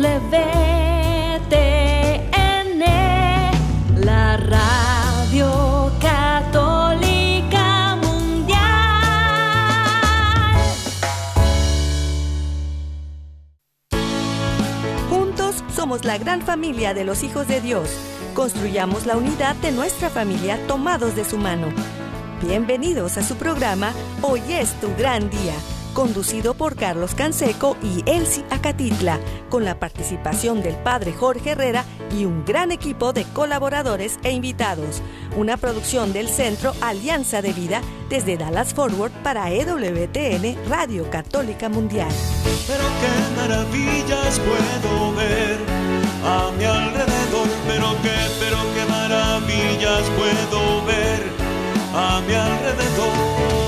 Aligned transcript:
WTN, 0.00 0.40
la 3.96 4.38
radio 4.38 5.92
católica 6.00 7.96
mundial. 7.96 8.58
Juntos 15.10 15.62
somos 15.76 16.06
la 16.06 16.16
gran 16.16 16.40
familia 16.40 16.94
de 16.94 17.04
los 17.04 17.22
hijos 17.22 17.46
de 17.46 17.60
Dios. 17.60 17.90
Construyamos 18.32 19.04
la 19.04 19.18
unidad 19.18 19.54
de 19.56 19.70
nuestra 19.70 20.08
familia 20.08 20.58
tomados 20.66 21.14
de 21.14 21.26
su 21.26 21.36
mano. 21.36 21.66
Bienvenidos 22.40 23.18
a 23.18 23.22
su 23.22 23.36
programa 23.36 23.92
Hoy 24.22 24.40
es 24.48 24.72
tu 24.80 24.88
gran 24.96 25.28
día, 25.28 25.52
conducido 25.90 26.54
por 26.54 26.76
Carlos 26.76 27.14
Canseco 27.14 27.76
y 27.82 28.02
Elsie 28.08 28.44
Acatitla, 28.50 29.18
con 29.48 29.64
la 29.64 29.78
participación 29.78 30.62
del 30.62 30.76
padre 30.76 31.12
Jorge 31.12 31.50
Herrera 31.50 31.84
y 32.16 32.24
un 32.24 32.44
gran 32.44 32.72
equipo 32.72 33.12
de 33.12 33.24
colaboradores 33.24 34.18
e 34.22 34.32
invitados. 34.32 35.02
Una 35.36 35.56
producción 35.56 36.12
del 36.12 36.28
Centro 36.28 36.72
Alianza 36.80 37.42
de 37.42 37.52
Vida 37.52 37.82
desde 38.08 38.36
Dallas 38.36 38.74
Forward 38.74 39.12
para 39.22 39.50
EWTN 39.50 40.56
Radio 40.68 41.08
Católica 41.10 41.68
Mundial. 41.68 42.10
Pero 42.66 42.84
qué 43.00 43.40
maravillas 43.40 44.40
puedo 44.40 45.14
ver 45.14 45.58
a 46.24 46.50
mi 46.58 46.64
alrededor, 46.64 47.48
pero 47.66 47.96
qué, 48.02 48.16
pero 48.38 48.58
qué 48.74 48.84
maravillas 48.90 50.02
puedo 50.16 50.84
ver 50.84 51.22
a 51.94 52.20
mi 52.26 52.34
alrededor. 52.34 53.59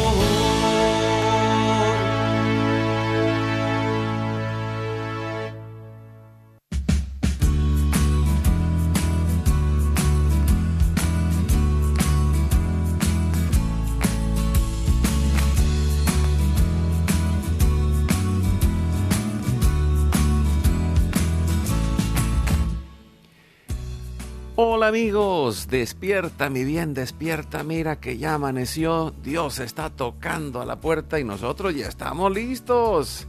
Hola 24.54 24.88
amigos, 24.88 25.68
despierta 25.70 26.50
mi 26.50 26.62
bien, 26.62 26.92
despierta, 26.92 27.64
mira 27.64 27.98
que 27.98 28.18
ya 28.18 28.34
amaneció, 28.34 29.14
Dios 29.24 29.58
está 29.58 29.88
tocando 29.88 30.60
a 30.60 30.66
la 30.66 30.78
puerta 30.78 31.18
y 31.18 31.24
nosotros 31.24 31.74
ya 31.74 31.88
estamos 31.88 32.30
listos. 32.30 33.26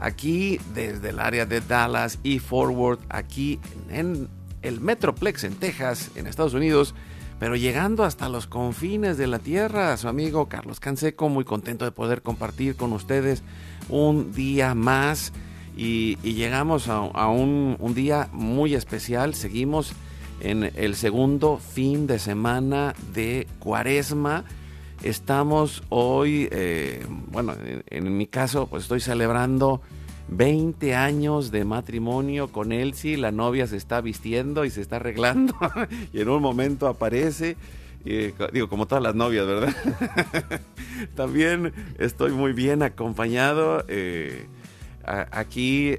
Aquí 0.00 0.58
desde 0.74 1.10
el 1.10 1.20
área 1.20 1.46
de 1.46 1.60
Dallas 1.60 2.18
y 2.24 2.40
Forward, 2.40 2.98
aquí 3.08 3.60
en 3.88 4.28
el 4.62 4.80
Metroplex 4.80 5.44
en 5.44 5.54
Texas, 5.54 6.10
en 6.16 6.26
Estados 6.26 6.54
Unidos, 6.54 6.96
pero 7.38 7.54
llegando 7.54 8.02
hasta 8.02 8.28
los 8.28 8.48
confines 8.48 9.16
de 9.16 9.28
la 9.28 9.38
tierra, 9.38 9.96
su 9.96 10.08
amigo 10.08 10.48
Carlos 10.48 10.80
Canseco, 10.80 11.28
muy 11.28 11.44
contento 11.44 11.84
de 11.84 11.92
poder 11.92 12.20
compartir 12.20 12.74
con 12.74 12.92
ustedes 12.92 13.44
un 13.88 14.32
día 14.32 14.74
más. 14.74 15.32
Y, 15.76 16.16
llegamos 16.22 16.88
a, 16.88 17.28
un 17.28 17.92
día 17.94 18.28
muy 18.32 18.74
especial, 18.74 19.34
seguimos 19.34 19.94
en 20.40 20.70
el 20.74 20.94
segundo 20.96 21.58
fin 21.58 22.06
de 22.06 22.18
semana 22.18 22.94
de 23.12 23.46
Cuaresma. 23.58 24.44
Estamos 25.02 25.82
hoy, 25.88 26.48
eh, 26.50 27.04
bueno, 27.30 27.54
en, 27.88 28.16
mi 28.16 28.26
caso, 28.26 28.66
pues 28.66 28.84
estoy 28.84 29.00
celebrando 29.00 29.80
20 30.28 30.94
años 30.94 31.50
de 31.50 31.64
matrimonio 31.64 32.48
con 32.48 32.72
Elsie. 32.72 33.16
La 33.16 33.30
novia 33.30 33.66
se 33.66 33.76
está 33.76 34.00
vistiendo 34.00 34.64
y 34.64 34.70
se 34.70 34.80
está 34.80 34.96
arreglando 34.96 35.54
y 36.12 36.20
en 36.20 36.28
un 36.28 36.42
momento 36.42 36.88
aparece. 36.88 37.56
Eh, 38.06 38.34
digo, 38.52 38.68
como 38.68 38.86
todas 38.86 39.02
las 39.02 39.14
novias, 39.14 39.46
¿verdad? 39.46 39.74
También 41.14 41.72
estoy 41.98 42.32
muy 42.32 42.52
bien 42.52 42.82
acompañado 42.82 43.84
eh, 43.88 44.46
aquí 45.04 45.96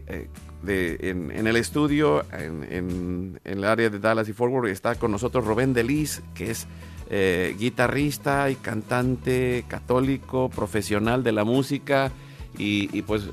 de, 0.66 0.98
en, 1.02 1.32
en, 1.32 1.48
el 1.48 1.56
estudio, 1.56 2.26
en, 2.32 2.64
en, 2.64 3.40
en, 3.44 3.60
el 3.60 3.64
área 3.64 3.90
de 3.90 4.00
Dallas 4.00 4.28
y 4.28 4.34
Forward, 4.34 4.68
está 4.70 4.96
con 4.96 5.12
nosotros 5.12 5.46
Rubén 5.46 5.74
Delis, 5.74 6.22
que 6.34 6.52
es 6.52 6.68
eh, 7.10 7.56
guitarrista 7.60 8.50
y 8.50 8.56
cantante 8.56 9.64
católico, 9.68 10.50
profesional 10.50 11.24
de 11.24 11.32
la 11.32 11.44
música 11.44 12.12
y, 12.58 12.90
y, 12.98 13.04
pues 13.04 13.30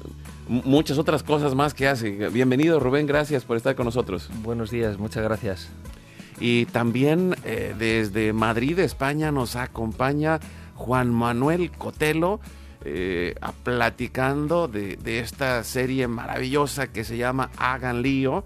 muchas 0.49 0.99
otras 0.99 1.23
cosas 1.23 1.55
más 1.55 1.73
que 1.73 1.89
hace. 1.89 2.29
Bienvenido 2.29 2.81
Rubén, 2.81 3.07
gracias 3.07 3.45
por 3.45 3.57
estar 3.57 3.75
con 3.75 3.87
nosotros. 3.87 4.29
Buenos 4.43 4.71
días, 4.71 4.99
muchas 4.99 5.23
gracias. 5.23 5.71
Y 6.39 6.67
también 6.67 7.37
eh, 7.45 7.75
desde 7.79 8.33
Madrid, 8.33 8.79
España, 8.81 9.31
nos 9.31 9.57
acompaña 9.57 10.41
Juan 10.75 11.11
Manuel 11.11 11.71
Cotelo 11.71 12.41
eh, 12.85 13.35
a 13.41 13.53
platicando 13.53 14.69
de, 14.69 14.97
de, 14.97 15.21
esta 15.21 15.63
serie 15.65 16.09
maravillosa 16.09 16.93
que 16.93 17.05
se 17.05 17.17
llama 17.17 17.51
Hagan 17.57 18.03
Lío, 18.03 18.45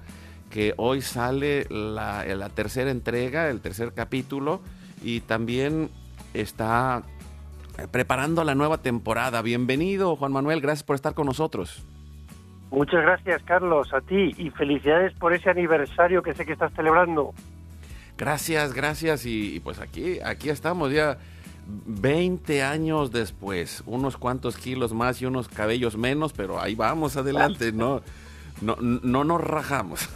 que 0.50 0.74
hoy 0.76 1.02
sale 1.02 1.66
la, 1.70 2.24
la, 2.24 2.48
tercera 2.48 2.91
entrega, 2.91 3.48
el 3.48 3.60
tercer 3.60 3.92
capítulo, 3.94 4.60
y 5.02 5.20
también 5.20 5.91
está 6.34 7.02
preparando 7.91 8.44
la 8.44 8.54
nueva 8.54 8.78
temporada. 8.78 9.42
Bienvenido, 9.42 10.16
Juan 10.16 10.32
Manuel, 10.32 10.60
gracias 10.60 10.84
por 10.84 10.96
estar 10.96 11.14
con 11.14 11.26
nosotros. 11.26 11.84
Muchas 12.70 13.02
gracias, 13.02 13.42
Carlos, 13.44 13.92
a 13.94 14.00
ti, 14.00 14.34
y 14.36 14.50
felicidades 14.50 15.12
por 15.14 15.32
ese 15.32 15.50
aniversario 15.50 16.22
que 16.22 16.34
sé 16.34 16.44
que 16.44 16.52
estás 16.52 16.72
celebrando. 16.75 17.32
Gracias, 18.19 18.72
gracias, 18.72 19.26
y, 19.26 19.56
y 19.56 19.60
pues 19.60 19.78
aquí, 19.78 20.19
aquí 20.25 20.48
estamos 20.48 20.92
ya 20.92 21.19
20 21.66 22.62
años 22.62 23.10
después, 23.10 23.82
unos 23.87 24.16
cuantos 24.16 24.56
kilos 24.56 24.93
más 24.93 25.21
y 25.21 25.27
unos 25.27 25.49
cabellos 25.49 25.97
menos, 25.97 26.32
pero 26.32 26.60
ahí 26.60 26.75
vamos 26.75 27.16
adelante, 27.16 27.72
no, 27.72 28.03
no, 28.60 28.77
no 28.81 29.25
nos 29.25 29.41
rajamos. 29.41 30.09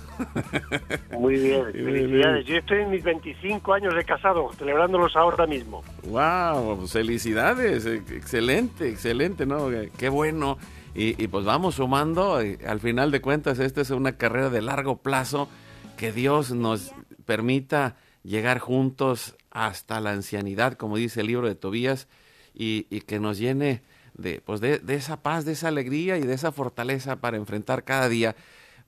Muy 1.12 1.36
bien, 1.36 1.64
felicidades. 1.72 2.46
Yo 2.46 2.56
estoy 2.56 2.78
en 2.80 2.90
mis 2.90 3.02
25 3.02 3.72
años 3.72 3.94
de 3.94 4.04
casado, 4.04 4.52
celebrándolos 4.52 5.16
ahora 5.16 5.46
mismo. 5.46 5.82
¡Wow! 6.04 6.86
Felicidades, 6.86 7.86
excelente, 7.86 8.88
excelente, 8.88 9.46
¿no? 9.46 9.68
Qué 9.98 10.08
bueno. 10.08 10.58
Y, 10.94 11.22
y 11.22 11.28
pues 11.28 11.44
vamos 11.44 11.76
sumando, 11.76 12.36
al 12.36 12.80
final 12.80 13.10
de 13.10 13.20
cuentas, 13.20 13.58
esta 13.58 13.80
es 13.80 13.90
una 13.90 14.12
carrera 14.12 14.50
de 14.50 14.60
largo 14.60 14.96
plazo, 14.98 15.48
que 15.96 16.12
Dios 16.12 16.50
nos 16.52 16.92
permita 17.26 17.96
llegar 18.22 18.58
juntos 18.58 19.36
hasta 19.50 20.00
la 20.00 20.12
ancianidad, 20.12 20.74
como 20.74 20.96
dice 20.96 21.20
el 21.20 21.28
libro 21.28 21.48
de 21.48 21.54
Tobías, 21.54 22.08
y, 22.54 22.84
que 23.02 23.20
nos 23.20 23.38
llene 23.38 23.82
de, 24.14 24.40
pues 24.44 24.60
de, 24.60 24.78
de, 24.78 24.94
esa 24.94 25.22
paz, 25.22 25.44
de 25.44 25.52
esa 25.52 25.68
alegría 25.68 26.18
y 26.18 26.22
de 26.22 26.34
esa 26.34 26.52
fortaleza 26.52 27.16
para 27.16 27.36
enfrentar 27.36 27.84
cada 27.84 28.08
día. 28.08 28.36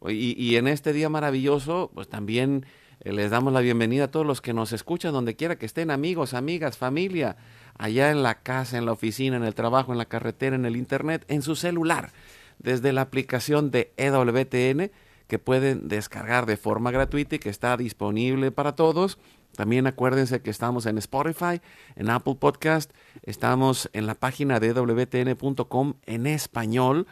Y, 0.08 0.34
y 0.42 0.56
en 0.56 0.66
este 0.66 0.92
día 0.92 1.08
maravilloso, 1.08 1.90
pues 1.94 2.08
también 2.08 2.66
eh, 3.04 3.12
les 3.12 3.30
damos 3.30 3.52
la 3.52 3.60
bienvenida 3.60 4.04
a 4.04 4.10
todos 4.10 4.26
los 4.26 4.40
que 4.40 4.52
nos 4.52 4.72
escuchan, 4.72 5.12
donde 5.12 5.34
quiera 5.34 5.56
que 5.56 5.66
estén, 5.66 5.90
amigos, 5.90 6.34
amigas, 6.34 6.78
familia, 6.78 7.36
allá 7.76 8.10
en 8.10 8.22
la 8.22 8.42
casa, 8.42 8.78
en 8.78 8.86
la 8.86 8.92
oficina, 8.92 9.36
en 9.36 9.44
el 9.44 9.54
trabajo, 9.54 9.92
en 9.92 9.98
la 9.98 10.04
carretera, 10.04 10.54
en 10.54 10.64
el 10.64 10.76
internet, 10.76 11.24
en 11.28 11.42
su 11.42 11.56
celular, 11.56 12.12
desde 12.58 12.92
la 12.92 13.00
aplicación 13.00 13.70
de 13.70 13.92
EWTN, 13.96 14.92
que 15.26 15.38
pueden 15.38 15.88
descargar 15.88 16.46
de 16.46 16.56
forma 16.56 16.90
gratuita 16.90 17.36
y 17.36 17.38
que 17.38 17.48
está 17.48 17.76
disponible 17.76 18.52
para 18.52 18.76
todos. 18.76 19.18
También 19.56 19.86
acuérdense 19.86 20.40
que 20.40 20.50
estamos 20.50 20.86
en 20.86 20.98
Spotify, 20.98 21.60
en 21.96 22.10
Apple 22.10 22.36
Podcast, 22.38 22.92
estamos 23.22 23.90
en 23.92 24.06
la 24.06 24.14
página 24.14 24.60
de 24.60 24.72
wtn.com 24.72 25.94
en 26.06 26.26
español. 26.26 27.06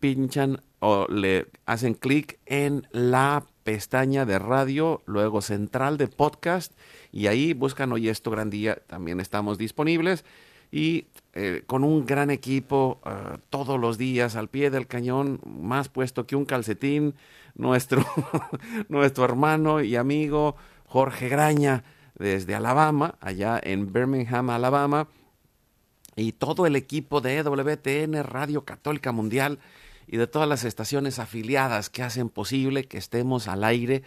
Pinchan 0.00 0.62
o 0.80 1.06
le 1.08 1.46
hacen 1.66 1.94
clic 1.94 2.38
en 2.46 2.86
la 2.90 3.44
pestaña 3.64 4.24
de 4.24 4.38
radio, 4.38 5.02
luego 5.06 5.42
central 5.42 5.98
de 5.98 6.08
podcast 6.08 6.72
y 7.12 7.26
ahí 7.26 7.52
buscan 7.52 7.92
Hoy 7.92 8.08
esto 8.08 8.30
gran 8.30 8.50
día. 8.50 8.76
También 8.86 9.20
estamos 9.20 9.58
disponibles 9.58 10.24
y 10.72 11.06
eh, 11.32 11.62
con 11.66 11.84
un 11.84 12.06
gran 12.06 12.30
equipo 12.30 13.00
uh, 13.04 13.38
todos 13.50 13.78
los 13.78 13.98
días 13.98 14.36
al 14.36 14.48
pie 14.48 14.70
del 14.70 14.86
cañón, 14.86 15.40
más 15.44 15.88
puesto 15.88 16.26
que 16.26 16.36
un 16.36 16.44
calcetín, 16.44 17.14
nuestro, 17.54 18.04
nuestro 18.88 19.24
hermano 19.24 19.80
y 19.82 19.96
amigo 19.96 20.56
Jorge 20.90 21.28
Graña 21.28 21.84
desde 22.18 22.56
Alabama, 22.56 23.14
allá 23.20 23.60
en 23.62 23.92
Birmingham, 23.92 24.50
Alabama, 24.50 25.06
y 26.16 26.32
todo 26.32 26.66
el 26.66 26.74
equipo 26.74 27.20
de 27.20 27.40
WTN 27.44 28.24
Radio 28.24 28.64
Católica 28.64 29.12
Mundial 29.12 29.60
y 30.08 30.16
de 30.16 30.26
todas 30.26 30.48
las 30.48 30.64
estaciones 30.64 31.20
afiliadas 31.20 31.90
que 31.90 32.02
hacen 32.02 32.28
posible 32.28 32.86
que 32.86 32.98
estemos 32.98 33.46
al 33.46 33.62
aire 33.62 34.02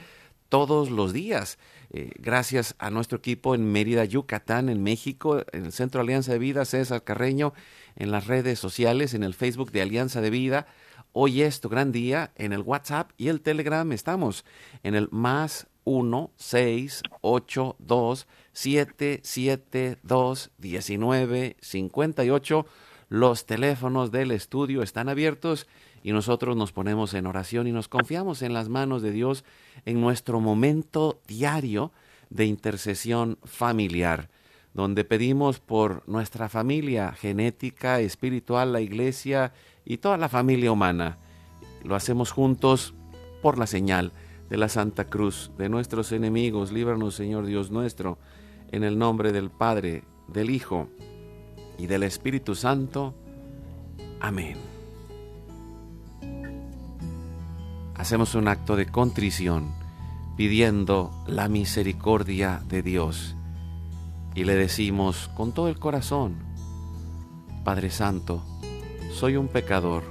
todos 0.49 0.91
los 0.91 1.13
días. 1.13 1.57
Eh, 1.89 2.11
gracias 2.19 2.75
a 2.79 2.89
nuestro 2.89 3.19
equipo 3.19 3.55
en 3.55 3.71
Mérida, 3.71 4.03
Yucatán, 4.03 4.67
en 4.67 4.83
México, 4.83 5.41
en 5.53 5.67
el 5.67 5.71
Centro 5.71 6.01
Alianza 6.01 6.33
de 6.33 6.39
Vida, 6.39 6.65
César 6.65 7.05
Carreño, 7.05 7.53
en 7.95 8.11
las 8.11 8.27
redes 8.27 8.59
sociales, 8.59 9.13
en 9.13 9.23
el 9.23 9.33
Facebook 9.33 9.71
de 9.71 9.83
Alianza 9.83 10.19
de 10.19 10.29
Vida, 10.29 10.67
Hoy 11.15 11.43
es 11.43 11.61
tu 11.61 11.69
gran 11.69 11.91
día 11.91 12.31
en 12.37 12.53
el 12.53 12.61
WhatsApp 12.61 13.11
y 13.17 13.27
el 13.27 13.41
Telegram. 13.41 13.91
Estamos 13.91 14.45
en 14.81 14.95
el 14.95 15.09
más 15.11 15.67
1 15.85 16.31
6 16.35 17.03
8 17.21 17.75
2 17.79 18.27
7 18.53 19.19
7 19.23 19.97
2 20.03 20.51
19 20.57 21.57
58. 21.59 22.65
Los 23.09 23.45
teléfonos 23.45 24.11
del 24.11 24.31
estudio 24.31 24.81
están 24.81 25.09
abiertos 25.09 25.67
y 26.03 26.11
nosotros 26.11 26.57
nos 26.57 26.71
ponemos 26.71 27.13
en 27.13 27.27
oración 27.27 27.67
y 27.67 27.71
nos 27.71 27.87
confiamos 27.87 28.41
en 28.41 28.53
las 28.53 28.69
manos 28.69 29.01
de 29.01 29.11
Dios 29.11 29.45
en 29.85 30.01
nuestro 30.01 30.39
momento 30.39 31.21
diario 31.27 31.91
de 32.29 32.45
intercesión 32.45 33.37
familiar, 33.43 34.29
donde 34.73 35.05
pedimos 35.05 35.59
por 35.59 36.07
nuestra 36.07 36.49
familia 36.49 37.13
genética, 37.13 37.99
espiritual, 37.99 38.73
la 38.73 38.81
iglesia 38.81 39.53
y 39.85 39.97
toda 39.97 40.17
la 40.17 40.29
familia 40.29 40.71
humana. 40.71 41.17
Lo 41.83 41.95
hacemos 41.95 42.31
juntos 42.31 42.93
por 43.41 43.57
la 43.57 43.67
señal 43.67 44.11
de 44.49 44.57
la 44.57 44.69
Santa 44.69 45.05
Cruz, 45.05 45.51
de 45.57 45.69
nuestros 45.69 46.11
enemigos. 46.11 46.71
Líbranos, 46.71 47.15
Señor 47.15 47.45
Dios 47.45 47.71
nuestro, 47.71 48.17
en 48.71 48.83
el 48.83 48.97
nombre 48.97 49.31
del 49.31 49.49
Padre, 49.49 50.03
del 50.27 50.49
Hijo 50.49 50.89
y 51.77 51.87
del 51.87 52.03
Espíritu 52.03 52.55
Santo. 52.55 53.15
Amén. 54.19 54.73
hacemos 58.03 58.35
un 58.35 58.49
acto 58.49 58.75
de 58.75 58.85
contrición 58.85 59.73
pidiendo 60.35 61.11
la 61.25 61.47
misericordia 61.47 62.61
de 62.67 62.81
Dios 62.81 63.37
y 64.35 64.43
le 64.43 64.55
decimos 64.55 65.29
con 65.35 65.53
todo 65.53 65.69
el 65.69 65.79
corazón, 65.79 66.35
Padre 67.63 67.91
Santo, 67.91 68.43
soy 69.13 69.37
un 69.37 69.47
pecador, 69.47 70.03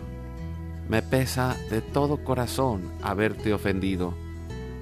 me 0.89 1.03
pesa 1.03 1.55
de 1.69 1.83
todo 1.83 2.25
corazón 2.25 2.93
haberte 3.03 3.53
ofendido, 3.53 4.15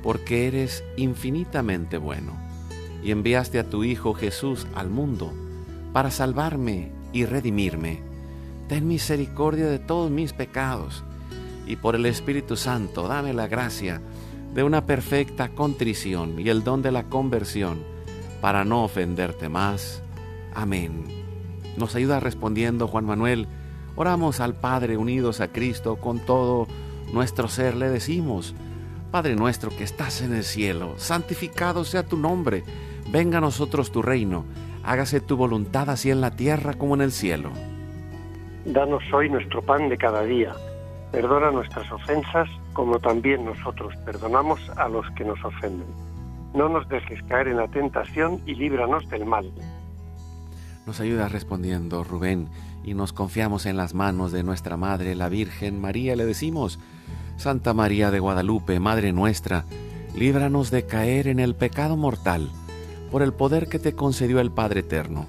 porque 0.03 0.47
eres 0.47 0.85
infinitamente 0.97 1.99
bueno 1.99 2.33
y 3.03 3.11
enviaste 3.11 3.59
a 3.59 3.69
tu 3.69 3.85
Hijo 3.85 4.15
Jesús 4.15 4.67
al 4.75 4.91
mundo 4.91 5.33
para 5.93 6.11
salvarme 6.11 6.93
y 7.13 7.25
redimirme. 7.25 8.01
Ten 8.69 8.87
misericordia 8.87 9.67
de 9.67 9.79
todos 9.79 10.11
mis 10.11 10.33
pecados 10.33 11.03
y 11.67 11.77
por 11.77 11.97
el 11.97 12.07
Espíritu 12.07 12.57
Santo 12.57 13.09
dame 13.09 13.33
la 13.33 13.49
gracia 13.49 14.01
de 14.55 14.63
una 14.63 14.87
perfecta 14.87 15.49
contrición 15.49 16.39
y 16.41 16.49
el 16.49 16.65
don 16.65 16.83
de 16.83 16.93
la 16.93 17.05
conversión 17.05 17.83
para 18.41 18.65
no 18.65 18.85
ofenderte 18.85 19.49
más. 19.49 20.03
Amén. 20.55 21.05
Nos 21.77 21.95
ayuda 21.95 22.21
respondiendo 22.21 22.89
Juan 22.89 23.05
Manuel. 23.05 23.47
Oramos 23.97 24.41
al 24.41 24.55
Padre 24.55 24.97
unidos 24.97 25.41
a 25.41 25.49
Cristo 25.49 25.97
con 25.97 26.19
todo 26.21 26.67
nuestro 27.13 27.49
ser. 27.49 27.77
Le 27.77 27.89
decimos, 27.89 28.55
Padre 29.11 29.37
nuestro 29.37 29.71
que 29.71 29.85
estás 29.85 30.23
en 30.23 30.35
el 30.35 30.45
cielo, 30.45 30.95
santificado 30.97 31.85
sea 31.85 32.05
tu 32.05 32.17
nombre. 32.17 32.65
Venga 33.11 33.39
a 33.39 33.41
nosotros 33.41 33.91
tu 33.91 34.03
reino. 34.03 34.45
Hágase 34.85 35.21
tu 35.21 35.37
voluntad 35.37 35.91
así 35.91 36.11
en 36.11 36.21
la 36.21 36.31
tierra 36.31 36.75
como 36.75 36.95
en 36.95 37.03
el 37.03 37.13
cielo. 37.13 37.51
Danos 38.65 39.03
hoy 39.13 39.29
nuestro 39.29 39.63
pan 39.63 39.89
de 39.89 39.97
cada 39.97 40.23
día 40.23 40.55
Perdona 41.13 41.51
nuestras 41.51 41.91
ofensas 41.91 42.49
como 42.73 43.01
también 43.01 43.45
nosotros 43.45 43.95
perdonamos 44.05 44.61
a 44.77 44.89
los 44.89 45.05
que 45.17 45.25
nos 45.25 45.43
ofenden. 45.45 45.89
No 46.55 46.69
nos 46.69 46.89
dejes 46.89 47.21
caer 47.25 47.49
en 47.49 47.57
la 47.57 47.67
tentación 47.69 48.41
y 48.47 48.55
líbranos 48.55 49.09
del 49.09 49.27
mal. 49.27 49.51
Nos 50.87 51.01
ayuda 51.01 51.29
respondiendo 51.29 52.05
Rubén 52.05 52.49
y 52.85 52.95
nos 52.95 53.13
confiamos 53.13 53.67
en 53.67 53.77
las 53.77 53.93
manos 53.93 54.31
de 54.31 54.45
nuestra 54.45 54.77
Madre, 54.77 55.17
la 55.17 55.29
Virgen 55.29 55.81
María. 55.81 56.15
Le 56.15 56.25
decimos, 56.25 56.79
Santa 57.41 57.73
María 57.73 58.11
de 58.11 58.21
Guadalupe, 58.21 58.81
Madre 58.81 59.15
nuestra, 59.15 59.65
líbranos 60.15 60.71
de 60.71 60.85
caer 60.85 61.27
en 61.27 61.41
el 61.41 61.55
pecado 61.55 61.97
mortal 61.97 62.51
por 63.11 63.23
el 63.23 63.33
poder 63.33 63.67
que 63.67 63.79
te 63.79 63.95
concedió 63.95 64.41
el 64.41 64.51
Padre 64.51 64.81
Eterno. 64.81 65.25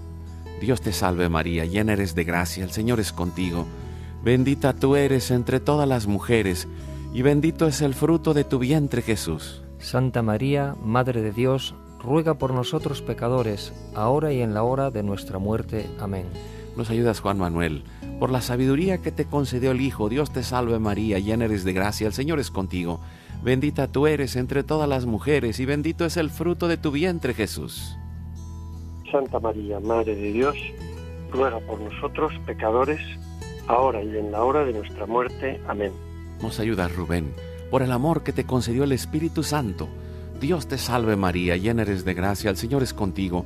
Dios 0.59 0.81
te 0.81 0.91
salve 0.91 1.29
María, 1.29 1.63
llena 1.63 1.93
eres 1.93 2.13
de 2.13 2.25
gracia, 2.25 2.65
el 2.65 2.71
Señor 2.71 2.99
es 2.99 3.13
contigo. 3.13 3.65
Bendita 4.25 4.73
tú 4.73 4.97
eres 4.97 5.31
entre 5.31 5.61
todas 5.61 5.87
las 5.87 6.05
mujeres, 6.05 6.67
y 7.13 7.21
bendito 7.21 7.65
es 7.65 7.79
el 7.79 7.93
fruto 7.93 8.33
de 8.33 8.43
tu 8.43 8.59
vientre 8.59 9.01
Jesús. 9.01 9.63
Santa 9.79 10.21
María, 10.21 10.75
Madre 10.83 11.21
de 11.21 11.31
Dios, 11.31 11.75
ruega 11.97 12.33
por 12.33 12.53
nosotros 12.53 13.01
pecadores, 13.01 13.71
ahora 13.95 14.33
y 14.33 14.41
en 14.41 14.53
la 14.53 14.63
hora 14.63 14.91
de 14.91 15.01
nuestra 15.01 15.39
muerte. 15.39 15.89
Amén. 15.97 16.25
Nos 16.75 16.89
ayudas, 16.89 17.21
Juan 17.21 17.37
Manuel. 17.37 17.85
Por 18.21 18.31
la 18.31 18.41
sabiduría 18.41 18.99
que 18.99 19.11
te 19.11 19.25
concedió 19.25 19.71
el 19.71 19.81
Hijo, 19.81 20.07
Dios 20.07 20.31
te 20.31 20.43
salve 20.43 20.77
María, 20.77 21.17
llena 21.17 21.45
eres 21.45 21.63
de 21.63 21.73
gracia, 21.73 22.05
el 22.05 22.13
Señor 22.13 22.39
es 22.39 22.51
contigo. 22.51 22.99
Bendita 23.41 23.91
tú 23.91 24.05
eres 24.05 24.35
entre 24.35 24.61
todas 24.61 24.87
las 24.87 25.07
mujeres, 25.07 25.59
y 25.59 25.65
bendito 25.65 26.05
es 26.05 26.17
el 26.17 26.29
fruto 26.29 26.67
de 26.67 26.77
tu 26.77 26.91
vientre 26.91 27.33
Jesús. 27.33 27.97
Santa 29.11 29.39
María, 29.39 29.79
Madre 29.79 30.15
de 30.15 30.33
Dios, 30.33 30.55
ruega 31.31 31.59
por 31.61 31.81
nosotros 31.81 32.31
pecadores, 32.45 32.99
ahora 33.65 34.03
y 34.03 34.15
en 34.15 34.31
la 34.31 34.43
hora 34.43 34.65
de 34.65 34.73
nuestra 34.73 35.07
muerte. 35.07 35.59
Amén. 35.67 35.91
Nos 36.43 36.59
ayuda 36.59 36.89
Rubén, 36.89 37.33
por 37.71 37.81
el 37.81 37.91
amor 37.91 38.21
que 38.21 38.33
te 38.33 38.45
concedió 38.45 38.83
el 38.83 38.91
Espíritu 38.91 39.41
Santo. 39.41 39.89
Dios 40.39 40.67
te 40.67 40.77
salve 40.77 41.15
María, 41.15 41.57
llena 41.57 41.81
eres 41.81 42.05
de 42.05 42.13
gracia, 42.13 42.51
el 42.51 42.57
Señor 42.57 42.83
es 42.83 42.93
contigo. 42.93 43.45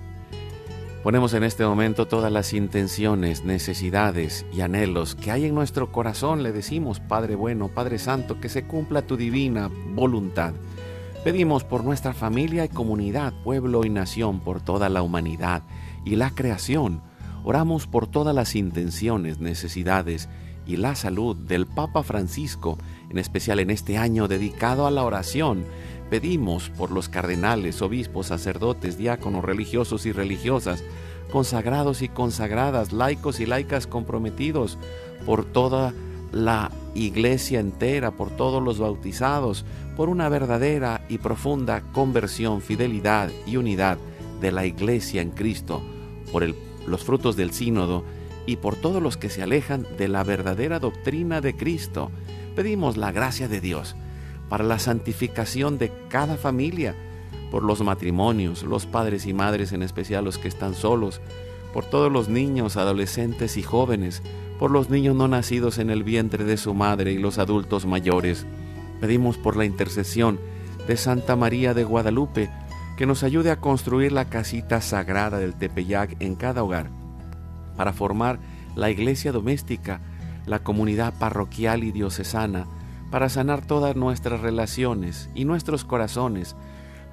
Ponemos 1.03 1.33
en 1.33 1.43
este 1.43 1.65
momento 1.65 2.07
todas 2.07 2.31
las 2.31 2.53
intenciones, 2.53 3.43
necesidades 3.43 4.45
y 4.53 4.61
anhelos 4.61 5.15
que 5.15 5.31
hay 5.31 5.45
en 5.45 5.55
nuestro 5.55 5.91
corazón. 5.91 6.43
Le 6.43 6.51
decimos, 6.51 6.99
Padre 6.99 7.33
bueno, 7.33 7.69
Padre 7.69 7.97
Santo, 7.97 8.39
que 8.39 8.49
se 8.49 8.65
cumpla 8.67 9.01
tu 9.01 9.17
divina 9.17 9.71
voluntad. 9.95 10.53
Pedimos 11.23 11.63
por 11.63 11.83
nuestra 11.83 12.13
familia 12.13 12.65
y 12.65 12.69
comunidad, 12.69 13.33
pueblo 13.43 13.83
y 13.83 13.89
nación, 13.89 14.41
por 14.41 14.61
toda 14.61 14.89
la 14.89 15.01
humanidad 15.01 15.63
y 16.05 16.17
la 16.17 16.29
creación. 16.29 17.01
Oramos 17.43 17.87
por 17.87 18.05
todas 18.05 18.35
las 18.35 18.55
intenciones, 18.55 19.39
necesidades 19.39 20.29
y 20.67 20.77
la 20.77 20.93
salud 20.93 21.35
del 21.35 21.65
Papa 21.65 22.03
Francisco 22.03 22.77
en 23.09 23.17
especial 23.17 23.59
en 23.59 23.71
este 23.71 23.97
año 23.97 24.27
dedicado 24.27 24.85
a 24.85 24.91
la 24.91 25.03
oración. 25.03 25.65
Pedimos 26.11 26.69
por 26.71 26.91
los 26.91 27.07
cardenales, 27.07 27.81
obispos, 27.81 28.27
sacerdotes, 28.27 28.97
diáconos, 28.97 29.45
religiosos 29.45 30.05
y 30.05 30.11
religiosas, 30.11 30.83
consagrados 31.31 32.01
y 32.01 32.09
consagradas, 32.09 32.91
laicos 32.91 33.39
y 33.39 33.45
laicas 33.45 33.87
comprometidos, 33.87 34.77
por 35.25 35.45
toda 35.45 35.93
la 36.33 36.69
iglesia 36.95 37.61
entera, 37.61 38.11
por 38.11 38.29
todos 38.29 38.61
los 38.61 38.77
bautizados, 38.77 39.63
por 39.95 40.09
una 40.09 40.27
verdadera 40.27 41.05
y 41.07 41.17
profunda 41.17 41.79
conversión, 41.93 42.61
fidelidad 42.61 43.31
y 43.47 43.55
unidad 43.55 43.97
de 44.41 44.51
la 44.51 44.65
iglesia 44.65 45.21
en 45.21 45.31
Cristo, 45.31 45.81
por 46.33 46.43
los 46.87 47.05
frutos 47.05 47.37
del 47.37 47.51
sínodo 47.51 48.03
y 48.45 48.57
por 48.57 48.75
todos 48.75 49.01
los 49.01 49.15
que 49.15 49.29
se 49.29 49.43
alejan 49.43 49.87
de 49.97 50.09
la 50.09 50.25
verdadera 50.25 50.79
doctrina 50.79 51.39
de 51.39 51.55
Cristo. 51.55 52.11
Pedimos 52.53 52.97
la 52.97 53.13
gracia 53.13 53.47
de 53.47 53.61
Dios 53.61 53.95
para 54.51 54.65
la 54.65 54.79
santificación 54.79 55.77
de 55.77 55.93
cada 56.09 56.35
familia, 56.35 56.93
por 57.51 57.63
los 57.63 57.81
matrimonios, 57.81 58.63
los 58.63 58.85
padres 58.85 59.25
y 59.25 59.33
madres, 59.33 59.71
en 59.71 59.81
especial 59.81 60.25
los 60.25 60.37
que 60.37 60.49
están 60.49 60.75
solos, 60.75 61.21
por 61.73 61.85
todos 61.85 62.11
los 62.11 62.27
niños, 62.27 62.75
adolescentes 62.75 63.55
y 63.55 63.63
jóvenes, 63.63 64.21
por 64.59 64.69
los 64.69 64.89
niños 64.89 65.15
no 65.15 65.29
nacidos 65.29 65.77
en 65.77 65.89
el 65.89 66.03
vientre 66.03 66.43
de 66.43 66.57
su 66.57 66.73
madre 66.73 67.13
y 67.13 67.17
los 67.17 67.37
adultos 67.37 67.85
mayores. 67.85 68.45
Pedimos 68.99 69.37
por 69.37 69.55
la 69.55 69.63
intercesión 69.63 70.37
de 70.85 70.97
Santa 70.97 71.37
María 71.37 71.73
de 71.73 71.85
Guadalupe, 71.85 72.49
que 72.97 73.05
nos 73.05 73.23
ayude 73.23 73.51
a 73.51 73.61
construir 73.61 74.11
la 74.11 74.25
casita 74.25 74.81
sagrada 74.81 75.39
del 75.39 75.55
Tepeyac 75.55 76.17
en 76.19 76.35
cada 76.35 76.61
hogar, 76.61 76.89
para 77.77 77.93
formar 77.93 78.37
la 78.75 78.89
iglesia 78.89 79.31
doméstica 79.31 80.01
la 80.45 80.59
comunidad 80.59 81.13
parroquial 81.17 81.85
y 81.85 81.93
diocesana, 81.93 82.67
para 83.11 83.29
sanar 83.29 83.65
todas 83.65 83.95
nuestras 83.95 84.39
relaciones 84.39 85.29
y 85.35 85.45
nuestros 85.45 85.83
corazones, 85.83 86.55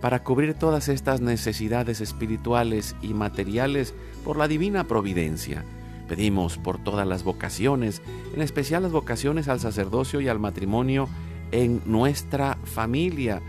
para 0.00 0.22
cubrir 0.22 0.54
todas 0.54 0.88
estas 0.88 1.20
necesidades 1.20 2.00
espirituales 2.00 2.94
y 3.02 3.14
materiales 3.14 3.94
por 4.24 4.36
la 4.36 4.46
divina 4.46 4.84
providencia. 4.84 5.64
Pedimos 6.08 6.56
por 6.56 6.78
todas 6.78 7.06
las 7.06 7.24
vocaciones, 7.24 8.00
en 8.32 8.40
especial 8.40 8.84
las 8.84 8.92
vocaciones 8.92 9.48
al 9.48 9.60
sacerdocio 9.60 10.20
y 10.20 10.28
al 10.28 10.38
matrimonio 10.38 11.08
en 11.50 11.82
nuestra 11.84 12.56
familia, 12.64 13.42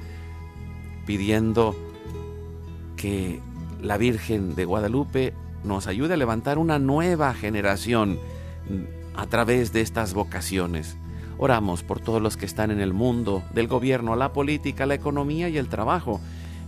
pidiendo 1.05 1.75
que 2.97 3.39
la 3.81 3.97
Virgen 3.97 4.55
de 4.55 4.65
Guadalupe 4.65 5.33
nos 5.63 5.87
ayude 5.87 6.15
a 6.15 6.17
levantar 6.17 6.57
una 6.57 6.79
nueva 6.79 7.33
generación 7.33 8.19
a 9.15 9.27
través 9.27 9.71
de 9.71 9.81
estas 9.81 10.13
vocaciones. 10.13 10.97
Oramos 11.41 11.83
por 11.83 12.01
todos 12.01 12.21
los 12.21 12.35
que 12.35 12.45
están 12.45 12.69
en 12.69 12.81
el 12.81 12.93
mundo 12.93 13.43
del 13.53 13.69
gobierno, 13.69 14.17
la 14.17 14.33
política, 14.33 14.85
la 14.85 14.95
economía 14.95 15.47
y 15.47 15.57
el 15.57 15.69
trabajo, 15.69 16.19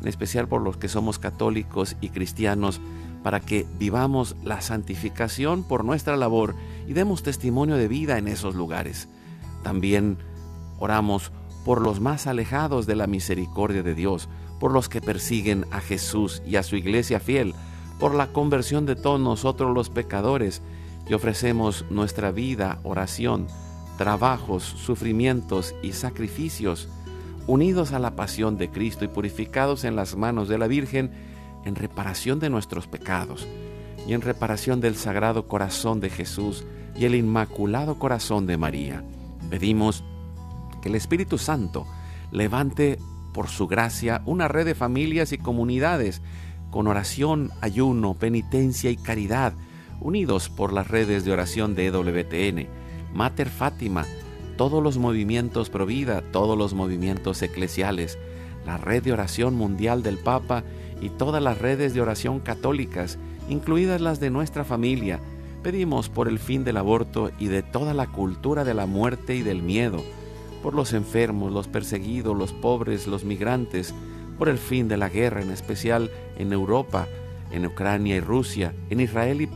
en 0.01 0.07
especial 0.07 0.47
por 0.47 0.61
los 0.61 0.77
que 0.77 0.87
somos 0.87 1.19
católicos 1.19 1.97
y 1.99 2.09
cristianos, 2.09 2.79
para 3.21 3.41
que 3.41 3.67
vivamos 3.77 4.37
la 4.43 4.61
santificación 4.61 5.63
por 5.63 5.83
nuestra 5.83 6.15
labor 6.15 6.55
y 6.87 6.93
demos 6.93 7.21
testimonio 7.21 7.75
de 7.75 7.89
vida 7.89 8.17
en 8.17 8.29
esos 8.29 8.55
lugares. 8.55 9.09
También 9.61 10.17
oramos 10.79 11.33
por 11.65 11.81
los 11.81 11.99
más 11.99 12.25
alejados 12.25 12.87
de 12.87 12.95
la 12.95 13.07
misericordia 13.07 13.83
de 13.83 13.93
Dios, 13.93 14.29
por 14.57 14.71
los 14.71 14.87
que 14.87 15.01
persiguen 15.01 15.65
a 15.71 15.81
Jesús 15.81 16.41
y 16.45 16.55
a 16.55 16.63
su 16.63 16.77
iglesia 16.77 17.19
fiel, 17.19 17.53
por 17.99 18.15
la 18.15 18.31
conversión 18.31 18.85
de 18.85 18.95
todos 18.95 19.19
nosotros 19.19 19.73
los 19.75 19.89
pecadores, 19.89 20.61
y 21.07 21.13
ofrecemos 21.13 21.85
nuestra 21.89 22.31
vida, 22.31 22.79
oración, 22.83 23.47
trabajos, 24.01 24.63
sufrimientos 24.63 25.75
y 25.83 25.91
sacrificios, 25.91 26.89
unidos 27.45 27.91
a 27.91 27.99
la 27.99 28.15
pasión 28.15 28.57
de 28.57 28.71
Cristo 28.71 29.05
y 29.05 29.07
purificados 29.07 29.83
en 29.83 29.95
las 29.95 30.15
manos 30.15 30.49
de 30.49 30.57
la 30.57 30.65
Virgen, 30.65 31.11
en 31.65 31.75
reparación 31.75 32.39
de 32.39 32.49
nuestros 32.49 32.87
pecados 32.87 33.47
y 34.07 34.13
en 34.13 34.21
reparación 34.21 34.81
del 34.81 34.95
Sagrado 34.95 35.47
Corazón 35.47 35.99
de 35.99 36.09
Jesús 36.09 36.65
y 36.97 37.05
el 37.05 37.13
Inmaculado 37.13 37.99
Corazón 37.99 38.47
de 38.47 38.57
María. 38.57 39.03
Pedimos 39.51 40.03
que 40.81 40.89
el 40.89 40.95
Espíritu 40.95 41.37
Santo 41.37 41.85
levante 42.31 42.97
por 43.35 43.49
su 43.49 43.67
gracia 43.67 44.23
una 44.25 44.47
red 44.47 44.65
de 44.65 44.73
familias 44.73 45.31
y 45.31 45.37
comunidades 45.37 46.23
con 46.71 46.87
oración, 46.87 47.51
ayuno, 47.61 48.15
penitencia 48.15 48.89
y 48.89 48.95
caridad, 48.95 49.53
unidos 49.99 50.49
por 50.49 50.73
las 50.73 50.87
redes 50.87 51.23
de 51.23 51.33
oración 51.33 51.75
de 51.75 51.85
EWTN, 51.85 52.80
Mater 53.13 53.49
Fátima, 53.49 54.05
todos 54.57 54.83
los 54.83 54.97
movimientos 54.97 55.69
Provida, 55.69 56.21
todos 56.31 56.57
los 56.57 56.73
movimientos 56.73 57.41
eclesiales, 57.41 58.17
la 58.65 58.77
red 58.77 59.03
de 59.03 59.13
oración 59.13 59.55
mundial 59.55 60.03
del 60.03 60.17
Papa 60.17 60.63
y 61.01 61.09
todas 61.09 61.41
las 61.41 61.57
redes 61.57 61.93
de 61.93 62.01
oración 62.01 62.39
católicas, 62.39 63.17
incluidas 63.49 64.01
las 64.01 64.19
de 64.19 64.29
nuestra 64.29 64.63
familia. 64.63 65.19
Pedimos 65.63 66.09
por 66.09 66.27
el 66.27 66.39
fin 66.39 66.63
del 66.63 66.77
aborto 66.77 67.31
y 67.39 67.47
de 67.47 67.63
toda 67.63 67.93
la 67.93 68.07
cultura 68.07 68.63
de 68.63 68.73
la 68.73 68.85
muerte 68.85 69.35
y 69.35 69.41
del 69.41 69.61
miedo, 69.61 70.03
por 70.63 70.73
los 70.73 70.93
enfermos, 70.93 71.51
los 71.51 71.67
perseguidos, 71.67 72.37
los 72.37 72.53
pobres, 72.53 73.07
los 73.07 73.23
migrantes, 73.23 73.93
por 74.37 74.49
el 74.49 74.57
fin 74.57 74.87
de 74.87 74.97
la 74.97 75.09
guerra, 75.09 75.41
en 75.41 75.51
especial 75.51 76.09
en 76.37 76.53
Europa, 76.53 77.07
en 77.51 77.65
Ucrania 77.65 78.15
y 78.15 78.21
Rusia, 78.21 78.73
en 78.89 78.99
Israel 78.99 79.41
y 79.41 79.47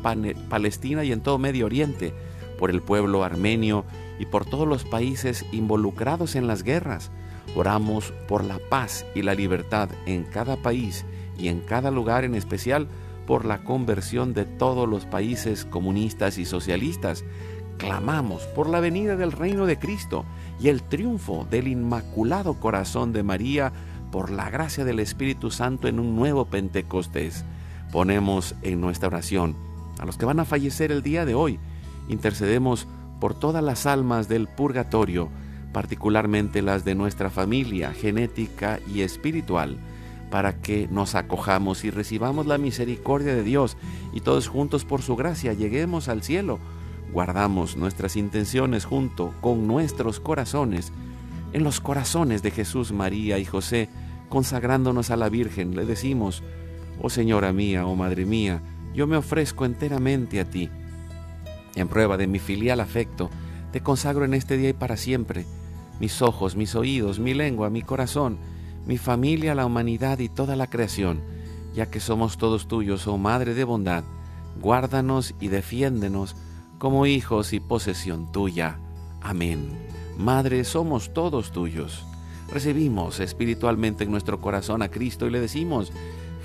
Palestina 0.50 1.04
y 1.04 1.12
en 1.12 1.22
todo 1.22 1.38
Medio 1.38 1.66
Oriente, 1.66 2.14
por 2.58 2.70
el 2.70 2.82
pueblo 2.82 3.24
armenio 3.24 3.86
y 4.20 4.26
por 4.26 4.46
todos 4.46 4.68
los 4.68 4.84
países 4.84 5.46
involucrados 5.52 6.36
en 6.36 6.48
las 6.48 6.64
guerras. 6.64 7.12
Oramos 7.56 8.12
por 8.28 8.44
la 8.44 8.60
paz 8.70 9.06
y 9.16 9.22
la 9.22 9.36
libertad 9.36 9.90
en 10.06 10.24
cada 10.24 10.58
país 10.58 11.06
y 11.38 11.48
en 11.48 11.62
cada 11.62 11.92
lugar, 11.92 12.24
en 12.24 12.36
especial 12.36 12.88
por 13.26 13.46
la 13.46 13.64
conversión 13.64 14.34
de 14.34 14.46
todos 14.46 14.88
los 14.88 15.06
países 15.06 15.66
comunistas 15.66 16.38
y 16.38 16.46
socialistas. 16.46 17.24
Clamamos 17.78 18.44
por 18.48 18.70
la 18.70 18.80
venida 18.80 19.16
del 19.16 19.32
reino 19.32 19.66
de 19.66 19.78
Cristo 19.78 20.26
y 20.60 20.70
el 20.70 20.84
triunfo 20.84 21.46
del 21.50 21.68
Inmaculado 21.68 22.54
Corazón 22.56 23.12
de 23.12 23.24
María 23.24 23.74
por 24.12 24.32
la 24.32 24.50
gracia 24.50 24.86
del 24.86 25.00
Espíritu 25.00 25.52
Santo 25.52 25.88
en 25.88 26.00
un 26.00 26.16
nuevo 26.16 26.46
Pentecostés. 26.46 27.44
Ponemos 27.92 28.56
en 28.62 28.80
nuestra 28.80 29.08
oración 29.08 29.56
a 30.00 30.06
los 30.06 30.18
que 30.18 30.26
van 30.26 30.40
a 30.40 30.46
fallecer 30.46 30.92
el 30.92 31.02
día 31.02 31.26
de 31.26 31.36
hoy. 31.36 31.60
Intercedemos 32.08 32.88
por 33.20 33.34
todas 33.34 33.64
las 33.64 33.86
almas 33.86 34.28
del 34.28 34.48
purgatorio, 34.48 35.30
particularmente 35.74 36.62
las 36.62 36.86
de 36.86 36.96
nuestra 36.96 37.30
familia 37.30 37.94
genética 37.94 38.80
y 38.94 39.02
espiritual 39.02 39.78
para 40.32 40.60
que 40.60 40.88
nos 40.92 41.16
acojamos 41.16 41.86
y 41.86 41.92
recibamos 41.92 42.46
la 42.46 42.58
misericordia 42.58 43.36
de 43.36 43.44
Dios 43.44 43.78
y 44.12 44.22
todos 44.22 44.48
juntos 44.48 44.84
por 44.84 45.02
su 45.02 45.16
gracia 45.16 45.54
lleguemos 45.54 46.10
al 46.10 46.24
cielo. 46.24 46.60
Guardamos 47.14 47.78
nuestras 47.78 48.16
intenciones 48.16 48.86
junto 48.86 49.34
con 49.40 49.68
nuestros 49.68 50.20
corazones 50.20 50.92
en 51.56 51.64
los 51.64 51.80
corazones 51.80 52.44
de 52.44 52.52
Jesús, 52.52 52.92
María 52.92 53.40
y 53.40 53.46
José, 53.46 53.88
consagrándonos 54.28 55.10
a 55.10 55.16
la 55.16 55.30
Virgen, 55.30 55.74
le 55.74 55.86
decimos, 55.86 56.44
oh 57.02 57.10
Señora 57.10 57.54
mía, 57.54 57.86
oh 57.88 57.96
Madre 57.96 58.26
mía, 58.26 58.62
yo 58.94 59.08
me 59.08 59.16
ofrezco 59.16 59.64
enteramente 59.64 60.42
a 60.42 60.50
ti. 60.50 60.70
En 61.76 61.88
prueba 61.88 62.18
de 62.18 62.28
mi 62.28 62.40
filial 62.40 62.80
afecto, 62.80 63.30
te 63.72 63.82
consagro 63.82 64.26
en 64.26 64.34
este 64.34 64.58
día 64.58 64.70
y 64.70 64.74
para 64.74 64.98
siempre, 64.98 65.46
mis 66.00 66.22
ojos, 66.22 66.56
mis 66.56 66.76
oídos, 66.76 67.20
mi 67.20 67.34
lengua, 67.34 67.70
mi 67.70 67.82
corazón, 67.82 68.38
mi 68.86 68.98
familia, 68.98 69.56
la 69.56 69.66
humanidad 69.66 70.20
y 70.20 70.30
toda 70.30 70.56
la 70.56 70.68
creación, 70.68 71.22
ya 71.74 71.88
que 71.88 72.00
somos 72.00 72.38
todos 72.38 72.68
tuyos, 72.68 73.08
oh 73.08 73.18
Madre 73.18 73.54
de 73.54 73.64
bondad, 73.64 74.04
guárdanos 74.62 75.36
y 75.40 75.50
defiéndenos 75.50 76.36
como 76.78 77.06
hijos 77.06 77.54
y 77.54 77.60
posesión 77.60 78.32
tuya. 78.32 78.80
Amén. 79.22 79.70
Madre, 80.18 80.64
somos 80.64 81.14
todos 81.14 81.52
tuyos. 81.52 82.06
Recibimos 82.52 83.20
espiritualmente 83.20 84.04
en 84.04 84.12
nuestro 84.12 84.40
corazón 84.40 84.82
a 84.82 84.90
Cristo 84.90 85.26
y 85.26 85.32
le 85.32 85.40
decimos, 85.42 85.92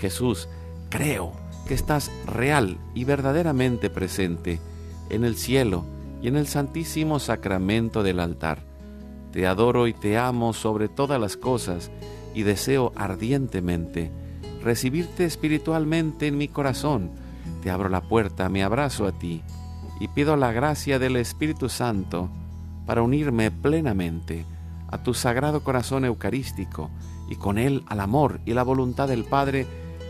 Jesús, 0.00 0.49
creo 0.88 1.32
que 1.68 1.75
estás 1.75 2.10
real 2.26 2.78
y 2.94 3.04
verdaderamente 3.04 3.90
presente 3.90 4.60
en 5.11 5.25
el 5.25 5.37
cielo 5.37 5.85
y 6.23 6.29
en 6.29 6.37
el 6.37 6.47
santísimo 6.47 7.19
sacramento 7.19 8.02
del 8.02 8.21
altar. 8.21 8.62
Te 9.33 9.47
adoro 9.47 9.87
y 9.87 9.93
te 9.93 10.19
amo 10.19 10.52
sobre 10.52 10.88
todas 10.88 11.21
las 11.21 11.37
cosas 11.37 11.90
y 12.35 12.43
deseo 12.43 12.93
ardientemente 12.97 14.11
recibirte 14.62 15.25
espiritualmente 15.25 16.26
en 16.26 16.38
mi 16.38 16.49
corazón. 16.49 17.11
Te 17.62 17.71
abro 17.71 17.88
la 17.88 18.02
puerta, 18.02 18.49
me 18.49 18.62
abrazo 18.62 19.07
a 19.07 19.12
ti 19.12 19.43
y 19.99 20.09
pido 20.09 20.37
la 20.37 20.52
gracia 20.52 20.99
del 20.99 21.17
Espíritu 21.17 21.69
Santo 21.69 22.31
para 22.87 23.02
unirme 23.02 23.50
plenamente 23.50 24.45
a 24.88 25.02
tu 25.02 25.14
sagrado 25.14 25.62
corazón 25.62 26.05
eucarístico 26.05 26.90
y 27.29 27.37
con 27.37 27.59
él 27.59 27.85
al 27.87 28.00
amor 28.00 28.40
y 28.45 28.55
la 28.55 28.62
voluntad 28.62 29.09
del 29.09 29.25
Padre 29.25 29.67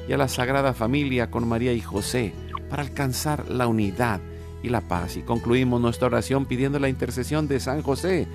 y 0.08 0.12
a 0.12 0.16
la 0.16 0.28
Sagrada 0.28 0.72
Familia 0.72 1.30
con 1.30 1.46
María 1.46 1.72
y 1.72 1.80
José 1.80 2.32
para 2.70 2.82
alcanzar 2.82 3.48
la 3.50 3.66
unidad 3.66 4.20
y 4.62 4.68
la 4.68 4.80
paz. 4.80 5.16
Y 5.16 5.22
concluimos 5.22 5.80
nuestra 5.80 6.06
oración 6.06 6.46
pidiendo 6.46 6.78
la 6.78 6.88
intercesión 6.88 7.48
de 7.48 7.60
San 7.60 7.82
José. 7.82 8.26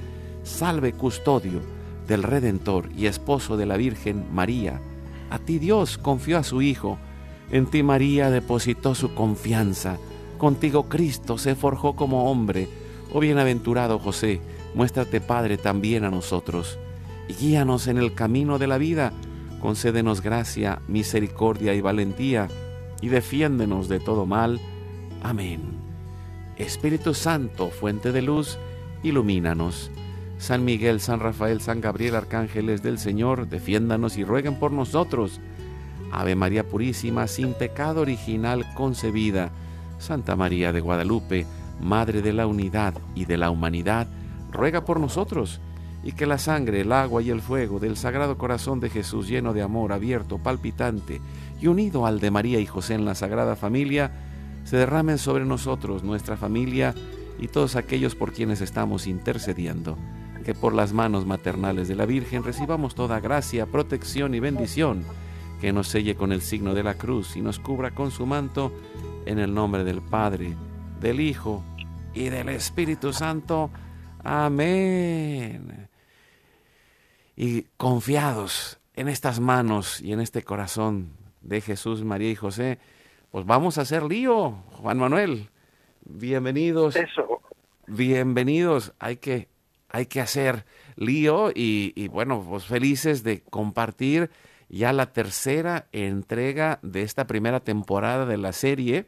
Salve 0.44 0.94
custodio 0.94 1.62
del 2.08 2.24
Redentor 2.24 2.89
y 2.96 3.08
esposo 3.08 3.58
de 3.58 3.65
la 3.65 3.77
Virgen 3.77 4.25
María. 4.34 4.82
A 5.29 5.39
ti 5.39 5.60
Dios 5.60 5.98
confió 5.98 6.38
a 6.38 6.44
su 6.44 6.62
Hijo, 6.62 6.98
en 7.51 7.67
ti 7.67 7.84
María 7.84 8.29
depositó 8.29 8.96
su 8.96 9.13
confianza, 9.13 9.98
contigo 10.38 10.88
Cristo 10.89 11.38
se 11.38 11.55
forjó 11.55 11.96
como 11.96 12.29
hombre. 12.29 12.67
Oh 13.13 13.20
bienaventurado 13.20 14.00
José, 14.00 14.41
muéstrate 14.74 15.22
Padre 15.22 15.58
también 15.58 16.03
a 16.03 16.12
nosotros, 16.12 16.77
y 17.27 17.34
guíanos 17.34 17.88
en 17.88 17.98
el 17.98 18.13
camino 18.13 18.60
de 18.60 18.67
la 18.67 18.77
vida, 18.77 19.13
concédenos 19.62 20.22
gracia, 20.22 20.82
misericordia 20.88 21.74
y 21.74 21.82
valentía, 21.82 22.48
y 23.01 23.10
defiéndenos 23.10 23.88
de 23.88 24.00
todo 24.00 24.25
mal. 24.25 24.60
Amén. 25.24 25.85
Espíritu 26.58 27.14
Santo, 27.14 27.70
fuente 27.70 28.12
de 28.12 28.22
luz, 28.22 28.58
ilumínanos 29.04 29.92
San 30.38 30.66
Miguel, 30.66 31.00
San 31.00 31.20
Rafael, 31.20 31.62
San 31.62 31.82
Gabriel, 31.82 32.16
arcángeles 32.16 32.84
del 32.84 33.00
Señor, 33.00 33.48
defiéndanos 33.48 34.18
y 34.18 34.24
rueguen 34.24 34.60
por 34.60 34.72
nosotros. 34.72 35.40
Ave 36.12 36.36
María 36.36 36.64
Purísima, 36.64 37.28
sin 37.28 37.54
pecado 37.54 38.02
original 38.02 38.66
concebida. 38.76 39.52
Santa 39.98 40.36
María 40.36 40.74
de 40.74 40.82
Guadalupe, 40.82 41.46
Madre 41.82 42.22
de 42.22 42.34
la 42.34 42.48
Unidad 42.48 42.94
y 43.16 43.26
de 43.26 43.38
la 43.38 43.50
Humanidad, 43.50 44.08
ruega 44.52 44.84
por 44.84 45.00
nosotros. 45.00 45.62
Y 46.04 46.12
que 46.12 46.28
la 46.28 46.38
sangre, 46.38 46.82
el 46.82 46.92
agua 46.92 47.24
y 47.24 47.32
el 47.32 47.42
fuego 47.42 47.80
del 47.80 47.98
Sagrado 47.98 48.38
Corazón 48.38 48.80
de 48.80 48.90
Jesús, 48.90 49.28
lleno 49.28 49.54
de 49.54 49.64
amor, 49.64 49.94
abierto, 49.94 50.38
palpitante 50.38 51.22
y 51.60 51.68
unido 51.68 52.06
al 52.06 52.20
de 52.20 52.30
María 52.30 52.60
y 52.60 52.66
José 52.66 52.94
en 52.94 53.06
la 53.06 53.16
Sagrada 53.16 53.56
Familia, 53.56 54.12
se 54.66 54.76
derramen 54.76 55.18
sobre 55.18 55.46
nosotros, 55.46 56.04
nuestra 56.04 56.36
familia 56.36 56.94
y 57.40 57.48
todos 57.48 57.78
aquellos 57.78 58.16
por 58.16 58.34
quienes 58.34 58.60
estamos 58.60 59.08
intercediendo 59.08 59.98
que 60.46 60.54
por 60.54 60.76
las 60.76 60.94
manos 60.94 61.26
maternales 61.26 61.88
de 61.88 61.96
la 61.96 62.06
Virgen 62.06 62.44
recibamos 62.44 62.94
toda 62.94 63.20
gracia, 63.20 63.66
protección 63.66 64.36
y 64.36 64.40
bendición, 64.40 65.04
que 65.60 65.74
nos 65.74 65.88
selle 65.88 66.16
con 66.16 66.32
el 66.32 66.42
signo 66.42 66.76
de 66.76 66.84
la 66.84 66.94
cruz 66.94 67.36
y 67.36 67.42
nos 67.42 67.60
cubra 67.60 67.92
con 67.92 68.12
su 68.12 68.28
manto, 68.28 68.72
en 69.26 69.40
el 69.40 69.52
nombre 69.52 69.84
del 69.84 70.04
Padre, 70.04 70.56
del 71.02 71.20
Hijo 71.20 71.64
y 72.14 72.30
del 72.30 72.50
Espíritu 72.50 73.12
Santo. 73.12 73.72
Amén. 74.24 75.90
Y 77.36 77.64
confiados 77.76 78.78
en 78.94 79.08
estas 79.08 79.40
manos 79.40 80.00
y 80.00 80.14
en 80.14 80.22
este 80.22 80.44
corazón 80.44 81.10
de 81.42 81.60
Jesús, 81.60 82.04
María 82.04 82.30
y 82.30 82.36
José, 82.36 82.78
pues 83.36 83.46
vamos 83.46 83.77
a 83.77 83.82
hacer 83.82 84.04
lío, 84.04 84.51
Juan 84.80 84.98
Manuel. 84.98 85.50
Bienvenidos. 86.06 86.96
Eso. 86.96 87.42
Bienvenidos. 87.86 88.94
Hay 88.98 89.18
que, 89.18 89.50
hay 89.89 90.06
que 90.06 90.22
hacer 90.22 90.65
lío 90.96 91.50
y, 91.50 91.92
y 91.98 92.08
bueno, 92.08 92.42
pues 92.50 92.63
felices 92.63 93.24
de 93.24 93.42
compartir 93.42 94.32
ya 94.70 94.94
la 94.94 95.12
tercera 95.12 95.89
entrega 95.92 96.80
de 96.82 97.01
esta 97.01 97.27
primera 97.27 97.60
temporada 97.60 98.25
de 98.25 98.38
la 98.38 98.54
serie 98.54 99.08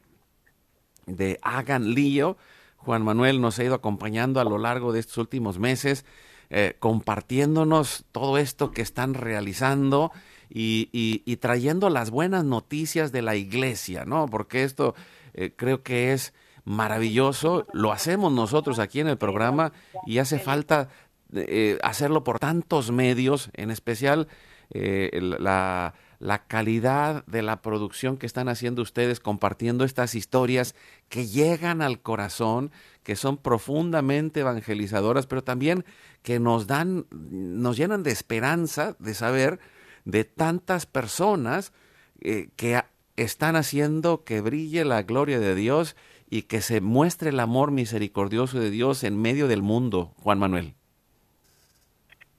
de 1.05 1.39
Hagan 1.41 1.93
lío. 1.93 2.35
Juan 2.75 3.03
Manuel 3.03 3.39
nos 3.39 3.57
ha 3.59 3.63
ido 3.63 3.75
acompañando 3.75 4.41
a 4.41 4.43
lo 4.43 4.57
largo 4.57 4.91
de 4.91 4.99
estos 4.99 5.19
últimos 5.19 5.57
meses, 5.57 6.03
eh, 6.49 6.75
compartiéndonos 6.79 8.03
todo 8.11 8.37
esto 8.37 8.71
que 8.71 8.81
están 8.81 9.13
realizando 9.13 10.11
y, 10.49 10.89
y- 10.91 11.21
y 11.25 11.37
trayendo 11.37 11.89
las 11.89 12.09
buenas 12.11 12.43
noticias 12.45 13.11
de 13.11 13.21
la 13.21 13.35
iglesia, 13.35 14.05
¿no? 14.05 14.27
Porque 14.27 14.63
esto 14.63 14.95
eh, 15.33 15.51
creo 15.55 15.83
que 15.83 16.13
es 16.13 16.33
maravilloso. 16.63 17.65
Lo 17.73 17.91
hacemos 17.91 18.31
nosotros 18.31 18.79
aquí 18.79 18.99
en 18.99 19.07
el 19.07 19.17
programa 19.17 19.71
y 20.05 20.19
hace 20.19 20.39
falta 20.39 20.89
eh, 21.33 21.77
hacerlo 21.83 22.23
por 22.23 22.39
tantos 22.39 22.91
medios, 22.91 23.49
en 23.53 23.71
especial 23.71 24.27
eh, 24.71 25.09
la, 25.21 25.93
la 26.19 26.47
calidad 26.47 27.25
de 27.25 27.41
la 27.41 27.61
producción 27.61 28.17
que 28.17 28.25
están 28.25 28.49
haciendo 28.49 28.81
ustedes 28.81 29.19
compartiendo 29.19 29.83
estas 29.85 30.15
historias 30.15 30.75
que 31.09 31.27
llegan 31.27 31.81
al 31.81 32.01
corazón, 32.01 32.71
que 33.03 33.15
son 33.15 33.37
profundamente 33.37 34.41
evangelizadoras, 34.41 35.27
pero 35.27 35.43
también 35.43 35.85
que 36.21 36.39
nos 36.39 36.67
dan, 36.67 37.05
nos 37.11 37.77
llenan 37.77 38.03
de 38.03 38.11
esperanza 38.11 38.95
de 38.99 39.13
saber 39.13 39.59
de 40.07 40.23
tantas 40.23 40.85
personas 40.85 41.73
eh, 42.21 42.47
que 42.55 42.79
están 43.17 43.57
haciendo 43.57 44.23
que 44.23 44.39
brille 44.39 44.85
la 44.85 45.03
gloria 45.03 45.37
de 45.37 45.53
Dios 45.53 45.97
y 46.29 46.43
que 46.43 46.61
se 46.61 46.79
muestre 46.79 47.29
el 47.29 47.39
amor 47.41 47.71
misericordioso 47.71 48.57
de 48.57 48.69
Dios 48.69 49.03
en 49.03 49.21
medio 49.21 49.49
del 49.49 49.61
mundo, 49.61 50.13
Juan 50.23 50.39
Manuel. 50.39 50.75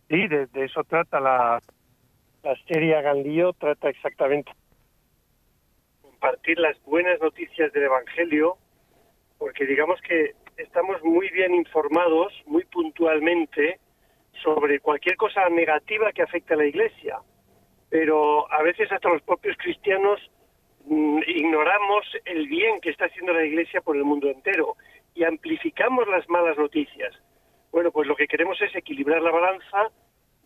Sí, 0.08 0.26
de, 0.28 0.48
eso 0.54 0.82
trata 0.84 1.20
la, 1.20 1.62
la 2.42 2.56
serie 2.66 2.96
Hagan 2.96 3.22
lío, 3.22 3.52
trata 3.52 3.90
exactamente 3.90 4.50
compartir 6.00 6.58
las 6.58 6.82
buenas 6.84 7.20
noticias 7.20 7.70
del 7.74 7.84
Evangelio, 7.84 8.56
porque 9.36 9.66
digamos 9.66 10.00
que 10.00 10.32
estamos 10.56 11.04
muy 11.04 11.28
bien 11.28 11.54
informados, 11.54 12.32
muy 12.46 12.64
puntualmente, 12.64 13.78
sobre 14.42 14.80
cualquier 14.80 15.16
cosa 15.16 15.48
negativa 15.50 16.12
que 16.12 16.22
afecte 16.22 16.54
a 16.54 16.56
la 16.56 16.64
Iglesia, 16.64 17.18
pero 17.90 18.50
a 18.52 18.62
veces 18.62 18.90
hasta 18.92 19.08
los 19.08 19.22
propios 19.22 19.56
cristianos 19.56 20.20
mm, 20.86 21.20
ignoramos 21.26 22.04
el 22.24 22.46
bien 22.48 22.80
que 22.80 22.90
está 22.90 23.06
haciendo 23.06 23.32
la 23.32 23.44
Iglesia 23.44 23.80
por 23.80 23.96
el 23.96 24.04
mundo 24.04 24.28
entero 24.28 24.76
y 25.14 25.24
amplificamos 25.24 26.06
las 26.08 26.28
malas 26.28 26.56
noticias. 26.58 27.14
Bueno, 27.72 27.90
pues 27.90 28.06
lo 28.06 28.16
que 28.16 28.28
queremos 28.28 28.60
es 28.62 28.74
equilibrar 28.74 29.22
la 29.22 29.30
balanza 29.30 29.90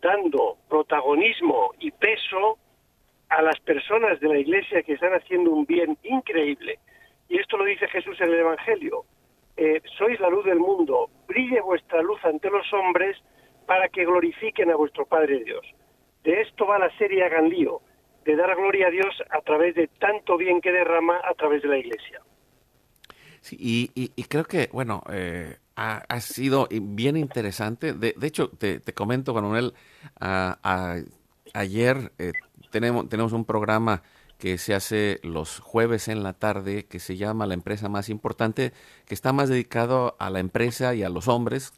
dando 0.01 0.59
protagonismo 0.69 1.73
y 1.79 1.91
peso 1.93 2.59
a 3.29 3.41
las 3.41 3.59
personas 3.61 4.21
de 4.21 4.29
la 4.29 4.39
Iglesia 4.39 4.83
que 4.83 4.95
están 4.95 5.15
haciendo 5.15 5.51
un 5.53 5.65
bien 5.65 5.97
increíble. 6.03 6.79
Y 7.29 7.39
esto 7.39 7.57
lo 7.57 7.65
dice 7.65 7.89
Jesús 7.89 8.21
en 8.21 8.29
el 8.29 8.41
Evangelio. 8.41 9.05
Eh, 9.57 9.81
sois 9.97 10.19
la 10.21 10.29
luz 10.29 10.45
del 10.45 10.59
mundo, 10.59 11.09
brille 11.27 11.61
vuestra 11.61 12.03
luz 12.03 12.23
ante 12.25 12.51
los 12.51 12.71
hombres 12.73 13.17
para 13.67 13.89
que 13.89 14.05
glorifiquen 14.05 14.71
a 14.71 14.77
vuestro 14.77 15.07
Padre 15.07 15.45
Dios. 15.45 15.65
De 16.25 16.41
esto 16.43 16.67
va 16.67 16.79
la 16.79 16.97
serie 16.99 17.25
Hagan 17.25 17.49
lío, 17.49 17.81
de 18.25 18.37
dar 18.37 18.55
gloria 18.57 18.89
a 18.89 18.91
Dios 18.91 19.15
a 19.31 19.41
través 19.41 19.75
de 19.75 19.89
tanto 19.89 20.37
bien 20.37 20.61
que 20.61 20.71
derrama 20.71 21.21
a 21.25 21.35
través 21.35 21.63
de 21.63 21.69
la 21.69 21.79
Iglesia. 21.79 22.21
Sí, 23.41 23.91
y, 23.95 24.23
creo 24.25 24.45
que, 24.45 24.69
bueno, 24.73 25.03
eh, 25.11 25.57
ha, 25.75 26.21
sido 26.21 26.69
bien 26.71 27.17
interesante. 27.17 27.93
De, 27.93 28.15
de 28.17 28.27
hecho, 28.27 28.51
te, 28.51 28.81
comento, 28.95 29.35
Manuel, 29.35 29.75
ayer 31.53 32.13
eh, 32.19 32.33
tenemos, 32.71 33.09
tenemos 33.09 33.33
un 33.33 33.45
programa 33.45 34.03
que 34.39 34.59
se 34.59 34.75
hace 34.75 35.21
los 35.23 35.61
jueves 35.61 36.09
en 36.09 36.25
la 36.25 36.33
tarde, 36.33 36.87
que 36.87 36.99
se 36.99 37.17
llama 37.17 37.47
La 37.47 37.55
empresa 37.55 37.89
más 37.89 38.09
importante, 38.09 38.73
que 39.07 39.15
está 39.15 39.33
más 39.33 39.49
dedicado 39.49 40.17
a 40.19 40.31
la 40.31 40.41
empresa 40.41 40.95
y 40.95 41.05
a 41.05 41.09
los 41.09 41.29
hombres, 41.29 41.73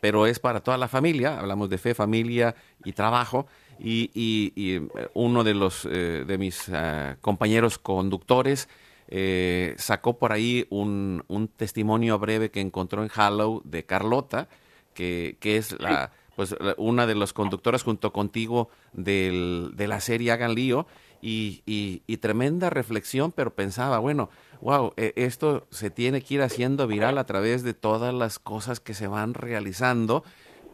pero 0.00 0.26
es 0.26 0.38
para 0.38 0.60
toda 0.60 0.76
la 0.76 0.88
familia, 0.88 1.38
hablamos 1.38 1.70
de 1.70 1.78
fe, 1.78 1.94
familia 1.94 2.54
y 2.84 2.92
trabajo, 2.92 3.46
y, 3.78 4.10
y- 4.14 4.52
y, 4.54 4.76
eh, 4.76 4.88
uno 5.14 5.44
de 5.44 5.54
los 5.54 5.86
eh, 5.90 6.24
de 6.26 6.38
mis 6.38 6.68
ah, 6.70 7.16
compañeros 7.20 7.78
conductores 7.78 8.68
eh, 9.08 9.74
sacó 9.78 10.18
por 10.18 10.32
ahí 10.32 10.66
un, 10.70 11.24
un 11.28 11.48
testimonio 11.48 12.18
breve 12.18 12.50
que 12.50 12.60
encontró 12.60 13.02
en 13.02 13.10
Hallow 13.14 13.60
de 13.64 13.84
Carlota, 13.84 14.48
que, 14.94 15.36
que 15.40 15.56
es 15.56 15.78
la, 15.80 16.10
pues, 16.36 16.54
la- 16.58 16.74
una 16.78 17.06
de 17.06 17.14
las 17.14 17.32
conductoras 17.32 17.82
junto 17.82 18.12
contigo 18.12 18.70
del- 18.92 19.72
de 19.74 19.88
la 19.88 20.00
serie 20.00 20.32
Hagan 20.32 20.54
Lío, 20.54 20.86
y, 21.20 21.62
y- 21.64 22.02
y 22.06 22.18
tremenda 22.18 22.68
reflexión, 22.68 23.32
pero 23.32 23.54
pensaba, 23.54 23.98
bueno, 23.98 24.28
wow, 24.60 24.92
eh, 24.98 25.14
esto 25.16 25.66
se 25.70 25.88
tiene 25.90 26.20
que 26.20 26.34
ir 26.34 26.42
haciendo 26.42 26.86
viral 26.86 27.16
a 27.16 27.24
través 27.24 27.62
de 27.62 27.72
todas 27.72 28.12
las 28.12 28.38
cosas 28.38 28.78
que 28.78 28.92
se 28.92 29.06
van 29.06 29.32
realizando 29.32 30.22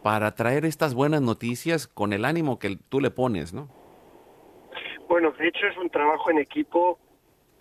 para 0.02 0.34
traer 0.34 0.64
estas 0.64 0.94
buenas 0.94 1.22
noticias 1.22 1.86
con 1.86 2.12
el 2.12 2.24
ánimo 2.24 2.58
que 2.58 2.76
tú 2.88 3.00
le 3.00 3.10
pones, 3.10 3.52
¿no? 3.52 3.68
Bueno, 5.08 5.32
de 5.32 5.48
hecho 5.48 5.66
es 5.66 5.76
un 5.76 5.90
trabajo 5.90 6.30
en 6.30 6.38
equipo. 6.38 6.98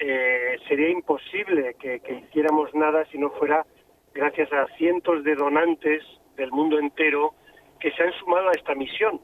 eh, 0.02 0.58
sería 0.67 0.89
imposible 0.89 1.75
que, 1.78 1.99
que 1.99 2.13
hiciéramos 2.13 2.73
nada 2.73 3.04
si 3.12 3.17
no 3.17 3.32
fuera 3.32 3.65
gracias 4.13 4.52
a 4.54 4.65
cientos 4.78 5.23
de 5.25 5.36
donantes 5.36 6.04
del 6.38 6.52
mundo 6.52 6.80
entero 6.80 7.34
que 7.82 7.91
se 7.91 8.04
han 8.04 8.13
sumado 8.13 8.47
a 8.49 8.54
esta 8.54 8.75
misión. 8.75 9.19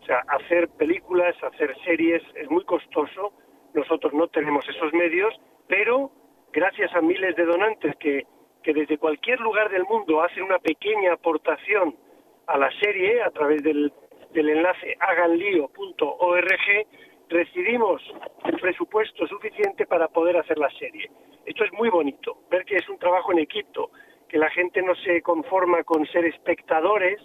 O 0.00 0.04
sea, 0.04 0.22
hacer 0.28 0.68
películas, 0.70 1.34
hacer 1.42 1.76
series 1.84 2.22
es 2.34 2.50
muy 2.50 2.64
costoso. 2.64 3.32
Nosotros 3.74 4.12
no 4.14 4.28
tenemos 4.28 4.68
esos 4.68 4.92
medios, 4.92 5.32
pero 5.68 6.10
gracias 6.52 6.94
a 6.94 7.00
miles 7.00 7.36
de 7.36 7.44
donantes 7.44 7.94
que, 7.96 8.26
que 8.62 8.72
desde 8.72 8.98
cualquier 8.98 9.40
lugar 9.40 9.70
del 9.70 9.84
mundo 9.84 10.22
hacen 10.22 10.42
una 10.42 10.58
pequeña 10.58 11.12
aportación 11.14 11.94
a 12.46 12.58
la 12.58 12.70
serie 12.80 13.22
a 13.22 13.30
través 13.30 13.62
del, 13.62 13.92
del 14.32 14.48
enlace 14.48 14.96
haganlio.org, 15.00 16.86
recibimos 17.28 18.02
el 18.44 18.56
presupuesto 18.58 19.26
suficiente 19.26 19.86
para 19.86 20.08
poder 20.08 20.36
hacer 20.36 20.58
la 20.58 20.70
serie. 20.70 21.10
Esto 21.44 21.64
es 21.64 21.72
muy 21.72 21.88
bonito, 21.88 22.38
ver 22.50 22.64
que 22.64 22.76
es 22.76 22.88
un 22.88 22.98
trabajo 22.98 23.32
en 23.32 23.38
equipo, 23.38 23.90
que 24.28 24.38
la 24.38 24.50
gente 24.50 24.82
no 24.82 24.94
se 24.96 25.22
conforma 25.22 25.84
con 25.84 26.06
ser 26.06 26.24
espectadores 26.24 27.20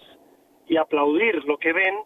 y 0.66 0.76
aplaudir 0.76 1.44
lo 1.44 1.58
que 1.58 1.72
ven, 1.72 1.96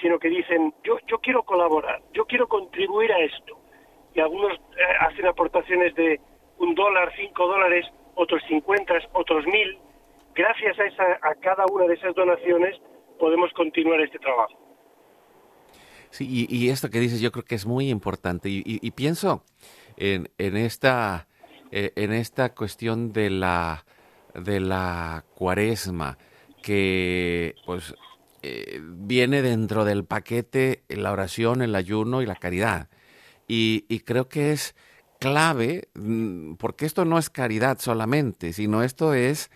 sino 0.00 0.18
que 0.18 0.28
dicen, 0.28 0.74
yo, 0.82 0.98
yo 1.06 1.18
quiero 1.18 1.42
colaborar, 1.42 2.02
yo 2.12 2.24
quiero 2.26 2.48
contribuir 2.48 3.12
a 3.12 3.20
esto. 3.20 3.58
Y 4.14 4.20
algunos 4.20 4.52
eh, 4.52 4.82
hacen 5.00 5.26
aportaciones 5.26 5.94
de 5.94 6.20
un 6.58 6.74
dólar, 6.74 7.12
cinco 7.16 7.46
dólares, 7.46 7.86
otros 8.14 8.42
cincuenta, 8.48 8.94
otros 9.12 9.46
mil. 9.46 9.78
Gracias 10.34 10.78
a, 10.78 10.84
esa, 10.84 11.04
a 11.22 11.34
cada 11.36 11.64
una 11.72 11.86
de 11.86 11.94
esas 11.94 12.14
donaciones 12.14 12.76
podemos 13.18 13.52
continuar 13.52 14.00
este 14.00 14.18
trabajo. 14.18 14.58
Sí, 16.10 16.46
y, 16.48 16.68
esto 16.70 16.90
que 16.90 16.98
dices 16.98 17.20
yo 17.20 17.30
creo 17.30 17.44
que 17.44 17.54
es 17.54 17.66
muy 17.66 17.88
importante 17.88 18.48
y, 18.48 18.62
y- 18.64 18.90
pienso 18.90 19.44
en, 19.96 20.28
en 20.38 20.56
esta 20.56 21.28
eh, 21.70 21.92
en 21.94 22.12
esta 22.12 22.52
cuestión 22.52 23.12
de 23.12 23.30
la 23.30 23.84
de 24.34 24.58
la 24.58 25.24
cuaresma 25.36 26.18
que 26.62 27.54
pues 27.64 27.94
eh, 28.42 28.80
viene 28.82 29.40
dentro 29.40 29.84
del 29.84 30.04
paquete 30.04 30.82
la 30.88 31.12
oración, 31.12 31.62
el 31.62 31.76
ayuno 31.76 32.22
y 32.22 32.26
la 32.26 32.34
caridad 32.34 32.88
y, 33.46 33.84
y 33.88 34.00
creo 34.00 34.28
que 34.28 34.50
es 34.50 34.74
clave 35.20 35.88
mm, 35.94 36.54
porque 36.54 36.86
esto 36.86 37.04
no 37.04 37.18
es 37.18 37.30
caridad 37.30 37.78
solamente, 37.78 38.52
sino 38.52 38.82
esto 38.82 39.14
es 39.14 39.50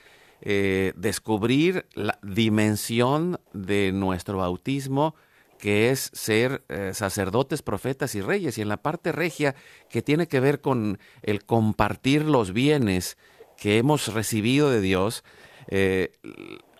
eh, 0.47 0.93
descubrir 0.97 1.87
la 1.95 2.19
dimensión 2.23 3.41
de 3.55 3.93
nuestro 3.93 4.39
bautismo 4.39 5.15
que 5.59 5.91
es 5.91 6.11
ser 6.13 6.63
eh, 6.69 6.91
sacerdotes, 6.93 7.63
profetas 7.63 8.15
y 8.15 8.21
reyes. 8.21 8.59
Y 8.59 8.63
en 8.63 8.69
la 8.69 8.77
parte 8.77 9.13
regia, 9.13 9.55
que 9.89 10.03
tiene 10.03 10.29
que 10.29 10.41
ver 10.41 10.61
con 10.61 10.99
el 11.23 11.47
compartir 11.47 12.27
los 12.27 12.53
bienes 12.53 13.17
que 13.57 13.79
hemos 13.79 14.13
recibido 14.13 14.69
de 14.69 14.83
Dios, 14.83 15.25
eh, 15.69 16.13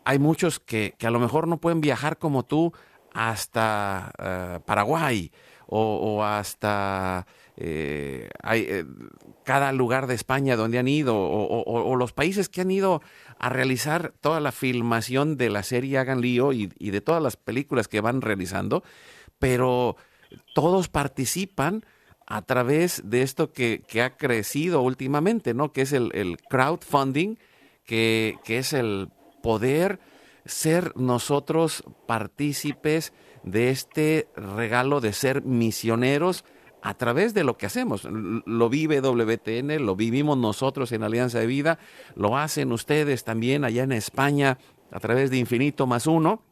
hay 0.05 0.19
muchos 0.19 0.61
que, 0.61 0.95
a 1.03 1.11
lo 1.11 1.19
mejor 1.19 1.49
no 1.49 1.59
pueden 1.61 1.81
viajar 1.81 2.19
como 2.19 2.45
tú 2.45 2.75
hasta 3.15 4.61
Paraguay 4.67 5.33
o, 5.67 6.23
hasta 6.23 7.27
cada 9.45 9.73
lugar 9.73 10.07
de 10.09 10.15
España 10.15 10.57
donde 10.57 10.79
han 10.79 10.89
ido 10.89 11.17
o 11.17 11.97
los 11.97 12.13
países 12.13 12.51
que 12.51 12.61
han 12.61 12.71
ido 12.71 13.01
a 13.39 13.49
realizar 13.49 14.13
toda 14.21 14.41
la 14.41 14.53
filmación 14.53 15.37
de 15.37 15.51
la 15.51 15.63
serie 15.63 15.99
Hagan 15.99 16.21
Lío 16.21 16.53
y, 16.53 16.67
de 16.67 17.01
todas 17.01 17.23
las 17.23 17.37
películas 17.37 17.89
que 17.89 18.01
van 18.01 18.21
realizando, 18.21 18.83
pero 19.39 19.97
todos 20.55 20.89
participan 20.89 21.85
a 22.27 22.43
través 22.43 23.03
de 23.05 23.23
esto 23.23 23.53
que, 23.53 23.83
que 23.87 24.03
ha 24.03 24.17
crecido 24.17 24.83
últimamente, 24.83 25.55
¿no? 25.55 25.73
Que 25.73 25.83
es 25.83 25.93
el, 25.93 26.11
el 26.15 26.39
crowdfunding, 26.39 27.37
que, 27.85 28.39
que 28.45 28.59
es 28.59 28.73
el 28.73 29.11
poder 29.43 30.01
ser 30.47 30.97
nosotros 30.97 31.85
partícipes 32.07 33.13
de 33.43 33.71
este 33.71 34.29
regalo 34.37 35.01
de 35.01 35.13
ser 35.13 35.43
misioneros 35.43 36.45
a 36.85 36.93
través 36.93 37.33
de 37.33 37.45
lo 37.45 37.57
que 37.57 37.65
hacemos. 37.65 38.05
Lo 38.05 38.69
vive 38.69 39.01
WTN, 39.01 39.85
lo 39.85 39.97
vivimos 39.97 40.37
nosotros 40.37 40.93
en 40.93 41.03
Alianza 41.03 41.41
de 41.41 41.47
Vida, 41.47 41.79
lo 42.15 42.37
hacen 42.37 42.73
ustedes 42.73 43.25
también 43.25 43.65
allá 43.65 43.85
en 43.85 43.93
España 43.93 44.59
a 44.93 45.01
través 45.01 45.31
de 45.31 45.39
Infinito 45.39 45.87
más 45.87 46.07
uno. 46.07 46.43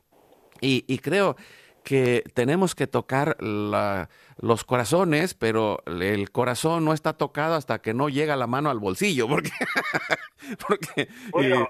Y, 0.62 0.87
y 0.88 1.01
creo 1.01 1.37
que 1.85 2.25
tenemos 2.33 2.75
que 2.75 2.87
tocar 2.87 3.37
la, 3.42 4.09
los 4.40 4.64
corazones, 4.64 5.35
pero 5.35 5.83
el 5.87 6.31
corazón 6.31 6.87
no 6.87 6.95
está 6.95 7.12
tocado 7.12 7.55
hasta 7.55 7.83
que 7.83 7.92
no 7.92 8.09
llega 8.09 8.35
la 8.35 8.47
mano 8.47 8.71
al 8.71 8.79
bolsillo, 8.79 9.29
porque... 9.29 9.51
porque 10.66 11.09
bueno, 11.31 11.68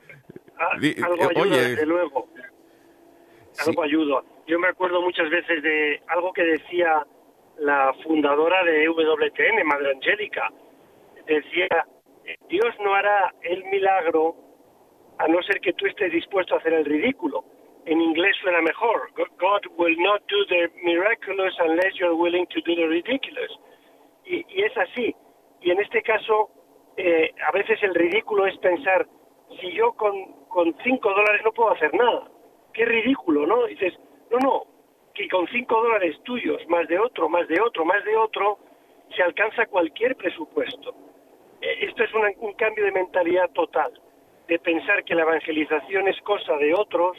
eh, 0.80 0.96
algo 1.02 1.30
ayuda, 1.30 1.42
oye, 1.42 1.68
desde 1.70 1.86
luego. 1.86 2.28
Algo 3.66 3.82
sí. 3.82 3.88
ayuda. 3.88 4.22
Yo 4.46 4.60
me 4.60 4.68
acuerdo 4.68 5.02
muchas 5.02 5.28
veces 5.30 5.64
de 5.64 6.00
algo 6.06 6.32
que 6.32 6.44
decía 6.44 7.04
la 7.62 7.94
fundadora 8.04 8.62
de 8.64 8.88
WTN, 8.88 9.64
Madre 9.64 9.92
Angélica. 9.92 10.50
Decía, 11.26 11.86
Dios 12.48 12.74
no 12.80 12.94
hará 12.94 13.32
el 13.42 13.64
milagro 13.64 14.34
a 15.18 15.28
no 15.28 15.42
ser 15.42 15.60
que 15.60 15.72
tú 15.74 15.86
estés 15.86 16.12
dispuesto 16.12 16.54
a 16.54 16.58
hacer 16.58 16.72
el 16.72 16.84
ridículo 16.84 17.44
en 17.86 18.00
inglés 18.00 18.36
suena 18.40 18.60
mejor. 18.60 19.10
God 19.14 19.66
will 19.76 19.96
not 19.98 20.22
do 20.28 20.44
the 20.46 20.68
miraculous 20.82 21.54
unless 21.60 21.94
you're 21.98 22.14
willing 22.14 22.46
to 22.48 22.60
do 22.62 22.74
the 22.76 22.86
ridiculous. 22.86 23.50
Y, 24.24 24.44
es 24.62 24.76
así. 24.76 25.14
Y 25.60 25.70
en 25.70 25.80
este 25.80 26.02
caso, 26.02 26.50
eh, 26.96 27.32
a 27.46 27.52
veces 27.52 27.82
el 27.82 27.94
ridículo 27.94 28.46
es 28.46 28.56
pensar, 28.58 29.06
si 29.60 29.72
yo 29.72 29.92
con, 29.92 30.46
con 30.48 30.74
cinco 30.84 31.10
dólares 31.10 31.42
no 31.44 31.52
puedo 31.52 31.72
hacer 31.72 31.92
nada. 31.94 32.28
Qué 32.72 32.84
ridículo, 32.84 33.46
¿no? 33.46 33.66
dices, 33.66 33.94
no, 34.30 34.38
no, 34.38 34.62
que 35.14 35.28
con 35.28 35.46
cinco 35.48 35.82
dólares 35.82 36.16
tuyos, 36.24 36.60
más 36.68 36.88
de 36.88 36.98
otro, 36.98 37.28
más 37.28 37.46
de 37.48 37.60
otro, 37.60 37.84
más 37.84 38.04
de 38.04 38.16
otro, 38.16 38.58
se 39.14 39.22
alcanza 39.22 39.66
cualquier 39.66 40.16
presupuesto. 40.16 40.94
Eh, 41.60 41.86
esto 41.86 42.04
es 42.04 42.10
un 42.38 42.52
cambio 42.54 42.84
de 42.84 42.92
mentalidad 42.92 43.50
total, 43.50 43.92
de 44.48 44.58
pensar 44.58 45.04
que 45.04 45.14
la 45.14 45.22
evangelización 45.22 46.08
es 46.08 46.20
cosa 46.22 46.56
de 46.56 46.74
otros, 46.74 47.16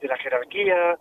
de 0.00 0.08
la 0.08 0.16
jerarquía, 0.18 0.98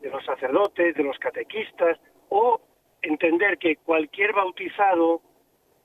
de 0.00 0.10
los 0.10 0.24
sacerdotes, 0.24 0.94
de 0.94 1.02
los 1.02 1.18
catequistas, 1.18 1.98
o 2.28 2.60
entender 3.02 3.58
que 3.58 3.76
cualquier 3.76 4.32
bautizado 4.32 5.20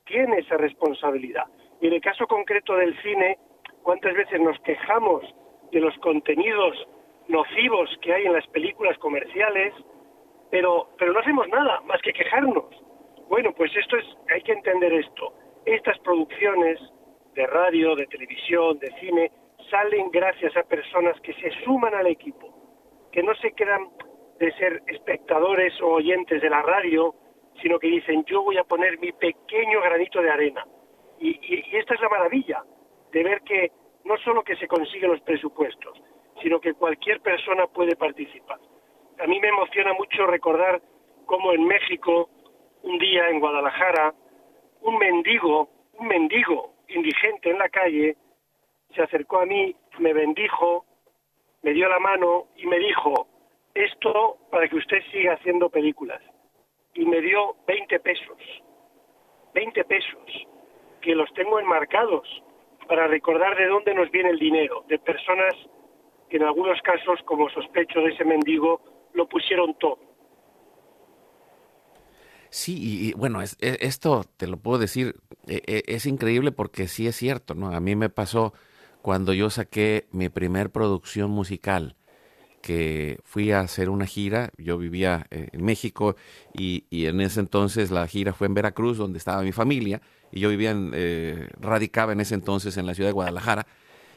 tiene 0.05 0.39
esa 0.39 0.57
responsabilidad. 0.57 1.45
Y 1.79 1.87
en 1.87 1.93
el 1.93 2.01
caso 2.01 2.27
concreto 2.27 2.75
del 2.75 2.99
cine, 3.01 3.37
¿cuántas 3.83 4.13
veces 4.13 4.39
nos 4.39 4.59
quejamos 4.61 5.23
de 5.71 5.79
los 5.79 5.97
contenidos 5.99 6.75
nocivos 7.31 7.89
que 8.01 8.13
hay 8.13 8.25
en 8.25 8.33
las 8.33 8.45
películas 8.47 8.97
comerciales, 8.99 9.73
pero, 10.49 10.89
pero 10.97 11.13
no 11.13 11.19
hacemos 11.19 11.47
nada 11.47 11.81
más 11.81 12.01
que 12.01 12.13
quejarnos? 12.13 12.65
Bueno, 13.29 13.53
pues 13.53 13.75
esto 13.75 13.97
es, 13.97 14.05
hay 14.29 14.41
que 14.41 14.51
entender 14.51 14.93
esto. 14.93 15.33
Estas 15.65 15.97
producciones 15.99 16.79
de 17.33 17.47
radio, 17.47 17.95
de 17.95 18.05
televisión, 18.07 18.77
de 18.79 18.91
cine, 18.99 19.31
salen 19.69 20.11
gracias 20.11 20.55
a 20.57 20.63
personas 20.63 21.19
que 21.21 21.33
se 21.35 21.51
suman 21.63 21.95
al 21.95 22.07
equipo, 22.07 23.09
que 23.11 23.23
no 23.23 23.33
se 23.35 23.53
quedan 23.53 23.89
de 24.39 24.51
ser 24.53 24.81
espectadores 24.87 25.73
o 25.81 25.87
oyentes 25.87 26.41
de 26.41 26.49
la 26.49 26.61
radio, 26.61 27.15
sino 27.61 27.79
que 27.79 27.87
dicen 27.87 28.25
yo 28.25 28.43
voy 28.43 28.57
a 28.57 28.63
poner 28.63 28.99
mi 28.99 29.11
pequeño 29.11 29.81
granito 29.81 30.21
de 30.21 30.29
arena. 30.29 30.65
Y, 31.19 31.29
y, 31.41 31.77
esta 31.77 31.93
es 31.93 32.01
la 32.01 32.09
maravilla 32.09 32.63
de 33.11 33.23
ver 33.23 33.41
que 33.41 33.71
no 34.03 34.17
solo 34.17 34.43
que 34.43 34.55
se 34.55 34.67
consiguen 34.67 35.11
los 35.11 35.21
presupuestos, 35.21 36.01
sino 36.41 36.59
que 36.59 36.73
cualquier 36.73 37.21
persona 37.21 37.67
puede 37.67 37.95
participar. 37.95 38.59
A 39.19 39.27
mí 39.27 39.39
me 39.39 39.49
emociona 39.49 39.93
mucho 39.93 40.25
recordar 40.25 40.81
cómo 41.25 41.53
en 41.53 41.65
México, 41.65 42.29
un 42.83 42.97
día 42.97 43.29
en 43.29 43.39
Guadalajara, 43.39 44.13
un 44.81 44.97
mendigo, 44.97 45.69
un 45.93 46.07
mendigo 46.07 46.73
indigente 46.87 47.51
en 47.51 47.59
la 47.59 47.69
calle, 47.69 48.15
se 48.95 49.01
acercó 49.01 49.39
a 49.39 49.45
mí, 49.45 49.75
me 49.99 50.13
bendijo, 50.13 50.85
me 51.61 51.71
dio 51.73 51.87
la 51.87 51.99
mano 51.99 52.47
y 52.57 52.65
me 52.65 52.79
dijo, 52.79 53.27
esto 53.73 54.37
para 54.49 54.67
que 54.67 54.75
usted 54.75 55.01
siga 55.11 55.33
haciendo 55.33 55.69
películas. 55.69 56.21
Y 56.93 57.05
me 57.05 57.21
dio 57.21 57.55
20 57.67 57.99
pesos, 57.99 58.37
20 59.53 59.83
pesos, 59.85 60.47
que 61.01 61.15
los 61.15 61.31
tengo 61.33 61.59
enmarcados 61.59 62.27
para 62.87 63.07
recordar 63.07 63.55
de 63.55 63.67
dónde 63.67 63.93
nos 63.93 64.11
viene 64.11 64.31
el 64.31 64.39
dinero, 64.39 64.83
de 64.87 64.99
personas 64.99 65.53
que 66.31 66.37
en 66.37 66.43
algunos 66.43 66.81
casos, 66.81 67.19
como 67.25 67.49
sospecho 67.49 67.99
de 67.99 68.11
ese 68.13 68.23
mendigo, 68.23 68.81
lo 69.13 69.27
pusieron 69.27 69.75
todo. 69.77 69.99
Sí, 72.49 73.09
y, 73.09 73.13
bueno, 73.13 73.41
es, 73.41 73.57
esto 73.59 74.23
te 74.37 74.47
lo 74.47 74.57
puedo 74.57 74.79
decir, 74.79 75.15
es, 75.45 75.83
es 75.87 76.05
increíble 76.05 76.51
porque 76.53 76.87
sí 76.87 77.05
es 77.05 77.17
cierto, 77.17 77.53
¿no? 77.53 77.75
A 77.75 77.81
mí 77.81 77.95
me 77.95 78.09
pasó 78.09 78.53
cuando 79.01 79.33
yo 79.33 79.49
saqué 79.49 80.07
mi 80.11 80.29
primer 80.29 80.69
producción 80.69 81.31
musical, 81.31 81.95
que 82.61 83.19
fui 83.23 83.51
a 83.51 83.61
hacer 83.61 83.89
una 83.89 84.05
gira, 84.05 84.51
yo 84.57 84.77
vivía 84.77 85.25
eh, 85.31 85.49
en 85.51 85.65
México 85.65 86.15
y, 86.53 86.85
y, 86.89 87.07
en 87.07 87.19
ese 87.19 87.39
entonces 87.39 87.91
la 87.91 88.07
gira 88.07 88.33
fue 88.33 88.47
en 88.47 88.53
Veracruz, 88.53 88.97
donde 88.97 89.17
estaba 89.17 89.41
mi 89.41 89.51
familia, 89.51 90.01
y 90.31 90.39
yo 90.39 90.49
vivía 90.49 90.71
en, 90.71 90.91
eh, 90.93 91.49
radicaba 91.59 92.13
en 92.13 92.21
ese 92.21 92.35
entonces 92.35 92.77
en 92.77 92.85
la 92.85 92.93
ciudad 92.93 93.09
de 93.09 93.13
Guadalajara, 93.13 93.65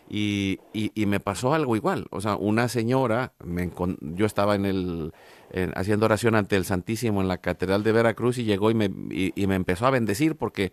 y, 0.09 0.61
y, 0.73 1.07
me 1.07 1.19
pasó 1.19 1.55
algo 1.55 1.77
igual, 1.77 2.07
o 2.11 2.21
sea, 2.21 2.37
una 2.37 2.69
señora, 2.69 3.33
me, 3.43 3.71
yo 4.01 4.27
estaba 4.27 4.55
en 4.55 4.67
el, 4.67 5.13
en, 5.51 5.73
haciendo 5.77 6.05
oración 6.07 6.35
ante 6.35 6.57
el 6.57 6.67
Santísimo 6.67 7.23
en 7.23 7.29
la 7.29 7.39
Catedral 7.39 7.83
de 7.83 7.93
Veracruz 7.93 8.39
y 8.39 8.45
llegó 8.45 8.71
y 8.71 8.75
me, 8.75 8.91
y 9.11 9.47
me 9.47 9.55
empezó 9.55 9.87
a 9.87 9.91
bendecir 9.91 10.37
porque 10.37 10.73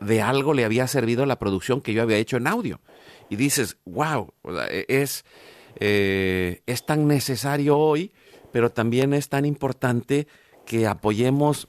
de 0.00 0.22
algo 0.22 0.54
le 0.54 0.64
había 0.64 0.86
servido 0.86 1.26
la 1.26 1.38
producción 1.38 1.80
que 1.80 1.92
yo 1.92 2.02
había 2.02 2.16
hecho 2.16 2.36
en 2.36 2.46
audio. 2.46 2.80
Y 3.28 3.36
dices, 3.36 3.78
wow, 3.84 4.32
es, 4.88 5.24
eh, 5.80 6.62
es 6.66 6.86
tan 6.86 7.06
necesario 7.06 7.78
hoy, 7.78 8.12
pero 8.52 8.70
también 8.70 9.14
es 9.14 9.28
tan 9.28 9.44
importante 9.44 10.26
que 10.64 10.86
apoyemos 10.86 11.68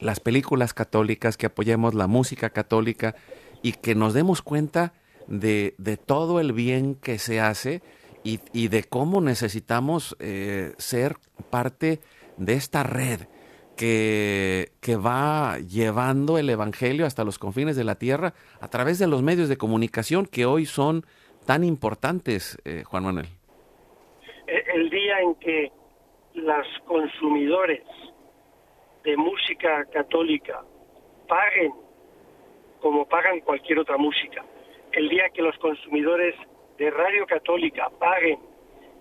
las 0.00 0.20
películas 0.20 0.74
católicas, 0.74 1.36
que 1.36 1.46
apoyemos 1.46 1.94
la 1.94 2.06
música 2.06 2.50
católica 2.50 3.14
y 3.62 3.72
que 3.72 3.94
nos 3.94 4.14
demos 4.14 4.42
cuenta 4.42 4.92
de, 5.26 5.74
de 5.78 5.96
todo 5.96 6.40
el 6.40 6.52
bien 6.52 6.94
que 6.94 7.18
se 7.18 7.40
hace 7.40 7.82
y, 8.22 8.40
y 8.52 8.68
de 8.68 8.84
cómo 8.84 9.20
necesitamos 9.20 10.16
eh, 10.18 10.72
ser 10.78 11.16
parte 11.50 12.00
de 12.36 12.54
esta 12.54 12.82
red 12.82 13.20
que, 13.76 14.70
que, 14.80 14.96
va 14.96 15.58
llevando 15.58 16.38
el 16.38 16.48
Evangelio 16.48 17.06
hasta 17.06 17.24
los 17.24 17.38
confines 17.38 17.76
de 17.76 17.84
la 17.84 17.96
tierra 17.96 18.32
a 18.60 18.68
través 18.68 18.98
de 18.98 19.06
los 19.06 19.22
medios 19.22 19.48
de 19.48 19.56
comunicación 19.56 20.26
que 20.26 20.46
hoy 20.46 20.64
son 20.64 21.04
tan 21.44 21.64
importantes, 21.64 22.56
eh, 22.64 22.84
Juan 22.84 23.04
Manuel. 23.04 23.26
El 24.46 24.90
día 24.90 25.20
en 25.20 25.34
que 25.36 25.72
los 26.34 26.66
consumidores 26.86 27.82
de 29.04 29.16
música 29.16 29.84
católica 29.92 30.62
paguen 31.28 31.72
como 32.80 33.06
pagan 33.06 33.40
cualquier 33.40 33.78
otra 33.78 33.96
música, 33.96 34.44
el 34.96 35.08
día 35.08 35.28
que 35.30 35.42
los 35.42 35.56
consumidores 35.58 36.34
de 36.78 36.90
radio 36.90 37.26
católica 37.26 37.90
paguen, 37.98 38.38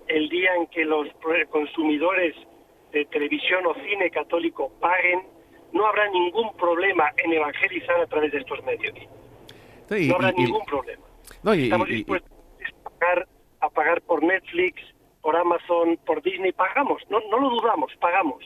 el 0.07 0.29
día 0.29 0.55
en 0.55 0.67
que 0.67 0.85
los 0.85 1.07
consumidores 1.49 2.35
de 2.91 3.05
televisión 3.05 3.65
o 3.65 3.73
cine 3.75 4.09
católico 4.09 4.71
paguen, 4.79 5.23
no 5.71 5.87
habrá 5.87 6.07
ningún 6.09 6.55
problema 6.57 7.11
en 7.17 7.33
evangelizar 7.33 7.99
a 7.99 8.07
través 8.07 8.31
de 8.31 8.39
estos 8.39 8.63
medios. 8.63 8.93
Sí, 9.89 10.07
no 10.07 10.15
habrá 10.15 10.31
y, 10.35 10.43
ningún 10.43 10.61
y, 10.61 10.65
problema. 10.65 11.03
No, 11.43 11.55
y, 11.55 11.63
Estamos 11.63 11.87
dispuestos 11.87 12.31
a 12.85 12.89
pagar, 12.89 13.27
a 13.59 13.69
pagar 13.69 14.01
por 14.01 14.23
Netflix, 14.23 14.81
por 15.21 15.35
Amazon, 15.35 15.97
por 16.05 16.21
Disney, 16.21 16.51
pagamos, 16.51 17.01
no, 17.09 17.19
no 17.31 17.39
lo 17.39 17.49
dudamos, 17.49 17.91
pagamos. 17.99 18.43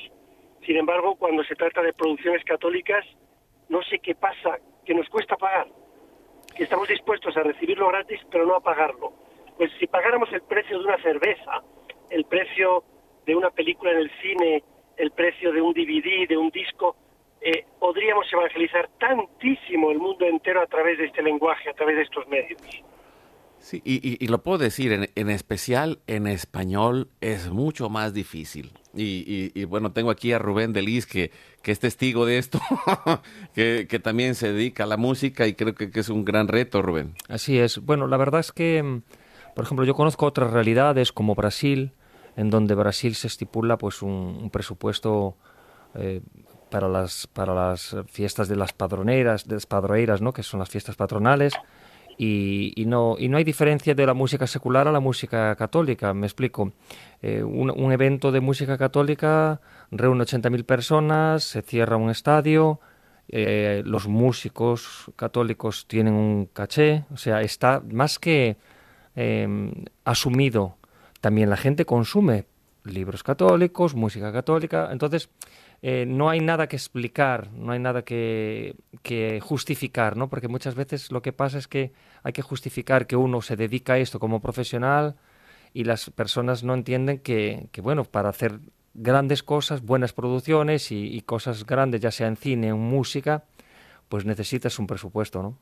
Sin 0.65 0.77
embargo, 0.77 1.15
cuando 1.15 1.43
se 1.43 1.55
trata 1.55 1.81
de 1.81 1.93
producciones 1.93 2.43
católicas, 2.45 3.05
no 3.69 3.81
sé 3.83 3.99
qué 3.99 4.15
pasa, 4.15 4.59
que 4.85 4.93
nos 4.93 5.09
cuesta 5.09 5.35
pagar, 5.35 5.67
que 6.57 6.63
estamos 6.63 6.87
dispuestos 6.87 7.37
a 7.37 7.43
recibirlo 7.43 7.87
gratis, 7.87 8.19
pero 8.31 8.45
no 8.45 8.55
a 8.55 8.59
pagarlo. 8.59 9.13
Pues 9.57 9.71
si 9.79 9.87
pagáramos 9.87 10.31
el 10.33 10.41
precio 10.41 10.79
de 10.79 10.85
una 10.85 11.01
cerveza, 11.01 11.63
el 12.09 12.25
precio 12.25 12.83
de 13.25 13.35
una 13.35 13.51
película 13.51 13.91
en 13.91 13.97
el 13.99 14.11
cine, 14.21 14.63
el 14.97 15.11
precio 15.11 15.51
de 15.51 15.61
un 15.61 15.73
DVD, 15.73 16.27
de 16.27 16.37
un 16.37 16.49
disco, 16.49 16.95
eh, 17.41 17.65
podríamos 17.79 18.25
evangelizar 18.31 18.89
tantísimo 18.99 19.91
el 19.91 19.99
mundo 19.99 20.25
entero 20.25 20.61
a 20.61 20.65
través 20.65 20.97
de 20.97 21.05
este 21.05 21.21
lenguaje, 21.21 21.69
a 21.69 21.73
través 21.73 21.97
de 21.97 22.01
estos 22.03 22.27
medios. 22.27 22.59
Sí, 23.59 23.81
y, 23.85 23.95
y, 23.95 24.17
y 24.19 24.27
lo 24.27 24.39
puedo 24.43 24.59
decir, 24.59 24.91
en, 24.91 25.07
en, 25.15 25.29
especial 25.29 25.99
en 26.07 26.27
español 26.27 27.09
es 27.21 27.49
mucho 27.49 27.89
más 27.89 28.13
difícil. 28.13 28.71
Y, 28.97 29.65
bueno, 29.65 29.91
tengo 29.91 30.09
aquí 30.09 30.31
a 30.33 30.39
Rubén 30.39 30.73
Delis, 30.73 31.05
que, 31.05 31.31
que 31.61 31.71
es 31.71 31.79
testigo 31.79 32.25
de 32.25 32.37
esto, 32.37 32.59
que, 33.53 33.87
que, 33.89 33.99
también 33.99 34.35
se 34.35 34.51
dedica 34.51 34.83
a 34.83 34.87
la 34.87 34.97
música 34.97 35.47
y 35.47 35.53
creo 35.53 35.75
que, 35.75 35.91
que, 35.91 35.99
es 35.99 36.09
un 36.09 36.25
gran 36.25 36.47
reto, 36.47 36.81
Rubén. 36.81 37.13
Así 37.29 37.57
es. 37.57 37.79
Bueno, 37.79 38.07
la 38.07 38.17
verdad 38.17 38.39
es 38.39 38.51
que, 38.51 38.81
mm, 38.81 39.01
por 39.55 39.65
ejemplo, 39.65 39.85
yo 39.85 39.95
conozco 39.95 40.25
otras 40.25 40.51
realidades 40.51 41.11
como 41.11 41.35
Brasil, 41.35 41.91
en 42.35 42.49
donde 42.49 42.75
Brasil 42.75 43.15
se 43.15 43.27
estipula 43.27 43.77
pues 43.77 44.01
un, 44.01 44.49
presupuesto 44.51 45.35
eh, 45.95 46.21
para 46.69 46.87
las 46.87 47.27
para 47.27 47.53
las 47.53 47.95
fiestas 48.07 48.47
de 48.47 48.55
las 48.55 48.73
padroneras, 48.73 49.47
de 49.47 49.55
las 49.55 50.21
¿no? 50.21 50.33
que 50.33 50.43
son 50.43 50.59
las 50.59 50.69
fiestas 50.69 50.95
patronales 50.95 51.53
y, 52.17 52.73
y, 52.75 52.85
no, 52.85 53.15
y 53.19 53.29
no 53.29 53.37
hay 53.37 53.43
diferencia 53.43 53.93
de 53.93 54.05
la 54.05 54.13
música 54.13 54.47
secular 54.47 54.87
a 54.87 54.91
la 54.91 54.99
música 54.99 55.55
católica. 55.55 56.13
Me 56.13 56.25
explico. 56.25 56.73
Eh, 57.21 57.43
un, 57.43 57.69
un, 57.71 57.91
evento 57.91 58.31
de 58.31 58.41
música 58.41 58.77
católica 58.77 59.61
reúne 59.91 60.23
80.000 60.23 60.63
personas, 60.65 61.43
se 61.43 61.61
cierra 61.61 61.97
un 61.97 62.09
estadio, 62.09 62.79
eh, 63.29 63.83
los 63.85 64.07
músicos 64.07 65.11
católicos 65.17 65.85
tienen 65.87 66.13
un 66.13 66.45
caché, 66.45 67.03
o 67.13 67.17
sea, 67.17 67.41
está 67.41 67.81
más 67.91 68.19
que 68.19 68.57
eh, 69.15 69.71
asumido. 70.05 70.77
También 71.19 71.49
la 71.49 71.57
gente 71.57 71.85
consume 71.85 72.45
libros 72.85 73.23
católicos, 73.23 73.95
música 73.95 74.31
católica, 74.31 74.89
entonces 74.91 75.29
eh, 75.81 76.05
no 76.07 76.29
hay 76.29 76.39
nada 76.39 76.67
que 76.67 76.75
explicar, 76.75 77.51
no 77.53 77.71
hay 77.71 77.79
nada 77.79 78.03
que, 78.03 78.75
justificar, 79.41 80.17
¿no? 80.17 80.29
Porque 80.29 80.47
muchas 80.47 80.75
veces 80.75 81.11
lo 81.11 81.21
que 81.21 81.33
pasa 81.33 81.57
es 81.57 81.67
que 81.67 81.93
hay 82.23 82.33
que 82.33 82.41
justificar 82.41 83.07
que 83.07 83.15
uno 83.15 83.41
se 83.41 83.55
dedica 83.55 83.93
a 83.93 83.97
esto 83.99 84.19
como 84.19 84.41
profesional 84.41 85.15
y 85.73 85.83
las 85.85 86.09
personas 86.09 86.63
no 86.63 86.73
entienden 86.73 87.19
que, 87.19 87.67
que 87.71 87.81
bueno, 87.81 88.03
para 88.03 88.29
hacer 88.29 88.59
grandes 88.97 89.43
cosas, 89.43 89.83
buenas 89.83 90.11
producciones 90.11 90.91
y, 90.91 91.21
cosas 91.21 91.65
grandes, 91.65 92.01
ya 92.01 92.11
sea 92.11 92.27
en 92.27 92.35
cine 92.35 92.71
o 92.71 92.75
en 92.75 92.81
música, 92.81 93.45
pues 94.09 94.25
necesitas 94.25 94.79
un 94.79 94.87
presupuesto, 94.87 95.41
¿no? 95.43 95.57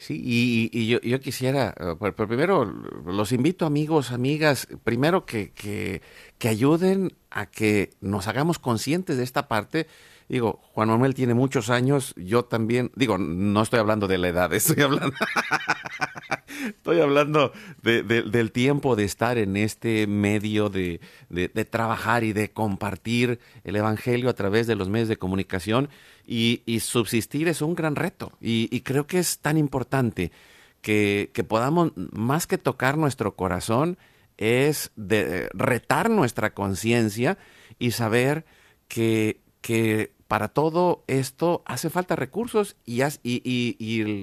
Sí, 0.00 0.20
y, 0.24 0.70
y 0.72 0.86
yo, 0.86 1.00
yo, 1.00 1.18
quisiera, 1.18 1.74
eh, 1.76 1.96
pero 1.98 2.28
primero 2.28 2.64
los 2.64 3.32
invito 3.32 3.66
amigos, 3.66 4.12
amigas, 4.12 4.68
primero 4.84 5.26
que, 5.26 5.50
que, 5.50 6.02
que, 6.38 6.48
ayuden 6.48 7.16
a 7.30 7.46
que 7.46 7.90
nos 8.00 8.28
hagamos 8.28 8.60
conscientes 8.60 9.16
de 9.16 9.24
esta 9.24 9.48
parte. 9.48 9.88
Digo, 10.28 10.60
Juan 10.72 10.88
Manuel 10.90 11.14
tiene 11.14 11.34
muchos 11.34 11.68
años, 11.68 12.14
yo 12.16 12.44
también, 12.44 12.92
digo, 12.94 13.18
no 13.18 13.60
estoy 13.60 13.80
hablando 13.80 14.06
de 14.06 14.18
la 14.18 14.28
edad, 14.28 14.52
estoy 14.54 14.84
hablando, 14.84 15.16
estoy 16.66 17.00
hablando 17.00 17.52
de, 17.82 18.02
de, 18.02 18.22
del 18.22 18.52
tiempo 18.52 18.96
de 18.96 19.04
estar 19.04 19.38
en 19.38 19.56
este 19.56 20.06
medio 20.06 20.68
de, 20.68 21.00
trabajar 21.70 22.24
y 22.24 22.32
de 22.32 22.50
compartir 22.50 23.38
el 23.64 23.76
Evangelio 23.76 24.28
a 24.28 24.34
través 24.34 24.66
de 24.66 24.74
los 24.74 24.88
medios 24.88 25.08
de 25.08 25.16
comunicación 25.16 25.88
y, 26.26 26.62
subsistir 26.80 27.48
es 27.48 27.62
un 27.62 27.74
gran 27.74 27.96
reto. 27.96 28.32
Y, 28.40 28.80
creo 28.80 29.06
que 29.06 29.18
es 29.18 29.38
tan 29.38 29.56
importante 29.56 30.30
que, 30.82 31.30
que, 31.32 31.44
podamos, 31.44 31.92
más 31.96 32.46
que 32.46 32.58
tocar 32.58 32.98
nuestro 32.98 33.34
corazón, 33.34 33.98
es 34.36 34.92
de, 34.96 35.48
retar 35.52 36.10
nuestra 36.10 36.54
conciencia 36.54 37.38
y 37.78 37.90
saber 37.90 38.44
que, 38.88 39.40
que 39.60 40.12
para 40.28 40.48
todo 40.48 41.02
esto 41.06 41.62
hace 41.66 41.90
falta 41.90 42.14
recursos 42.14 42.76
y, 42.84 42.98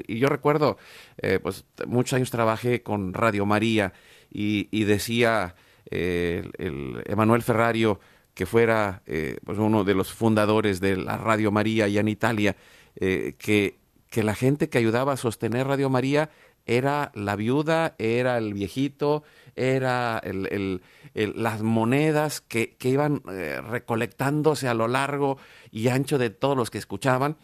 yo 0.08 0.30
recuerdo, 0.30 0.78
eh, 1.18 1.40
pues 1.42 1.66
muchos 1.88 2.14
años 2.14 2.32
trabajé 2.32 2.84
con 2.84 3.14
Radio 3.14 3.46
María 3.46 3.94
y, 4.32 4.84
decía 4.86 5.56
eh, 5.92 6.50
el, 6.58 7.04
el 7.06 7.12
Emanuel 7.12 7.42
Ferrario, 7.42 8.00
que 8.36 8.46
fuera 8.46 9.02
eh, 9.08 9.38
pues 9.44 9.58
uno 9.58 9.84
de 9.84 9.96
los 9.96 10.14
fundadores 10.14 10.82
de 10.82 10.98
la 10.98 11.18
Radio 11.18 11.52
María 11.52 11.86
allá 11.86 12.02
en 12.02 12.10
Italia, 12.10 12.56
eh, 12.98 13.34
que, 13.40 13.80
la 14.22 14.36
gente 14.36 14.70
que 14.70 14.78
ayudaba 14.78 15.14
a 15.14 15.18
sostener 15.18 15.68
Radio 15.68 15.90
María 15.90 16.30
era 16.66 17.12
la 17.16 17.36
viuda, 17.36 17.96
era 17.98 18.38
el 18.38 18.54
viejito, 18.54 19.24
era 19.58 20.22
el, 20.24 20.82
el, 21.16 21.34
las 21.36 21.64
monedas 21.64 22.42
que, 22.42 22.76
que 22.76 22.90
iban 22.90 23.24
eh, 23.32 23.60
recolectándose 23.62 24.68
a 24.68 24.76
lo 24.76 24.88
largo 24.88 25.38
y 25.72 25.88
ancho 25.88 26.18
de 26.18 26.30
todos 26.30 26.56
los 26.56 26.70
que 26.70 26.78
escuchaban. 26.78 27.38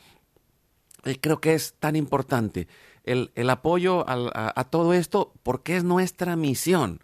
Y 1.04 1.16
creo 1.16 1.42
que 1.42 1.56
es 1.56 1.74
tan 1.80 1.96
importante 1.96 2.68
el, 3.04 3.32
el 3.36 3.50
apoyo 3.50 4.06
a, 4.08 4.64
todo 4.66 4.94
esto 4.94 5.34
porque 5.44 5.76
es 5.78 5.84
nuestra 5.84 6.36
misión. 6.36 7.02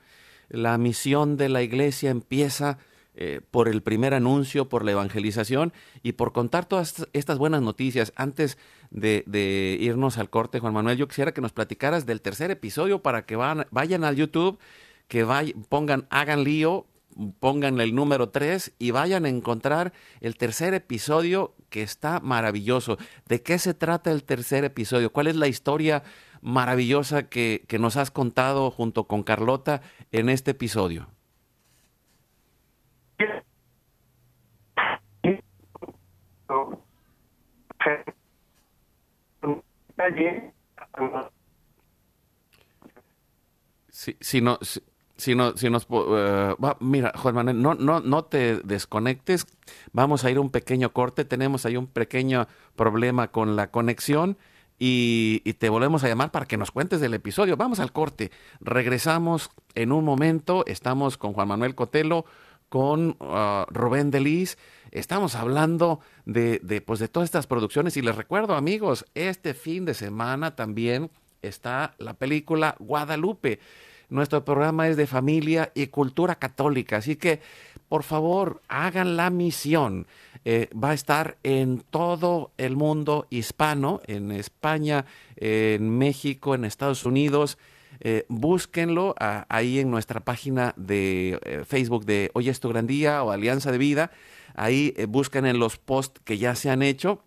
La 0.50 0.78
misión 0.78 1.38
de 1.38 1.50
la 1.50 1.62
iglesia 1.62 2.10
empieza 2.10 2.78
eh, 3.16 3.42
por 3.50 3.68
el 3.68 3.82
primer 3.82 4.14
anuncio, 4.14 4.70
por 4.70 4.86
la 4.86 4.92
evangelización 4.92 5.74
y 6.04 6.14
por 6.14 6.32
contar 6.32 6.66
todas 6.66 7.08
estas 7.14 7.38
buenas 7.38 7.62
noticias. 7.62 8.14
Antes 8.16 8.58
de, 8.92 9.78
irnos 9.80 10.18
al 10.18 10.30
corte, 10.30 10.60
Juan 10.60 10.74
Manuel, 10.74 10.98
yo 10.98 11.08
quisiera 11.08 11.34
que 11.34 11.42
nos 11.42 11.52
platicaras 11.52 12.06
del 12.06 12.22
tercer 12.22 12.52
episodio 12.52 13.02
para 13.02 13.26
que 13.26 13.36
vayan 13.36 14.04
al 14.04 14.16
YouTube, 14.16 14.60
que 15.08 15.24
vayan, 15.24 15.63
pongan, 15.63 16.08
hagan 16.10 16.43
lío, 16.43 16.86
pongan 17.39 17.80
el 17.82 17.96
número 17.96 18.30
3 18.30 18.74
y 18.80 18.91
vayan 18.91 19.26
a 19.26 19.30
encontrar 19.30 19.93
el 20.22 20.38
tercer 20.38 20.74
episodio 20.74 21.56
que 21.70 21.82
está 21.82 22.20
maravilloso. 22.20 22.98
¿De 23.28 23.41
qué 23.41 23.58
se 23.60 23.74
trata 23.74 24.12
el 24.12 24.24
tercer 24.24 24.63
episodio? 24.63 25.12
¿Cuál 25.12 25.28
es 25.28 25.36
la 25.36 25.48
historia 25.48 26.04
maravillosa 26.41 27.30
que, 27.30 27.63
que 27.67 27.80
nos 27.80 27.98
has 27.98 28.12
contado 28.12 28.70
junto 28.72 29.06
con 29.06 29.24
Carlota 29.24 29.82
en 30.12 30.30
este 30.30 30.52
episodio? 30.52 31.08
Si, 43.89 44.15
si, 44.22 44.41
no, 44.41 44.60
si, 45.18 45.36
no, 45.36 45.58
si 45.58 45.70
nos... 45.70 45.88
Uh, 45.90 46.56
mira, 46.80 47.12
Juan 47.16 47.36
Manuel, 47.36 47.62
no, 47.62 47.76
no, 47.76 48.00
no 48.00 48.26
te 48.26 48.58
desconectes. 48.58 49.46
Vamos 49.92 50.24
a 50.24 50.32
ir 50.32 50.38
a 50.38 50.42
un 50.42 50.50
pequeño 50.50 50.94
corte. 50.94 51.26
Tenemos 51.26 51.66
ahí 51.66 51.76
un 51.78 51.88
pequeño 51.88 52.48
problema 52.76 53.30
con 53.30 53.56
la 53.56 53.72
conexión. 53.72 54.38
Y, 54.80 55.42
y, 55.44 55.54
te 55.54 55.70
volvemos 55.70 56.04
a 56.04 56.08
llamar 56.08 56.30
para 56.30 56.46
que 56.46 56.56
nos 56.56 56.70
cuentes 56.70 57.02
del 57.02 57.16
episodio. 57.16 57.58
Vamos 57.58 57.80
al 57.80 57.92
corte. 57.92 58.32
Regresamos 58.60 59.50
en 59.74 59.92
un 59.92 60.06
momento. 60.06 60.64
Estamos 60.68 61.18
con 61.18 61.34
Juan 61.34 61.48
Manuel 61.48 61.74
Cotelo, 61.74 62.26
con 62.70 63.18
uh, 63.20 63.66
Rubén 63.70 64.12
Delis. 64.12 64.58
Estamos 64.92 65.36
hablando 65.36 66.00
de, 66.26 66.60
de, 66.64 66.82
pues 66.82 67.00
de 67.00 67.08
todas 67.08 67.28
estas 67.28 67.48
producciones 67.48 67.98
y 67.98 68.02
les 68.02 68.16
recuerdo 68.16 68.56
amigos, 68.56 69.06
este 69.16 69.54
fin 69.54 69.86
de 69.86 69.94
semana 69.94 70.56
también 70.56 71.12
está 71.42 71.96
la 71.98 72.14
película 72.14 72.76
Guadalupe. 72.80 73.60
Nuestro 74.10 74.46
programa 74.46 74.88
es 74.88 74.96
de 74.96 75.06
familia 75.06 75.72
y 75.76 75.88
cultura 75.88 76.36
católica, 76.36 76.98
así 76.98 77.17
que 77.17 77.41
por 77.89 78.04
favor 78.04 78.62
hagan 78.70 79.17
la 79.17 79.30
misión. 79.30 80.08
Eh, 80.46 80.70
va 80.72 80.91
a 80.91 80.93
estar 80.93 81.38
en 81.43 81.84
todo 81.89 82.52
el 82.58 82.78
mundo 82.78 83.28
hispano, 83.30 84.02
en 84.08 84.32
España, 84.32 85.06
en 85.36 85.98
México, 85.98 86.56
en 86.56 86.63
Estados 86.63 87.06
Unidos. 87.06 87.58
Eh, 88.00 88.26
búsquenlo 88.30 89.13
a, 89.20 89.46
ahí 89.50 89.80
en 89.80 89.91
nuestra 89.91 90.22
página 90.22 90.74
de 90.78 91.39
eh, 91.43 91.63
Facebook 91.65 92.06
de 92.06 92.32
Hoy 92.34 92.48
es 92.48 92.60
tu 92.62 92.70
gran 92.70 92.88
día 92.88 93.24
o 93.24 93.32
Alianza 93.32 93.74
de 93.74 93.78
Vida. 93.78 94.12
Ahí 94.56 94.93
busquen 95.10 95.46
en 95.46 95.60
los 95.60 95.78
posts 95.78 96.22
que 96.24 96.38
ya 96.38 96.56
se 96.56 96.70
han 96.70 96.82
hecho 96.82 97.22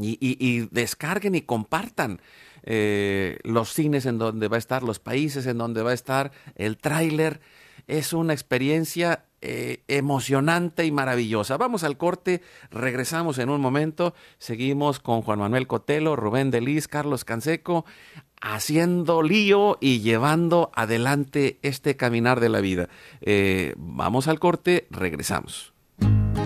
y, 0.00 0.12
y, 0.20 0.36
y 0.40 0.68
descarguen 0.70 1.34
y 1.34 1.42
compartan 1.42 2.20
eh, 2.64 3.38
los 3.44 3.72
cines 3.72 4.06
en 4.06 4.18
donde 4.18 4.48
va 4.48 4.56
a 4.56 4.58
estar, 4.58 4.82
los 4.82 4.98
países 4.98 5.46
en 5.46 5.58
donde 5.58 5.82
va 5.82 5.90
a 5.90 5.94
estar, 5.94 6.32
el 6.54 6.78
tráiler. 6.78 7.40
Es 7.88 8.12
una 8.12 8.32
experiencia 8.32 9.24
eh, 9.44 9.82
emocionante 9.88 10.86
y 10.86 10.92
maravillosa. 10.92 11.56
Vamos 11.56 11.82
al 11.82 11.96
corte, 11.96 12.42
regresamos 12.70 13.38
en 13.38 13.50
un 13.50 13.60
momento, 13.60 14.14
seguimos 14.38 15.00
con 15.00 15.22
Juan 15.22 15.40
Manuel 15.40 15.66
Cotelo, 15.66 16.14
Rubén 16.14 16.52
Delis, 16.52 16.86
Carlos 16.86 17.24
Canseco, 17.24 17.84
haciendo 18.40 19.22
lío 19.22 19.78
y 19.80 20.00
llevando 20.00 20.70
adelante 20.74 21.58
este 21.62 21.96
caminar 21.96 22.38
de 22.38 22.48
la 22.50 22.60
vida. 22.60 22.88
Eh, 23.20 23.74
vamos 23.76 24.28
al 24.28 24.38
corte, 24.38 24.86
regresamos. 24.90 25.72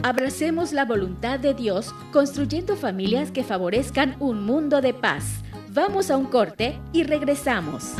Abracemos 0.02 0.72
la 0.72 0.84
voluntad 0.84 1.38
de 1.38 1.52
Dios 1.52 1.94
construyendo 2.12 2.76
familias 2.76 3.30
que 3.30 3.44
favorezcan 3.44 4.16
un 4.20 4.44
mundo 4.46 4.80
de 4.80 4.94
paz. 4.94 5.42
Vamos 5.76 6.10
a 6.10 6.16
un 6.16 6.24
corte 6.24 6.80
y 6.94 7.02
regresamos. 7.02 7.92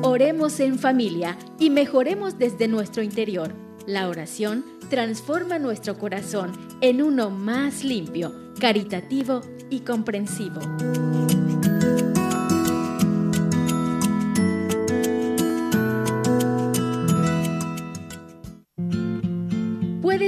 Oremos 0.00 0.58
en 0.60 0.78
familia 0.78 1.36
y 1.58 1.68
mejoremos 1.68 2.38
desde 2.38 2.66
nuestro 2.66 3.02
interior. 3.02 3.52
La 3.86 4.08
oración 4.08 4.64
transforma 4.88 5.58
nuestro 5.58 5.98
corazón 5.98 6.52
en 6.80 7.02
uno 7.02 7.28
más 7.28 7.84
limpio, 7.84 8.54
caritativo 8.58 9.42
y 9.68 9.80
comprensivo. 9.80 10.60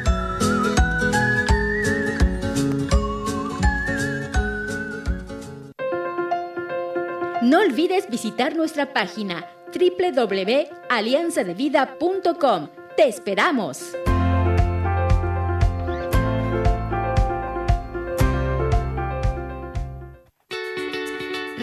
No 7.56 7.62
olvides 7.62 8.10
visitar 8.10 8.54
nuestra 8.54 8.91
página 8.91 9.48
www.alianzadevida.com. 9.74 12.68
¡Te 12.98 13.08
esperamos! 13.08 13.94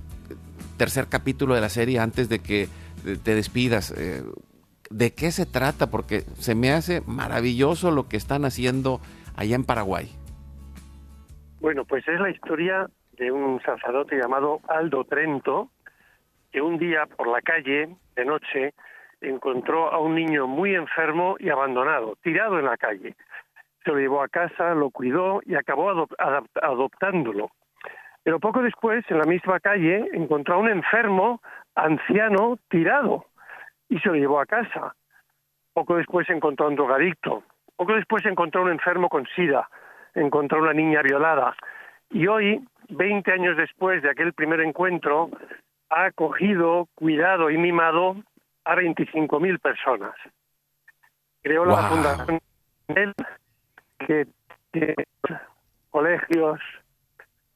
tercer 0.76 1.06
capítulo 1.08 1.54
de 1.54 1.60
la 1.60 1.68
serie 1.68 1.98
antes 1.98 2.28
de 2.28 2.38
que 2.40 2.68
te 3.22 3.34
despidas. 3.34 3.90
Eh, 3.90 4.22
¿De 4.90 5.14
qué 5.14 5.30
se 5.30 5.44
trata? 5.44 5.90
Porque 5.90 6.20
se 6.34 6.54
me 6.54 6.72
hace 6.72 7.02
maravilloso 7.06 7.90
lo 7.90 8.08
que 8.08 8.16
están 8.16 8.44
haciendo 8.44 9.00
allá 9.36 9.56
en 9.56 9.64
Paraguay. 9.64 10.08
Bueno, 11.60 11.84
pues 11.84 12.06
es 12.08 12.20
la 12.20 12.30
historia 12.30 12.88
de 13.18 13.32
un 13.32 13.60
sacerdote 13.62 14.16
llamado 14.16 14.60
Aldo 14.68 15.04
Trento, 15.04 15.70
que 16.52 16.62
un 16.62 16.78
día 16.78 17.06
por 17.06 17.28
la 17.28 17.42
calle, 17.42 17.88
de 18.16 18.24
noche, 18.24 18.74
encontró 19.20 19.92
a 19.92 19.98
un 19.98 20.14
niño 20.14 20.46
muy 20.46 20.74
enfermo 20.74 21.36
y 21.38 21.50
abandonado, 21.50 22.16
tirado 22.22 22.58
en 22.58 22.66
la 22.66 22.76
calle. 22.76 23.16
Se 23.84 23.90
lo 23.90 23.98
llevó 23.98 24.22
a 24.22 24.28
casa, 24.28 24.74
lo 24.74 24.90
cuidó 24.90 25.40
y 25.44 25.54
acabó 25.54 26.08
adoptándolo. 26.62 27.50
Pero 28.28 28.40
poco 28.40 28.60
después, 28.60 29.02
en 29.08 29.16
la 29.16 29.24
misma 29.24 29.58
calle, 29.58 30.06
encontró 30.12 30.56
a 30.56 30.58
un 30.58 30.68
enfermo 30.68 31.40
anciano 31.74 32.58
tirado 32.68 33.24
y 33.88 33.98
se 34.00 34.08
lo 34.10 34.16
llevó 34.16 34.38
a 34.38 34.44
casa. 34.44 34.94
Poco 35.72 35.96
después 35.96 36.28
encontró 36.28 36.66
a 36.66 36.68
un 36.68 36.76
drogadicto. 36.76 37.42
Poco 37.74 37.94
después 37.94 38.26
encontró 38.26 38.60
a 38.60 38.64
un 38.64 38.72
enfermo 38.72 39.08
con 39.08 39.26
sida. 39.34 39.70
Encontró 40.14 40.58
a 40.58 40.62
una 40.64 40.74
niña 40.74 41.00
violada. 41.00 41.56
Y 42.10 42.26
hoy, 42.26 42.62
20 42.90 43.32
años 43.32 43.56
después 43.56 44.02
de 44.02 44.10
aquel 44.10 44.34
primer 44.34 44.60
encuentro, 44.60 45.30
ha 45.88 46.04
acogido, 46.04 46.86
cuidado 46.96 47.48
y 47.48 47.56
mimado 47.56 48.14
a 48.66 48.76
25.000 48.76 49.58
personas. 49.58 50.12
Creó 51.42 51.64
la 51.64 51.76
fundación 51.76 52.40
que, 54.06 54.26
que 54.70 54.94
colegios, 55.88 56.60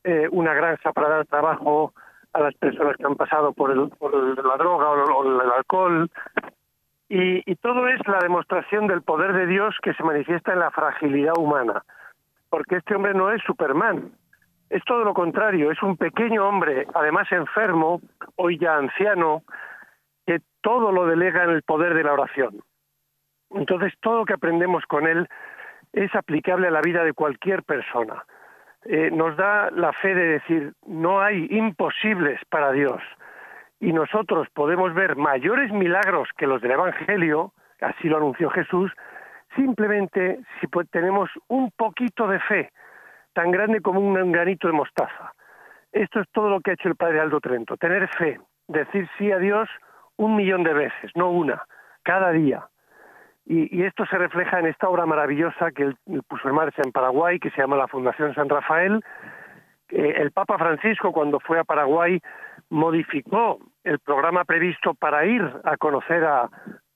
eh, 0.04 0.28
una 0.30 0.54
granja 0.54 0.92
para 0.92 1.08
dar 1.08 1.26
trabajo 1.26 1.92
a 2.32 2.40
las 2.40 2.54
personas 2.54 2.96
que 2.96 3.04
han 3.04 3.16
pasado 3.16 3.52
por, 3.52 3.70
el, 3.70 3.88
por 3.90 4.14
la 4.14 4.56
droga 4.56 4.90
o, 4.90 5.24
el 5.24 5.50
alcohol. 5.50 6.10
Y, 7.08 7.42
y 7.50 7.56
todo 7.56 7.88
es 7.88 8.00
la 8.06 8.18
demostración 8.20 8.86
del 8.86 9.02
poder 9.02 9.32
de 9.34 9.46
Dios 9.46 9.76
que 9.82 9.92
se 9.94 10.02
manifiesta 10.02 10.52
en 10.52 10.60
la 10.60 10.70
fragilidad 10.70 11.36
humana. 11.36 11.82
Porque 12.48 12.76
este 12.76 12.94
hombre 12.94 13.14
no 13.14 13.30
es 13.30 13.42
Superman, 13.42 14.12
es 14.72 14.82
todo 14.84 15.04
lo 15.04 15.12
contrario, 15.12 15.70
es 15.70 15.82
un 15.82 15.98
pequeño 15.98 16.48
hombre, 16.48 16.86
además 16.94 17.30
enfermo, 17.30 18.00
hoy 18.36 18.58
ya 18.58 18.76
anciano, 18.76 19.42
que 20.26 20.40
todo 20.62 20.92
lo 20.92 21.06
delega 21.06 21.44
en 21.44 21.50
el 21.50 21.62
poder 21.62 21.92
de 21.92 22.04
la 22.04 22.14
oración. 22.14 22.62
Entonces, 23.50 23.92
todo 24.00 24.20
lo 24.20 24.24
que 24.24 24.32
aprendemos 24.32 24.84
con 24.86 25.06
él 25.06 25.28
es 25.92 26.14
aplicable 26.14 26.68
a 26.68 26.70
la 26.70 26.80
vida 26.80 27.04
de 27.04 27.12
cualquier 27.12 27.62
persona. 27.64 28.24
Eh, 28.84 29.10
nos 29.12 29.36
da 29.36 29.70
la 29.70 29.92
fe 29.92 30.14
de 30.14 30.26
decir, 30.26 30.72
no 30.86 31.20
hay 31.20 31.46
imposibles 31.50 32.40
para 32.48 32.72
Dios. 32.72 33.00
Y 33.80 33.92
nosotros 33.92 34.48
podemos 34.54 34.94
ver 34.94 35.16
mayores 35.16 35.72
milagros 35.72 36.28
que 36.36 36.46
los 36.46 36.60
del 36.62 36.72
Evangelio, 36.72 37.52
así 37.80 38.08
lo 38.08 38.16
anunció 38.16 38.50
Jesús, 38.50 38.92
simplemente 39.54 40.40
si 40.60 40.66
tenemos 40.90 41.30
un 41.48 41.70
poquito 41.72 42.26
de 42.26 42.40
fe, 42.40 42.70
tan 43.34 43.50
grande 43.50 43.80
como 43.80 44.00
un 44.00 44.32
granito 44.32 44.66
de 44.66 44.74
mostaza. 44.74 45.32
Esto 45.92 46.20
es 46.20 46.28
todo 46.32 46.48
lo 46.48 46.60
que 46.60 46.70
ha 46.70 46.74
hecho 46.74 46.88
el 46.88 46.96
Padre 46.96 47.20
Aldo 47.20 47.40
Trento, 47.40 47.76
tener 47.76 48.08
fe, 48.16 48.40
decir 48.66 49.08
sí 49.18 49.30
a 49.30 49.38
Dios 49.38 49.68
un 50.16 50.36
millón 50.36 50.62
de 50.62 50.72
veces, 50.72 51.10
no 51.14 51.30
una, 51.30 51.62
cada 52.02 52.30
día. 52.30 52.66
Y, 53.44 53.82
esto 53.82 54.06
se 54.06 54.18
refleja 54.18 54.60
en 54.60 54.66
esta 54.66 54.88
obra 54.88 55.04
maravillosa 55.06 55.72
que 55.72 55.82
él 55.82 55.96
puso 56.28 56.48
en 56.48 56.54
marcha 56.54 56.82
en 56.84 56.92
Paraguay, 56.92 57.38
que 57.38 57.50
se 57.50 57.60
llama 57.60 57.76
la 57.76 57.88
Fundación 57.88 58.34
San 58.34 58.48
Rafael. 58.48 59.02
el 59.88 60.30
Papa 60.30 60.58
Francisco, 60.58 61.12
cuando 61.12 61.40
fue 61.40 61.58
a 61.58 61.64
Paraguay, 61.64 62.20
modificó 62.70 63.58
el 63.84 63.98
programa 63.98 64.44
previsto 64.44 64.94
para 64.94 65.26
ir 65.26 65.42
a 65.64 65.76
conocer 65.76 66.24
a, 66.24 66.48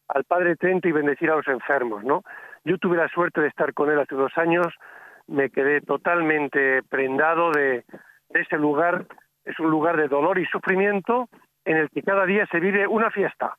al 0.08 0.24
Padre 0.24 0.56
Trento 0.56 0.88
y 0.88 0.92
bendecir 0.92 1.30
a 1.30 1.36
los 1.36 1.48
enfermos, 1.48 2.04
¿no? 2.04 2.22
Yo 2.64 2.78
tuve 2.78 2.96
la 2.96 3.08
suerte 3.08 3.40
de 3.40 3.48
estar 3.48 3.74
con 3.74 3.90
él 3.90 3.98
hace 3.98 4.14
dos 4.14 4.32
años, 4.38 4.66
me 5.26 5.50
quedé 5.50 5.80
totalmente 5.80 6.82
prendado 6.84 7.50
de 7.50 7.84
ese 8.30 8.56
lugar. 8.56 9.06
Es 9.44 9.58
un 9.60 9.70
lugar 9.70 9.96
de 9.96 10.08
dolor 10.08 10.38
y 10.38 10.46
sufrimiento 10.46 11.28
en 11.64 11.76
el 11.76 11.90
que 11.90 12.02
cada 12.02 12.26
día 12.26 12.46
se 12.50 12.60
vive 12.60 12.86
una 12.86 13.10
fiesta. 13.10 13.56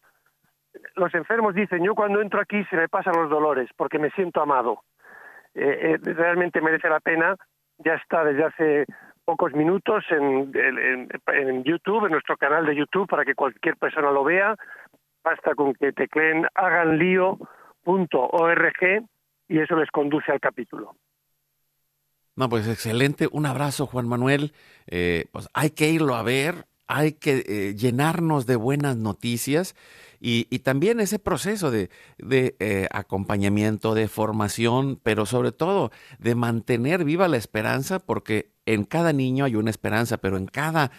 Los 0.95 1.13
enfermos 1.13 1.55
dicen, 1.55 1.83
yo 1.83 1.95
cuando 1.95 2.21
entro 2.21 2.39
aquí 2.41 2.63
se 2.65 2.75
me 2.75 2.89
pasan 2.89 3.15
los 3.15 3.29
dolores 3.29 3.69
porque 3.75 3.99
me 3.99 4.09
siento 4.11 4.41
amado. 4.41 4.83
Eh, 5.53 5.95
eh, 5.95 6.13
realmente 6.13 6.61
merece 6.61 6.89
la 6.89 6.99
pena. 6.99 7.35
Ya 7.79 7.95
está 7.95 8.23
desde 8.23 8.43
hace 8.43 8.85
pocos 9.25 9.53
minutos 9.53 10.03
en, 10.09 10.51
en, 10.55 11.63
YouTube, 11.63 12.05
en 12.05 12.11
nuestro 12.13 12.37
canal 12.37 12.65
de 12.65 12.75
YouTube, 12.75 13.07
para 13.07 13.25
que 13.25 13.35
cualquier 13.35 13.75
persona 13.75 14.11
lo 14.11 14.23
vea. 14.23 14.55
Basta 15.23 15.53
con 15.55 15.73
que 15.73 15.91
tecleen 15.91 16.47
haganlio.org 16.55 17.39
y 19.49 19.59
eso 19.59 19.75
les 19.75 19.91
conduce 19.91 20.31
al 20.31 20.39
capítulo. 20.39 20.95
No, 22.37 22.49
pues 22.49 22.67
excelente. 22.67 23.27
Un 23.31 23.47
abrazo, 23.47 23.87
Juan 23.87 24.07
Manuel. 24.07 24.53
Eh, 24.85 25.25
pues 25.31 25.49
hay 25.53 25.71
que 25.71 25.89
irlo 25.89 26.15
a 26.15 26.23
ver, 26.23 26.67
hay 26.87 27.13
que 27.13 27.43
eh, 27.47 27.75
llenarnos 27.75 28.45
de 28.45 28.55
buenas 28.55 28.95
noticias 28.95 29.75
y, 30.19 30.45
también 30.59 30.99
ese 30.99 31.19
proceso 31.19 31.71
de, 31.71 31.89
eh, 32.19 32.87
acompañamiento, 32.91 33.93
de 33.93 34.07
formación, 34.07 34.99
pero 35.01 35.25
sobre 35.25 35.51
todo 35.51 35.91
de 36.19 36.35
mantener 36.35 37.03
viva 37.03 37.27
la 37.27 37.37
esperanza, 37.37 37.99
porque 37.99 38.51
en 38.65 38.83
cada 38.83 39.13
niño 39.13 39.45
hay 39.45 39.55
una 39.55 39.69
esperanza, 39.69 40.17
pero 40.17 40.37
en 40.37 40.47
cada 40.47 40.91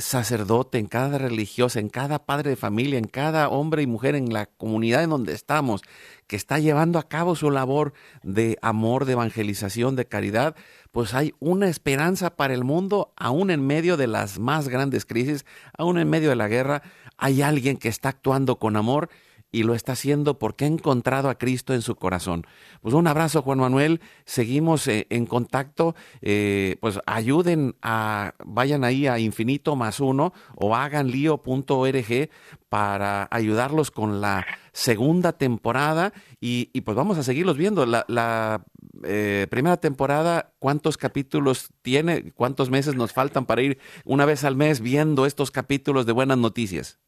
sacerdote, 0.00 0.78
en 0.78 0.86
cada 0.86 1.16
religiosa, 1.16 1.80
en 1.80 1.88
cada 1.88 2.26
padre 2.26 2.50
de 2.50 2.56
familia, 2.56 2.98
en 2.98 3.06
cada 3.06 3.48
hombre 3.48 3.82
y 3.82 3.86
mujer 3.86 4.14
en 4.14 4.32
la 4.32 4.46
comunidad 4.46 5.02
en 5.02 5.10
donde 5.10 5.32
estamos, 5.32 5.80
que 6.26 6.36
está 6.36 6.58
llevando 6.58 6.98
a 6.98 7.08
cabo 7.08 7.34
su 7.34 7.50
labor 7.50 7.94
de 8.22 8.58
amor, 8.60 9.06
de 9.06 9.12
evangelización, 9.12 9.96
de 9.96 10.06
caridad, 10.06 10.54
pues 10.92 11.14
hay 11.14 11.32
una 11.38 11.68
esperanza 11.68 12.36
para 12.36 12.52
el 12.52 12.64
mundo, 12.64 13.14
aún 13.16 13.50
en 13.50 13.66
medio 13.66 13.96
de 13.96 14.08
las 14.08 14.38
más 14.38 14.68
grandes 14.68 15.06
crisis, 15.06 15.46
aún 15.76 15.98
en 15.98 16.10
medio 16.10 16.28
de 16.28 16.36
la 16.36 16.48
guerra, 16.48 16.82
hay 17.18 17.42
alguien 17.42 17.76
que 17.76 17.88
está 17.88 18.08
actuando 18.10 18.58
con 18.58 18.76
amor 18.76 19.10
y 19.50 19.62
lo 19.62 19.74
está 19.74 19.92
haciendo 19.92 20.38
porque 20.38 20.64
ha 20.64 20.68
encontrado 20.68 21.30
a 21.30 21.36
Cristo 21.36 21.72
en 21.72 21.82
su 21.82 21.96
corazón. 21.96 22.46
Pues 22.82 22.94
un 22.94 23.06
abrazo, 23.06 23.42
Juan 23.42 23.58
Manuel. 23.58 24.00
Seguimos 24.24 24.86
eh, 24.88 25.06
en 25.10 25.26
contacto. 25.26 25.94
Eh, 26.20 26.76
pues 26.80 26.98
ayuden 27.06 27.74
a, 27.80 28.34
vayan 28.44 28.84
ahí 28.84 29.06
a 29.06 29.18
infinito 29.18 29.74
más 29.74 30.00
uno 30.00 30.32
o 30.54 30.76
hagan 30.76 31.10
lío.org 31.10 32.30
para 32.68 33.28
ayudarlos 33.30 33.90
con 33.90 34.20
la 34.20 34.46
segunda 34.72 35.32
temporada 35.32 36.12
y, 36.40 36.66
pues 36.82 36.96
vamos 36.96 37.16
a 37.16 37.22
seguirlos 37.22 37.56
viendo. 37.56 37.86
La, 37.86 38.64
eh, 39.04 39.46
primera 39.50 39.78
temporada, 39.78 40.52
¿cuántos 40.58 40.98
capítulos 40.98 41.70
tiene? 41.82 42.32
¿Cuántos 42.32 42.68
meses 42.68 42.96
nos 42.96 43.12
faltan 43.12 43.46
para 43.46 43.62
ir 43.62 43.78
una 44.04 44.26
vez 44.26 44.44
al 44.44 44.56
mes 44.56 44.80
viendo 44.80 45.24
estos 45.24 45.50
capítulos 45.50 46.04
de 46.04 46.12
buenas 46.12 46.36
noticias? 46.36 46.98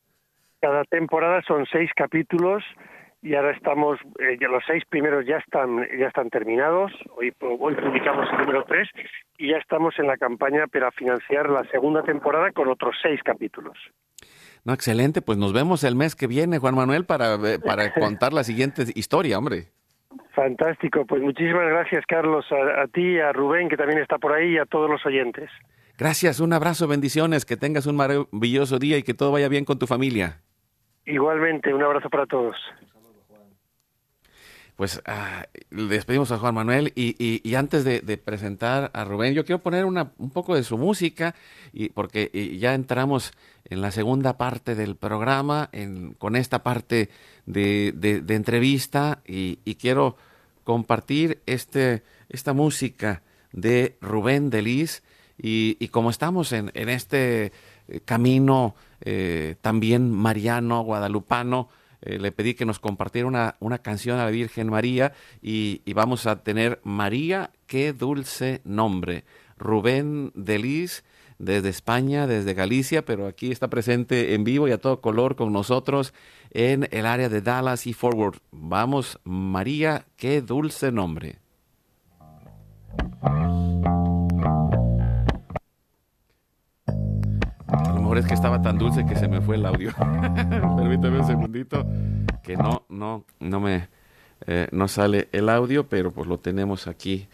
Cada 0.60 0.84
temporada 0.84 1.42
son 1.46 1.66
seis 1.72 1.90
capítulos 1.96 2.62
y 3.22 3.34
ahora 3.34 3.52
estamos, 3.52 3.98
eh, 4.18 4.36
ya 4.40 4.48
los 4.48 4.62
seis 4.66 4.82
primeros 4.88 5.26
ya 5.26 5.36
están, 5.36 5.86
ya 5.98 6.08
están 6.08 6.28
terminados. 6.28 6.92
Hoy, 7.16 7.32
hoy 7.40 7.74
publicamos 7.74 8.28
el 8.32 8.38
número 8.40 8.64
tres 8.64 8.88
y 9.38 9.50
ya 9.50 9.56
estamos 9.56 9.98
en 9.98 10.06
la 10.06 10.16
campaña 10.16 10.66
para 10.66 10.90
financiar 10.90 11.48
la 11.48 11.64
segunda 11.70 12.02
temporada 12.02 12.52
con 12.52 12.68
otros 12.68 12.94
seis 13.02 13.20
capítulos. 13.22 13.78
No, 14.64 14.74
excelente. 14.74 15.22
Pues 15.22 15.38
nos 15.38 15.54
vemos 15.54 15.82
el 15.82 15.96
mes 15.96 16.14
que 16.14 16.26
viene, 16.26 16.58
Juan 16.58 16.74
Manuel, 16.74 17.06
para, 17.06 17.34
eh, 17.34 17.58
para 17.58 17.92
contar 17.94 18.34
la 18.34 18.44
siguiente 18.44 18.84
historia, 18.94 19.38
hombre. 19.38 19.68
Fantástico. 20.34 21.06
Pues 21.06 21.22
muchísimas 21.22 21.68
gracias, 21.68 22.04
Carlos, 22.06 22.44
a, 22.52 22.82
a 22.82 22.86
ti, 22.88 23.18
a 23.18 23.32
Rubén, 23.32 23.70
que 23.70 23.78
también 23.78 24.00
está 24.00 24.18
por 24.18 24.32
ahí, 24.32 24.52
y 24.52 24.58
a 24.58 24.66
todos 24.66 24.90
los 24.90 25.04
oyentes. 25.06 25.50
Gracias, 25.98 26.40
un 26.40 26.52
abrazo, 26.52 26.86
bendiciones, 26.86 27.44
que 27.44 27.56
tengas 27.56 27.86
un 27.86 27.96
maravilloso 27.96 28.78
día 28.78 28.96
y 28.96 29.02
que 29.02 29.14
todo 29.14 29.32
vaya 29.32 29.48
bien 29.48 29.64
con 29.64 29.78
tu 29.78 29.86
familia. 29.86 30.40
Igualmente, 31.10 31.74
un 31.74 31.82
abrazo 31.82 32.08
para 32.08 32.24
todos. 32.26 32.56
Pues 34.76 35.02
ah, 35.04 35.44
despedimos 35.70 36.30
a 36.30 36.38
Juan 36.38 36.54
Manuel 36.54 36.92
y, 36.94 37.54
antes 37.54 37.84
de, 37.84 38.16
presentar 38.16 38.90
a 38.94 39.04
Rubén, 39.04 39.34
yo 39.34 39.44
quiero 39.44 39.58
poner 39.58 39.84
una, 39.84 40.12
un 40.16 40.30
poco 40.30 40.54
de 40.54 40.62
su 40.62 40.78
música 40.78 41.34
y 41.72 41.90
porque 41.90 42.30
ya 42.58 42.74
entramos 42.74 43.32
en 43.64 43.82
la 43.82 43.90
segunda 43.90 44.38
parte 44.38 44.74
del 44.74 44.96
programa, 44.96 45.68
en, 45.72 46.14
con 46.14 46.34
esta 46.36 46.62
parte 46.62 47.10
de, 47.44 47.92
de, 47.94 48.34
entrevista 48.34 49.20
y, 49.26 49.56
quiero 49.74 50.16
compartir 50.64 51.40
este, 51.44 52.02
esta 52.30 52.54
música 52.54 53.22
de 53.52 53.96
Rubén 54.00 54.48
Delis 54.48 55.02
y, 55.36 55.88
como 55.88 56.08
estamos 56.08 56.52
en, 56.52 56.70
en 56.74 56.88
este 56.88 57.52
camino 58.04 58.74
eh, 59.00 59.56
también 59.60 60.10
mariano, 60.10 60.82
guadalupano. 60.82 61.68
Eh, 62.02 62.18
le 62.18 62.32
pedí 62.32 62.54
que 62.54 62.64
nos 62.64 62.78
compartiera 62.78 63.28
una, 63.28 63.56
una, 63.60 63.78
canción 63.78 64.18
a 64.18 64.24
la 64.24 64.30
Virgen 64.30 64.68
María 64.70 65.12
y, 65.42 65.82
vamos 65.92 66.26
a 66.26 66.42
tener 66.42 66.80
María, 66.82 67.50
qué 67.66 67.92
dulce 67.92 68.62
nombre. 68.64 69.24
Rubén 69.58 70.32
Delis 70.34 71.04
desde 71.38 71.68
España, 71.68 72.26
desde 72.26 72.54
Galicia, 72.54 73.04
pero 73.04 73.26
aquí 73.26 73.50
está 73.50 73.68
presente 73.68 74.34
en 74.34 74.44
vivo 74.44 74.68
y 74.68 74.72
a 74.72 74.78
todo 74.78 75.00
color 75.00 75.36
con 75.36 75.52
nosotros 75.52 76.14
en 76.52 76.88
el 76.90 77.06
área 77.06 77.28
de 77.28 77.42
Dallas 77.42 77.86
y 77.86 77.92
Forward. 77.92 78.38
Vamos, 78.50 79.18
María, 79.24 80.06
qué 80.16 80.40
dulce 80.40 80.92
nombre. 80.92 81.38
Es 88.18 88.26
que 88.26 88.34
estaba 88.34 88.60
tan 88.60 88.78
dulce 88.78 89.04
que 89.06 89.16
se 89.16 89.28
me 89.28 89.40
fue 89.40 89.56
el 89.56 89.66
audio. 89.66 89.92
Permítame 90.76 91.20
un 91.20 91.26
segundito 91.26 91.86
que 92.42 92.56
no, 92.56 92.84
no, 92.88 93.24
no 93.38 93.60
me, 93.60 93.88
eh, 94.46 94.68
no 94.72 94.88
sale 94.88 95.28
el 95.32 95.48
audio, 95.48 95.88
pero 95.88 96.10
pues 96.10 96.26
lo 96.26 96.38
tenemos 96.38 96.86
aquí 96.86 97.28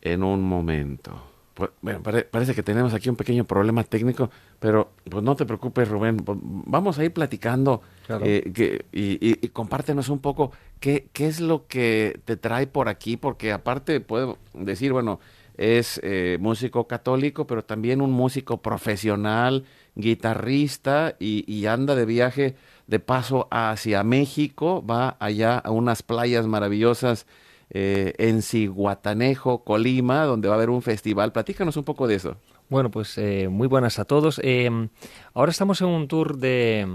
en 0.00 0.22
un 0.22 0.42
momento. 0.42 1.32
Pues, 1.54 1.70
bueno, 1.82 2.00
parece 2.02 2.54
que 2.54 2.62
tenemos 2.62 2.94
aquí 2.94 3.10
un 3.10 3.16
pequeño 3.16 3.44
problema 3.44 3.84
técnico, 3.84 4.30
pero 4.58 4.92
pues 5.08 5.22
no 5.22 5.36
te 5.36 5.44
preocupes, 5.44 5.86
Rubén. 5.88 6.16
Pues, 6.16 6.38
vamos 6.42 6.98
a 6.98 7.04
ir 7.04 7.12
platicando 7.12 7.82
eh, 8.22 8.82
y, 8.92 9.48
compártenos 9.48 10.08
un 10.08 10.20
poco 10.20 10.52
qué, 10.80 11.08
qué 11.12 11.26
es 11.26 11.40
lo 11.40 11.66
que 11.66 12.20
te 12.24 12.36
trae 12.36 12.66
por 12.66 12.88
aquí, 12.88 13.16
porque 13.16 13.52
aparte 13.52 14.00
puedo 14.00 14.38
decir, 14.54 14.92
bueno, 14.92 15.20
es 15.56 16.00
eh, 16.02 16.38
músico 16.40 16.86
católico, 16.86 17.46
pero 17.46 17.64
también 17.64 18.00
un 18.00 18.12
músico 18.12 18.62
profesional, 18.62 19.64
guitarrista 19.94 21.16
y, 21.18 21.66
anda 21.66 21.94
de 21.94 22.04
viaje 22.04 22.56
de 22.86 22.98
paso 22.98 23.48
hacia 23.50 24.02
México, 24.02 24.84
va 24.84 25.16
allá 25.20 25.58
a 25.58 25.70
unas 25.70 26.02
playas 26.02 26.46
maravillosas 26.46 27.26
eh, 27.70 28.14
en 28.18 28.42
Ciguatanejo, 28.42 29.64
Colima, 29.64 30.24
donde 30.24 30.48
va 30.48 30.54
a 30.54 30.56
haber 30.56 30.70
un 30.70 30.82
festival. 30.82 31.32
Platícanos 31.32 31.76
un 31.76 31.84
poco 31.84 32.06
de 32.06 32.16
eso. 32.16 32.36
Bueno, 32.68 32.90
pues 32.90 33.16
eh, 33.18 33.48
muy 33.48 33.68
buenas 33.68 33.98
a 33.98 34.04
todos. 34.04 34.40
Em, 34.42 34.88
ahora 35.34 35.50
estamos 35.50 35.80
en 35.80 35.88
un 35.88 36.08
tour 36.08 36.38
de, 36.38 36.86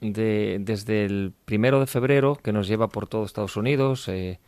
de, 0.00 0.58
desde 0.60 1.04
el 1.04 1.32
primero 1.44 1.80
de 1.80 1.86
febrero 1.86 2.36
que 2.36 2.52
nos 2.52 2.68
lleva 2.68 2.88
por 2.88 3.06
todo 3.06 3.24
Estados 3.24 3.56
Unidos, 3.56 4.08
eh, 4.08 4.38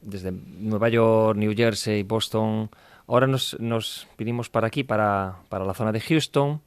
desde 0.00 0.32
Nueva 0.32 0.88
York, 0.88 1.36
New 1.36 1.54
Jersey, 1.56 2.02
Boston, 2.04 2.70
Ahora 3.08 3.26
nos, 3.26 3.58
nos 3.58 4.06
vinimos 4.18 4.50
para 4.50 4.66
aquí, 4.66 4.84
para, 4.84 5.38
para 5.48 5.64
la 5.64 5.72
zona 5.72 5.92
de 5.92 6.00
Houston, 6.00 6.60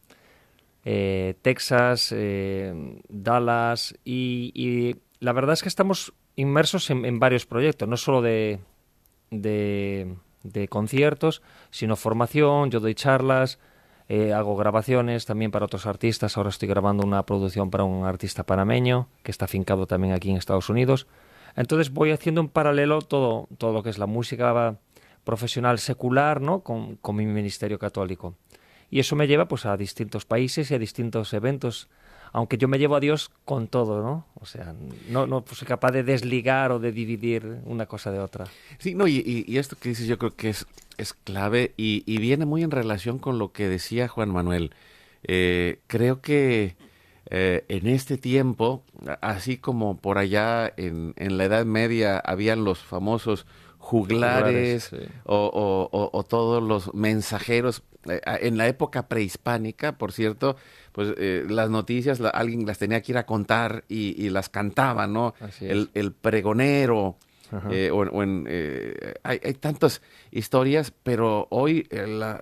eh, 0.83 1.35
Texas, 1.43 2.11
eh, 2.15 2.99
Dallas 3.07 3.95
y, 4.03 4.95
la 5.19 5.33
verdad 5.33 5.53
es 5.53 5.61
que 5.61 5.69
estamos 5.69 6.13
inmersos 6.35 6.89
en, 6.89 7.19
varios 7.19 7.45
proyectos, 7.45 7.87
no 7.87 7.95
solo 7.95 8.23
de, 8.23 8.59
de, 9.29 10.67
conciertos, 10.67 11.43
sino 11.69 11.95
formación, 11.95 12.71
yo 12.71 12.79
doy 12.79 12.95
charlas, 12.95 13.59
eh, 14.09 14.33
hago 14.33 14.55
grabaciones 14.55 15.27
también 15.27 15.51
para 15.51 15.65
otros 15.65 15.85
artistas, 15.85 16.37
ahora 16.37 16.49
estoy 16.49 16.67
grabando 16.67 17.05
una 17.05 17.23
producción 17.23 17.69
para 17.69 17.83
un 17.83 18.03
artista 18.03 18.43
panameño 18.43 19.09
que 19.21 19.29
está 19.29 19.45
afincado 19.45 19.85
también 19.85 20.15
aquí 20.15 20.31
en 20.31 20.37
Estados 20.37 20.69
Unidos. 20.69 21.05
Entonces 21.55 21.91
voy 21.91 22.09
haciendo 22.09 22.41
en 22.41 22.49
paralelo 22.49 23.03
todo, 23.03 23.47
todo 23.59 23.73
lo 23.73 23.83
que 23.83 23.91
es 23.91 23.99
la 23.99 24.07
música 24.07 24.79
profesional 25.23 25.79
secular 25.79 26.41
¿no? 26.41 26.61
con, 26.61 26.97
mi 27.15 27.25
ministerio 27.25 27.79
católico. 27.79 28.35
Y 28.89 28.99
eso 28.99 29.15
me 29.15 29.27
lleva 29.27 29.47
pues 29.47 29.65
a 29.65 29.77
distintos 29.77 30.25
países 30.25 30.69
y 30.69 30.75
a 30.75 30.79
distintos 30.79 31.33
eventos, 31.33 31.87
aunque 32.33 32.57
yo 32.57 32.67
me 32.67 32.77
llevo 32.77 32.95
a 32.95 32.99
Dios 32.99 33.31
con 33.45 33.67
todo, 33.67 34.01
¿no? 34.01 34.25
O 34.35 34.45
sea, 34.45 34.75
no, 35.09 35.27
no 35.27 35.45
soy 35.53 35.67
capaz 35.67 35.91
de 35.91 36.03
desligar 36.03 36.71
o 36.71 36.79
de 36.79 36.91
dividir 36.91 37.61
una 37.65 37.85
cosa 37.85 38.11
de 38.11 38.19
otra. 38.19 38.45
Sí, 38.79 38.93
no, 38.93 39.07
y, 39.07 39.45
esto 39.57 39.77
que 39.79 39.89
dices 39.89 40.07
yo 40.07 40.17
creo 40.17 40.35
que 40.35 40.49
es, 40.49 40.65
es 40.97 41.13
clave 41.13 41.73
y, 41.77 42.17
viene 42.17 42.45
muy 42.45 42.63
en 42.63 42.71
relación 42.71 43.17
con 43.17 43.39
lo 43.39 43.53
que 43.53 43.69
decía 43.69 44.09
Juan 44.09 44.29
Manuel. 44.29 44.73
Eh, 45.23 45.79
creo 45.87 46.19
que 46.19 46.75
eh, 47.29 47.63
en 47.69 47.87
este 47.87 48.17
tiempo, 48.17 48.83
así 49.21 49.55
como 49.55 49.97
por 49.97 50.17
allá 50.17 50.73
en, 50.75 51.13
en 51.15 51.37
la 51.37 51.45
Edad 51.45 51.65
Media 51.65 52.17
habían 52.19 52.65
los 52.65 52.79
famosos 52.79 53.45
juglares, 53.81 54.91
o, 55.25 56.25
todos 56.29 56.63
los 56.63 56.93
mensajeros. 56.93 57.83
Eh, 58.05 58.21
en 58.41 58.57
la 58.57 58.67
época 58.67 59.07
prehispánica, 59.07 59.97
por 59.97 60.11
cierto, 60.11 60.55
pues 60.91 61.13
eh, 61.17 61.45
las 61.49 61.69
noticias 61.69 62.21
alguien 62.33 62.65
las 62.65 62.77
tenía 62.77 63.01
que 63.01 63.11
ir 63.11 63.17
a 63.17 63.25
contar 63.25 63.83
y, 63.89 64.29
las 64.29 64.49
cantaba, 64.49 65.07
¿no? 65.07 65.33
El, 65.59 66.13
pregonero. 66.13 67.17
Eh, 67.69 67.91
o, 67.91 68.23
en, 68.23 68.47
hay, 69.23 69.39
tantas 69.59 70.01
historias, 70.31 70.93
pero 71.03 71.47
hoy 71.49 71.89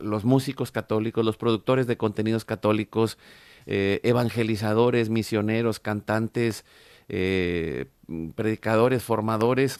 los 0.02 0.24
músicos 0.24 0.72
católicos, 0.72 1.26
los 1.26 1.38
productores 1.38 1.88
de 1.88 1.98
contenidos 1.98 2.46
católicos, 2.46 3.18
evangelizadores, 3.66 5.10
misioneros, 5.10 5.80
cantantes, 5.80 6.64
predicadores, 8.36 9.04
formadores, 9.04 9.80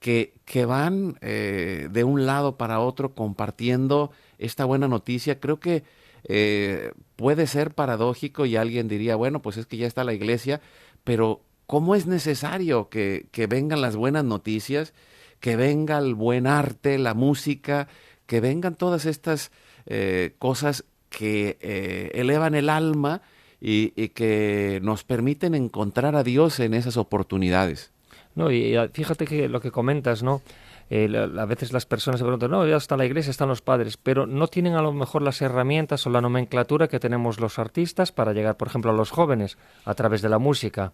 que, 0.00 0.64
van 0.66 1.18
eh, 1.20 1.88
de 1.90 2.04
un 2.04 2.26
lado 2.26 2.56
para 2.56 2.80
otro 2.80 3.14
compartiendo 3.14 4.10
esta 4.38 4.64
buena 4.64 4.88
noticia. 4.88 5.40
Creo 5.40 5.58
que 5.60 5.84
eh, 6.24 6.92
puede 7.16 7.46
ser 7.46 7.74
paradójico 7.74 8.46
y 8.46 8.56
alguien 8.56 8.88
diría, 8.88 9.16
bueno, 9.16 9.42
pues 9.42 9.56
es 9.56 9.66
que 9.66 9.76
ya 9.76 9.86
está 9.86 10.04
la 10.04 10.14
iglesia, 10.14 10.60
pero 11.04 11.42
¿cómo 11.66 11.94
es 11.94 12.06
necesario 12.06 12.88
que, 12.88 13.28
vengan 13.48 13.80
las 13.80 13.96
buenas 13.96 14.24
noticias, 14.24 14.94
que 15.40 15.56
venga 15.56 15.98
el 15.98 16.14
buen 16.14 16.46
arte, 16.46 16.98
la 16.98 17.14
música, 17.14 17.88
que 18.26 18.40
vengan 18.40 18.74
todas 18.74 19.06
estas 19.06 19.50
eh, 19.86 20.34
cosas 20.38 20.84
que 21.08 22.10
elevan 22.14 22.54
el 22.54 22.68
alma 22.68 23.22
y 23.60 23.90
que 24.10 24.78
nos 24.82 25.02
permiten 25.04 25.54
encontrar 25.54 26.14
a 26.14 26.22
Dios 26.22 26.60
en 26.60 26.74
esas 26.74 26.96
oportunidades? 26.96 27.92
No, 28.38 28.52
y 28.52 28.76
fíjate 28.92 29.26
que 29.26 29.48
lo 29.48 29.60
que 29.60 29.72
comentas, 29.72 30.22
¿no? 30.22 30.42
Eh, 30.90 31.12
a 31.36 31.44
veces 31.44 31.72
las 31.72 31.86
personas 31.86 32.20
se 32.20 32.24
preguntan, 32.24 32.52
no, 32.52 32.64
ya 32.68 32.76
está 32.76 32.96
la 32.96 33.04
iglesia, 33.04 33.32
están 33.32 33.48
los 33.48 33.62
padres, 33.62 33.96
pero 33.96 34.28
no 34.28 34.46
tienen 34.46 34.74
a 34.74 34.80
lo 34.80 34.92
mejor 34.92 35.22
las 35.22 35.42
herramientas 35.42 36.06
o 36.06 36.10
la 36.10 36.20
nomenclatura 36.20 36.86
que 36.86 37.00
tenemos 37.00 37.40
los 37.40 37.58
artistas 37.58 38.12
para 38.12 38.32
llegar, 38.32 38.56
por 38.56 38.68
ejemplo, 38.68 38.92
a 38.92 38.94
los 38.94 39.10
jóvenes 39.10 39.58
a 39.84 39.92
través 39.94 40.22
de 40.22 40.28
la 40.28 40.38
música. 40.38 40.92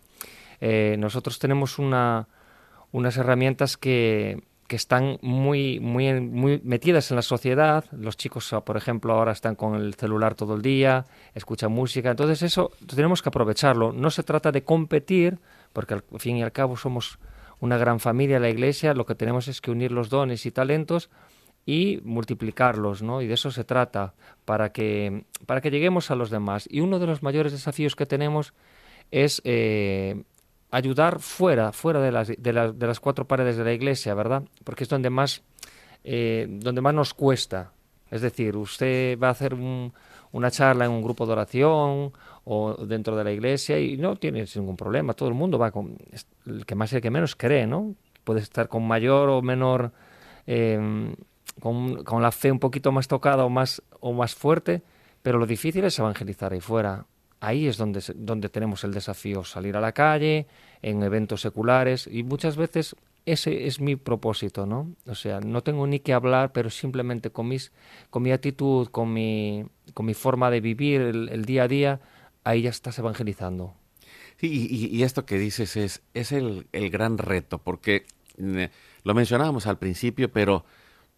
Eh, 0.62 0.96
nosotros 0.98 1.38
tenemos 1.38 1.78
una, 1.78 2.28
unas 2.92 3.18
herramientas 3.18 3.76
que, 3.76 4.42
están 4.70 5.18
muy, 5.22 5.78
muy, 5.78 6.20
muy 6.20 6.60
metidas 6.64 7.08
en 7.12 7.16
la 7.16 7.22
sociedad. 7.22 7.84
Los 7.92 8.16
chicos, 8.16 8.52
por 8.64 8.76
ejemplo, 8.76 9.12
ahora 9.12 9.30
están 9.30 9.54
con 9.54 9.76
el 9.76 9.94
celular 9.94 10.34
todo 10.34 10.56
el 10.56 10.62
día, 10.62 11.04
escuchan 11.32 11.70
música. 11.70 12.10
Entonces 12.10 12.42
eso 12.42 12.72
tenemos 12.92 13.22
que 13.22 13.28
aprovecharlo. 13.28 13.92
No 13.92 14.10
se 14.10 14.24
trata 14.24 14.50
de 14.50 14.64
competir, 14.64 15.38
porque 15.72 15.94
al 15.94 16.02
fin 16.18 16.38
y 16.38 16.42
al 16.42 16.50
cabo 16.50 16.76
somos 16.76 17.20
una 17.64 17.78
gran 17.78 17.98
familia, 17.98 18.38
la 18.38 18.50
Iglesia, 18.50 18.92
lo 18.92 19.06
que 19.06 19.14
tenemos 19.14 19.48
es 19.48 19.62
que 19.62 19.70
unir 19.70 19.90
los 19.90 20.10
dones 20.10 20.44
y 20.44 20.50
talentos 20.50 21.08
y 21.64 22.00
multiplicarlos, 22.04 23.02
¿no? 23.02 23.22
Y 23.22 23.26
de 23.26 23.34
eso 23.34 23.50
se 23.50 23.64
trata, 23.64 24.12
para 24.44 24.70
que, 24.70 25.24
para 25.46 25.62
que 25.62 25.70
lleguemos 25.70 26.10
a 26.10 26.14
los 26.14 26.28
demás. 26.28 26.68
Y 26.70 26.80
uno 26.80 26.98
de 26.98 27.06
los 27.06 27.22
mayores 27.22 27.52
desafíos 27.52 27.96
que 27.96 28.04
tenemos 28.04 28.52
es 29.10 29.40
eh, 29.44 30.24
ayudar 30.70 31.20
fuera, 31.20 31.72
fuera 31.72 32.00
de 32.00 32.12
las, 32.12 32.28
de, 32.28 32.52
las 32.52 33.00
cuatro 33.00 33.26
paredes 33.26 33.56
de 33.56 33.64
la 33.64 33.72
iglesia, 33.72 34.12
¿verdad? 34.12 34.42
Porque 34.62 34.84
es 34.84 34.90
donde 34.90 35.08
más, 35.08 35.42
eh, 36.04 36.46
donde 36.50 36.82
más 36.82 36.92
nos 36.92 37.14
cuesta. 37.14 37.72
Es 38.10 38.20
decir, 38.20 38.56
usted 38.58 39.18
va 39.18 39.28
a 39.28 39.30
hacer 39.30 39.54
una 40.34 40.50
charla 40.50 40.84
en 40.84 40.90
un 40.90 41.00
grupo 41.00 41.26
de 41.26 41.32
oración 41.32 42.12
o 42.44 42.74
dentro 42.86 43.16
de 43.16 43.22
la 43.22 43.30
iglesia 43.30 43.78
y 43.78 43.96
no 43.96 44.16
tiene 44.16 44.44
ningún 44.56 44.76
problema. 44.76 45.14
Todo 45.14 45.28
el 45.28 45.34
mundo 45.34 45.58
va 45.60 45.70
con 45.70 45.96
el 46.46 46.66
que 46.66 46.74
más 46.74 46.92
y 46.92 46.96
el 46.96 47.02
que 47.02 47.10
menos 47.10 47.36
cree, 47.36 47.68
¿no? 47.68 47.94
Puede 48.24 48.40
estar 48.40 48.66
con 48.66 48.84
mayor 48.84 49.28
o 49.28 49.42
menor, 49.42 49.92
em, 50.46 51.14
con, 51.60 52.02
con, 52.02 52.20
la 52.20 52.32
fe 52.32 52.50
un 52.50 52.58
poquito 52.58 52.90
más 52.90 53.06
tocada 53.06 53.44
o 53.44 53.48
más, 53.48 53.80
o 54.00 54.12
más 54.12 54.34
fuerte, 54.34 54.82
pero 55.22 55.38
lo 55.38 55.46
difícil 55.46 55.84
es 55.84 55.96
evangelizar 56.00 56.52
ahí 56.52 56.60
fuera. 56.60 57.06
Ahí 57.38 57.68
es 57.68 57.76
donde, 57.76 58.02
donde 58.16 58.48
tenemos 58.48 58.82
el 58.82 58.92
desafío, 58.92 59.44
salir 59.44 59.76
a 59.76 59.80
la 59.80 59.92
calle, 59.92 60.48
en 60.82 61.00
eventos 61.04 61.42
seculares 61.42 62.08
y 62.10 62.24
muchas 62.24 62.56
veces 62.56 62.96
ese 63.26 63.66
es 63.66 63.80
mi 63.80 63.96
propósito, 63.96 64.66
¿no? 64.66 64.94
O 65.06 65.14
sea, 65.14 65.40
no 65.40 65.62
tengo 65.62 65.86
ni 65.86 66.00
que 66.00 66.12
hablar, 66.12 66.52
pero 66.52 66.70
simplemente 66.70 67.30
con, 67.30 67.48
mis, 67.48 67.72
con 68.10 68.22
mi 68.22 68.32
actitud, 68.32 68.88
con 68.88 69.12
mi, 69.12 69.64
con 69.94 70.06
mi 70.06 70.14
forma 70.14 70.50
de 70.50 70.60
vivir 70.60 71.00
el 71.00 71.44
día 71.44 71.64
a 71.64 71.68
día, 71.68 72.00
ahí 72.44 72.62
ya 72.62 72.70
estás 72.70 72.98
evangelizando. 72.98 73.74
Sí, 74.36 74.68
y, 74.70 75.02
esto 75.02 75.26
que 75.26 75.38
dices 75.38 75.76
es, 75.76 76.02
es 76.12 76.32
el, 76.32 76.66
gran 76.72 77.18
reto, 77.18 77.58
porque 77.58 78.06
mm, 78.38 78.64
lo 79.04 79.14
mencionábamos 79.14 79.66
al 79.66 79.78
principio, 79.78 80.32
pero 80.32 80.64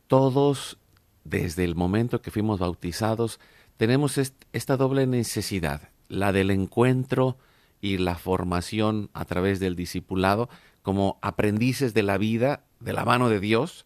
todos, 0.06 0.78
desde 1.24 1.64
el 1.64 1.74
momento 1.74 2.20
que 2.20 2.30
fuimos 2.30 2.60
bautizados, 2.60 3.40
tenemos 3.76 4.18
esta 4.18 4.76
doble 4.76 5.06
necesidad, 5.06 5.90
la 6.08 6.32
del 6.32 6.50
encuentro 6.50 7.38
y 7.80 7.98
la 7.98 8.16
formación 8.16 9.10
a 9.12 9.24
través 9.24 9.60
del 9.60 9.76
discipulado 9.76 10.48
como 10.86 11.18
aprendices 11.20 11.94
de 11.94 12.04
la 12.04 12.16
vida 12.16 12.62
de 12.78 12.92
la 12.92 13.04
mano 13.04 13.28
de 13.28 13.40
Dios, 13.40 13.84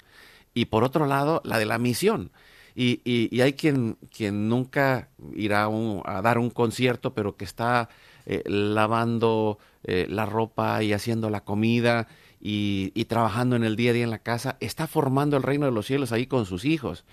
y 0.52 0.66
por 0.66 0.84
otro 0.84 1.06
lado, 1.06 1.40
la 1.46 1.58
de 1.58 1.64
la 1.64 1.78
misión. 1.78 2.30
Y, 2.74 3.00
y, 3.04 3.40
hay 3.40 3.54
quien, 3.54 3.96
quien 4.14 4.50
nunca 4.50 5.08
irá 5.34 5.66
a 6.04 6.20
dar 6.20 6.36
un 6.36 6.50
concierto, 6.50 7.14
pero 7.14 7.38
que 7.38 7.46
está 7.46 7.88
eh, 8.26 8.42
lavando 8.44 9.58
eh, 9.82 10.08
la 10.10 10.26
ropa 10.26 10.82
y 10.82 10.92
haciendo 10.92 11.30
la 11.30 11.42
comida 11.42 12.06
y, 12.40 12.90
y, 12.94 13.04
trabajando 13.04 13.54
en 13.54 13.64
el 13.64 13.76
día 13.76 13.90
a 13.90 13.94
día 13.94 14.04
en 14.04 14.10
la 14.10 14.18
casa, 14.18 14.56
está 14.60 14.86
formando 14.86 15.36
el 15.36 15.42
reino 15.42 15.66
de 15.66 15.72
los 15.72 15.86
cielos 15.86 16.10
ahí 16.10 16.26
con 16.26 16.46
sus 16.46 16.64
hijos. 16.64 17.04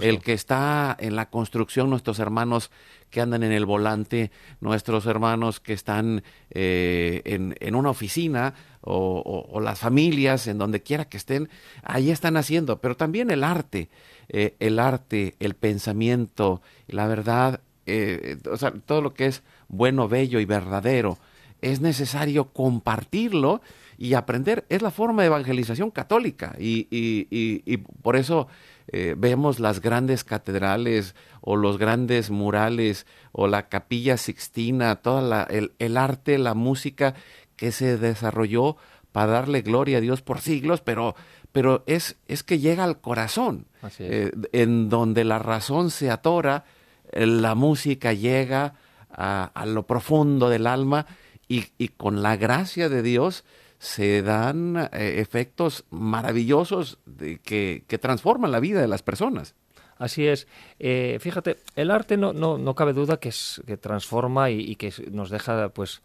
El 0.00 0.20
que 0.20 0.32
está 0.32 0.96
en 1.00 1.16
la 1.16 1.28
construcción, 1.28 1.90
nuestros 1.90 2.20
hermanos 2.20 2.70
que 3.10 3.20
andan 3.20 3.42
en 3.42 3.52
el 3.52 3.66
volante, 3.66 4.30
nuestros 4.60 5.06
hermanos 5.06 5.58
que 5.58 5.72
están 5.72 6.22
eh, 6.50 7.22
en, 7.24 7.56
en, 7.60 7.74
una 7.74 7.90
oficina 7.90 8.54
o, 8.80 9.48
o, 9.50 9.60
las 9.60 9.80
familias, 9.80 10.46
en 10.46 10.58
donde 10.58 10.82
quiera 10.82 11.06
que 11.06 11.16
estén, 11.16 11.48
ahí 11.82 12.10
están 12.10 12.36
haciendo, 12.36 12.80
pero 12.80 12.96
también 12.96 13.30
el 13.30 13.42
arte. 13.42 13.88
Eh, 14.28 14.56
el 14.58 14.78
arte, 14.78 15.36
el 15.38 15.54
pensamiento, 15.54 16.60
la 16.88 17.06
verdad, 17.06 17.60
eh, 17.86 18.38
o 18.50 18.56
sea, 18.56 18.72
todo 18.72 19.00
lo 19.00 19.14
que 19.14 19.26
es 19.26 19.42
bueno, 19.68 20.08
bello 20.08 20.40
y 20.40 20.44
verdadero, 20.44 21.18
es 21.62 21.80
necesario 21.80 22.52
compartirlo 22.52 23.60
y 23.98 24.14
aprender. 24.14 24.64
Es 24.68 24.82
la 24.82 24.90
forma 24.90 25.22
de 25.22 25.28
evangelización 25.28 25.90
católica 25.90 26.54
y, 26.58 26.86
y, 26.90 27.26
y, 27.30 27.76
por 27.76 28.16
eso 28.16 28.48
eh, 28.88 29.14
vemos 29.16 29.58
las 29.58 29.80
grandes 29.80 30.24
catedrales 30.24 31.14
o 31.40 31.56
los 31.56 31.78
grandes 31.78 32.30
murales 32.30 33.06
o 33.32 33.46
la 33.46 33.68
capilla 33.68 34.16
sixtina, 34.16 34.96
todo 34.96 35.46
el, 35.48 35.72
el 35.78 35.96
arte, 35.96 36.38
la 36.38 36.54
música 36.54 37.14
que 37.56 37.72
se 37.72 37.96
desarrolló 37.96 38.76
para 39.12 39.32
darle 39.32 39.62
gloria 39.62 39.98
a 39.98 40.02
Dios 40.02 40.20
por 40.20 40.40
siglos, 40.40 40.82
pero 40.82 41.14
pero 41.56 41.84
es, 41.86 42.18
es 42.28 42.42
que 42.42 42.58
llega 42.58 42.84
al 42.84 43.00
corazón, 43.00 43.64
eh, 43.98 44.30
en 44.52 44.90
donde 44.90 45.24
la 45.24 45.38
razón 45.38 45.90
se 45.90 46.10
atora, 46.10 46.66
eh, 47.12 47.24
la 47.24 47.54
música 47.54 48.12
llega 48.12 48.74
a, 49.08 49.64
lo 49.66 49.86
profundo 49.86 50.50
del 50.50 50.66
alma 50.66 51.06
y, 51.48 51.88
con 51.88 52.22
la 52.22 52.36
gracia 52.36 52.88
de 52.88 53.02
Dios 53.02 53.44
se 53.78 54.22
dan 54.22 54.88
eh, 54.92 55.20
efectos 55.20 55.84
maravillosos 55.90 56.98
que, 57.42 57.84
transforman 58.00 58.52
la 58.52 58.60
vida 58.60 58.80
de 58.80 58.88
las 58.88 59.02
personas. 59.02 59.54
Así 59.98 60.26
es. 60.26 60.46
fíjate, 60.78 61.56
el 61.74 61.90
arte 61.90 62.18
no, 62.18 62.34
no, 62.34 62.58
no 62.58 62.74
cabe 62.74 62.92
duda 62.92 63.18
que, 63.18 63.32
que 63.66 63.76
transforma 63.78 64.50
y, 64.50 64.60
y, 64.60 64.76
que 64.76 64.92
nos 65.10 65.30
deja 65.30 65.70
pues, 65.70 66.02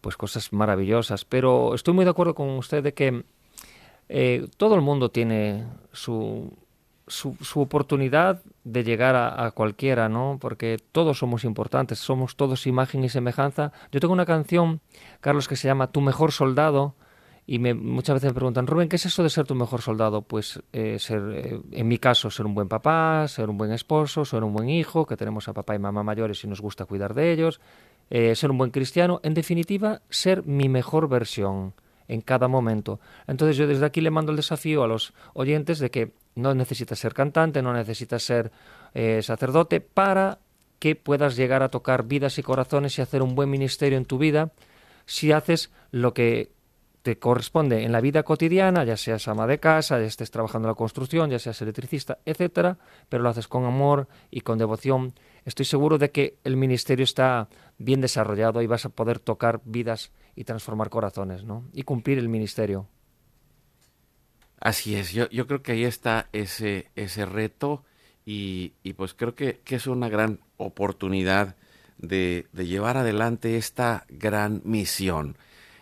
pues 0.00 0.16
cosas 0.16 0.52
maravillosas, 0.52 1.24
pero 1.24 1.74
estoy 1.74 1.94
muy 1.94 2.04
de 2.04 2.10
acuerdo 2.10 2.34
con 2.34 2.48
usted 2.50 2.82
de 2.82 2.94
que 2.94 3.22
eh, 4.08 4.48
todo 4.56 4.74
el 4.74 4.80
mundo 4.80 5.10
tiene 5.10 5.66
su, 5.92 6.52
su, 7.08 7.36
oportunidad 7.60 8.42
de 8.64 8.84
llegar 8.84 9.16
a, 9.16 9.50
cualquiera, 9.52 10.08
¿no? 10.08 10.38
Porque 10.40 10.78
todos 10.92 11.18
somos 11.18 11.44
importantes, 11.44 11.98
somos 11.98 12.36
todos 12.36 12.66
imagen 12.66 13.04
y 13.04 13.08
semejanza. 13.08 13.72
Yo 13.92 14.00
tengo 14.00 14.12
una 14.12 14.26
canción, 14.26 14.80
Carlos, 15.20 15.48
que 15.48 15.56
se 15.56 15.68
llama 15.68 15.92
Tu 15.92 16.00
mejor 16.00 16.32
soldado, 16.32 16.94
y 17.46 17.58
me, 17.58 17.72
muchas 17.72 18.14
veces 18.14 18.30
me 18.30 18.34
preguntan, 18.34 18.66
Rubén, 18.66 18.88
¿qué 18.88 18.96
es 18.96 19.06
eso 19.06 19.22
de 19.22 19.30
ser 19.30 19.46
tu 19.46 19.54
mejor 19.54 19.80
soldado? 19.80 20.22
Pues 20.22 20.62
eh, 20.72 20.98
ser, 20.98 21.22
eh, 21.32 21.60
en 21.72 21.88
mi 21.88 21.98
caso, 21.98 22.30
ser 22.30 22.44
un 22.44 22.54
buen 22.54 22.68
papá, 22.68 23.26
ser 23.26 23.48
un 23.48 23.56
buen 23.56 23.72
esposo, 23.72 24.24
ser 24.24 24.44
un 24.44 24.52
buen 24.52 24.68
hijo, 24.68 25.06
que 25.06 25.16
tenemos 25.16 25.48
a 25.48 25.54
papá 25.54 25.74
y 25.74 25.78
mamá 25.78 26.02
mayores 26.02 26.44
y 26.44 26.46
nos 26.46 26.60
gusta 26.60 26.84
cuidar 26.84 27.14
de 27.14 27.32
ellos, 27.32 27.60
ser 28.10 28.50
un 28.50 28.58
buen 28.58 28.70
cristiano, 28.70 29.20
en 29.22 29.34
definitiva, 29.34 30.00
ser 30.08 30.42
mi 30.44 30.68
mejor 30.68 31.08
versión 31.08 31.74
en 32.08 32.20
cada 32.22 32.48
momento. 32.48 33.00
Entonces 33.26 33.56
yo 33.56 33.66
desde 33.66 33.86
aquí 33.86 34.00
le 34.00 34.10
mando 34.10 34.32
el 34.32 34.36
desafío 34.36 34.82
a 34.82 34.88
los 34.88 35.12
oyentes 35.34 35.78
de 35.78 35.90
que 35.90 36.12
no 36.34 36.54
necesitas 36.54 36.98
ser 36.98 37.14
cantante, 37.14 37.62
no 37.62 37.72
necesitas 37.72 38.22
ser 38.22 38.50
eh, 38.94 39.20
sacerdote 39.22 39.80
para 39.80 40.38
que 40.78 40.96
puedas 40.96 41.36
llegar 41.36 41.62
a 41.62 41.68
tocar 41.68 42.04
vidas 42.04 42.38
y 42.38 42.42
corazones 42.42 42.98
y 42.98 43.02
hacer 43.02 43.22
un 43.22 43.34
buen 43.34 43.50
ministerio 43.50 43.98
en 43.98 44.04
tu 44.04 44.18
vida 44.18 44.52
si 45.06 45.32
haces 45.32 45.70
lo 45.90 46.12
que 46.12 46.52
te 47.02 47.18
corresponde 47.18 47.84
en 47.84 47.92
la 47.92 48.02
vida 48.02 48.22
cotidiana, 48.22 48.84
ya 48.84 48.96
seas 48.96 49.28
ama 49.28 49.46
de 49.46 49.58
casa, 49.58 49.98
ya 49.98 50.04
estés 50.04 50.30
trabajando 50.30 50.68
en 50.68 50.72
la 50.72 50.76
construcción, 50.76 51.30
ya 51.30 51.38
seas 51.38 51.62
electricista, 51.62 52.18
etcétera, 52.26 52.76
pero 53.08 53.22
lo 53.22 53.30
haces 53.30 53.48
con 53.48 53.64
amor 53.64 54.08
y 54.30 54.42
con 54.42 54.58
devoción. 54.58 55.14
Estoy 55.48 55.64
seguro 55.64 55.96
de 55.96 56.10
que 56.10 56.36
el 56.44 56.58
ministerio 56.58 57.04
está 57.04 57.48
bien 57.78 58.02
desarrollado 58.02 58.60
y 58.60 58.66
vas 58.66 58.84
a 58.84 58.90
poder 58.90 59.18
tocar 59.18 59.62
vidas 59.64 60.12
y 60.36 60.44
transformar 60.44 60.90
corazones, 60.90 61.42
¿no? 61.42 61.64
Y 61.72 61.84
cumplir 61.84 62.18
el 62.18 62.28
ministerio. 62.28 62.86
Así 64.60 64.94
es, 64.94 65.12
yo, 65.12 65.26
yo 65.30 65.46
creo 65.46 65.62
que 65.62 65.72
ahí 65.72 65.84
está 65.84 66.28
ese, 66.34 66.90
ese 66.96 67.24
reto 67.24 67.82
y, 68.26 68.74
y 68.82 68.92
pues 68.92 69.14
creo 69.14 69.34
que, 69.34 69.60
que, 69.64 69.76
es 69.76 69.86
una 69.86 70.10
gran 70.10 70.40
oportunidad 70.58 71.56
de, 71.96 72.46
de 72.52 72.66
llevar 72.66 72.98
adelante 72.98 73.56
esta 73.56 74.04
gran 74.10 74.60
misión 74.66 75.38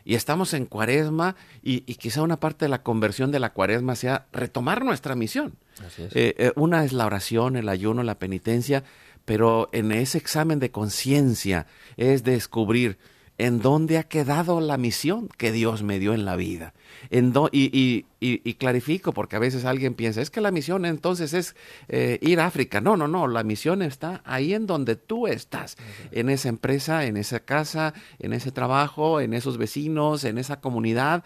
y 0.07 0.15
estamos 0.15 0.55
en 0.55 0.67
cuaresma 0.67 1.35
y, 1.65 1.83
y, 1.91 1.97
quizá 1.97 2.23
una 2.23 2.39
parte 2.39 2.67
de 2.67 2.69
la 2.69 2.85
conversión 2.85 3.33
de 3.33 3.41
la 3.41 3.53
cuaresma 3.53 3.97
sea 3.97 4.27
retomar 4.33 4.85
nuestra 4.85 5.17
misión. 5.17 5.57
Eh, 5.99 6.35
eh, 6.39 6.53
una 6.55 6.85
es 6.85 6.93
la 6.93 7.07
oración, 7.07 7.57
el 7.57 7.69
ayuno, 7.69 8.05
la 8.05 8.21
penitencia, 8.21 8.85
pero 9.27 9.69
en 9.73 9.93
ese 9.93 10.17
examen 10.17 10.59
de 10.59 10.71
conciencia 10.71 11.67
es 11.99 12.25
descubrir 12.25 12.97
en 13.39 13.61
dónde 13.61 13.99
ha 13.99 14.05
quedado 14.05 14.61
la 14.61 14.79
misión 14.79 15.29
que 15.37 15.53
Dios 15.53 15.83
me 15.83 15.99
dio 15.99 16.15
en 16.15 16.25
la 16.25 16.37
vida. 16.37 16.73
En 17.11 17.35
y, 17.53 17.67
y, 17.79 18.07
y, 18.21 18.55
clarifico, 18.55 19.13
porque 19.13 19.37
a 19.37 19.41
veces 19.41 19.67
alguien 19.67 19.95
piensa, 19.95 20.23
es 20.23 20.31
que 20.31 20.41
la 20.41 20.51
misión 20.51 20.87
entonces 20.87 21.35
es 21.35 21.55
eh, 21.89 22.19
ir 22.23 22.41
a 22.41 22.47
África. 22.47 22.81
No, 22.81 22.97
no, 22.97 23.09
no, 23.09 23.27
la 23.27 23.43
misión 23.43 23.83
está 23.83 24.23
ahí 24.25 24.55
en 24.55 24.67
donde 24.67 24.97
tú 24.97 25.27
estás, 25.27 25.77
en 26.13 26.31
esa 26.31 26.49
empresa, 26.49 27.05
en 27.05 27.19
esa 27.19 27.41
casa, 27.41 27.93
en 28.19 28.33
ese 28.33 28.53
trabajo, 28.53 29.21
en 29.21 29.35
esos 29.35 29.59
vecinos, 29.59 30.25
en 30.25 30.39
esa 30.39 30.61
comunidad. 30.61 31.23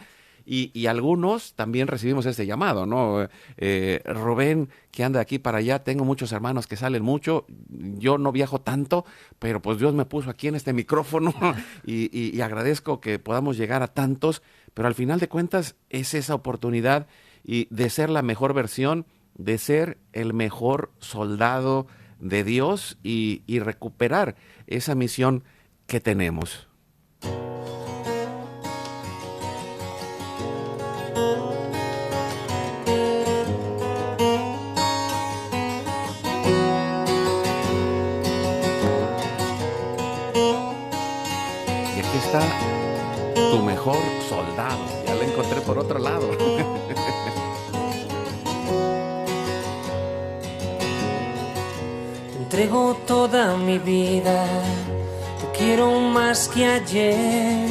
Y, 0.52 0.86
algunos 0.86 1.54
también 1.54 1.86
recibimos 1.86 2.26
este 2.26 2.44
llamado, 2.44 2.84
¿no? 2.84 3.28
Eh, 3.56 4.02
Rubén, 4.04 4.68
que 4.90 5.04
anda 5.04 5.18
de 5.18 5.22
aquí 5.22 5.38
para 5.38 5.58
allá, 5.58 5.84
tengo 5.84 6.04
muchos 6.04 6.32
hermanos 6.32 6.66
que 6.66 6.74
salen 6.74 7.04
mucho, 7.04 7.46
yo 7.68 8.18
no 8.18 8.32
viajo 8.32 8.60
tanto, 8.60 9.04
pero 9.38 9.62
pues 9.62 9.78
Dios 9.78 9.94
me 9.94 10.06
puso 10.06 10.28
aquí 10.28 10.48
en 10.48 10.56
este 10.56 10.72
micrófono 10.72 11.32
y, 11.86 12.36
y 12.36 12.40
agradezco 12.40 13.00
que 13.00 13.20
podamos 13.20 13.58
llegar 13.58 13.84
a 13.84 13.94
tantos, 13.94 14.42
pero 14.74 14.88
al 14.88 14.96
final 14.96 15.20
de 15.20 15.28
cuentas 15.28 15.76
es 15.88 16.14
esa 16.14 16.34
oportunidad 16.34 17.06
y 17.44 17.68
de 17.70 17.88
ser 17.88 18.10
la 18.10 18.22
mejor 18.22 18.52
versión, 18.52 19.06
de 19.36 19.56
ser 19.56 19.98
el 20.12 20.34
mejor 20.34 20.90
soldado 20.98 21.86
de 22.18 22.42
Dios 22.42 22.98
y, 23.04 23.44
y 23.46 23.60
recuperar 23.60 24.34
esa 24.66 24.96
misión 24.96 25.44
que 25.86 26.00
tenemos. 26.00 26.69
Tu 43.34 43.58
mejor 43.58 43.96
soldado. 44.28 44.78
Ya 45.06 45.14
la 45.14 45.24
encontré 45.24 45.60
por 45.62 45.78
otro 45.78 45.98
lado. 45.98 46.28
Te 52.30 52.36
entrego 52.38 52.96
toda 53.06 53.56
mi 53.56 53.78
vida, 53.78 54.44
te 55.40 55.58
quiero 55.58 55.90
más 55.98 56.48
que 56.48 56.66
ayer. 56.66 57.68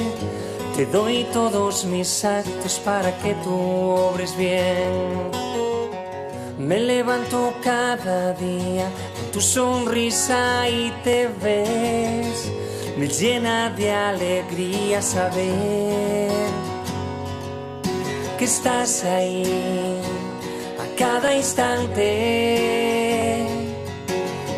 Te 0.76 0.86
doy 0.86 1.26
todos 1.32 1.86
mis 1.86 2.26
actos 2.26 2.80
para 2.80 3.18
que 3.20 3.34
tú 3.36 3.54
obres 3.54 4.36
bien. 4.38 5.32
Me 6.58 6.80
levanto 6.80 7.54
cada 7.64 8.34
día 8.34 8.90
con 9.16 9.32
tu 9.32 9.40
sonrisa 9.40 10.68
y 10.68 10.92
te 11.04 11.30
ves 11.42 12.52
me 13.00 13.08
llena 13.08 13.70
de 13.70 13.94
alegría 13.94 15.02
saber 15.02 16.30
que 18.38 18.44
estás 18.44 19.06
ahí 19.06 19.46
a 20.78 20.84
cada 20.98 21.34
instante, 21.34 22.02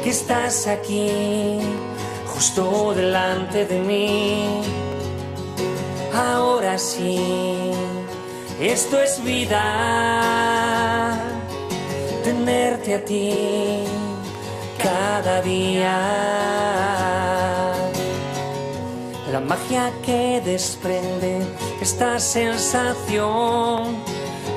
que 0.03 0.09
estás 0.09 0.65
aquí 0.65 1.59
justo 2.33 2.95
delante 2.95 3.65
de 3.65 3.79
mí. 3.79 4.61
Ahora 6.11 6.79
sí, 6.79 7.19
esto 8.59 8.99
es 8.99 9.23
vida, 9.23 9.61
tenerte 12.23 12.95
a 12.95 13.05
ti 13.05 13.83
cada 14.81 15.43
día 15.43 17.50
la 19.31 19.39
magia 19.39 19.91
que 20.05 20.41
desprende 20.43 21.39
esta 21.81 22.19
sensación 22.19 23.95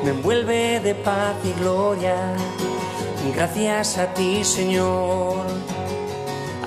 me 0.02 0.10
envuelve 0.10 0.80
de 0.80 0.94
paz 0.96 1.36
y 1.44 1.52
gloria. 1.60 2.16
Gracias 3.34 3.98
a 3.98 4.12
ti, 4.14 4.44
Señor. 4.44 5.46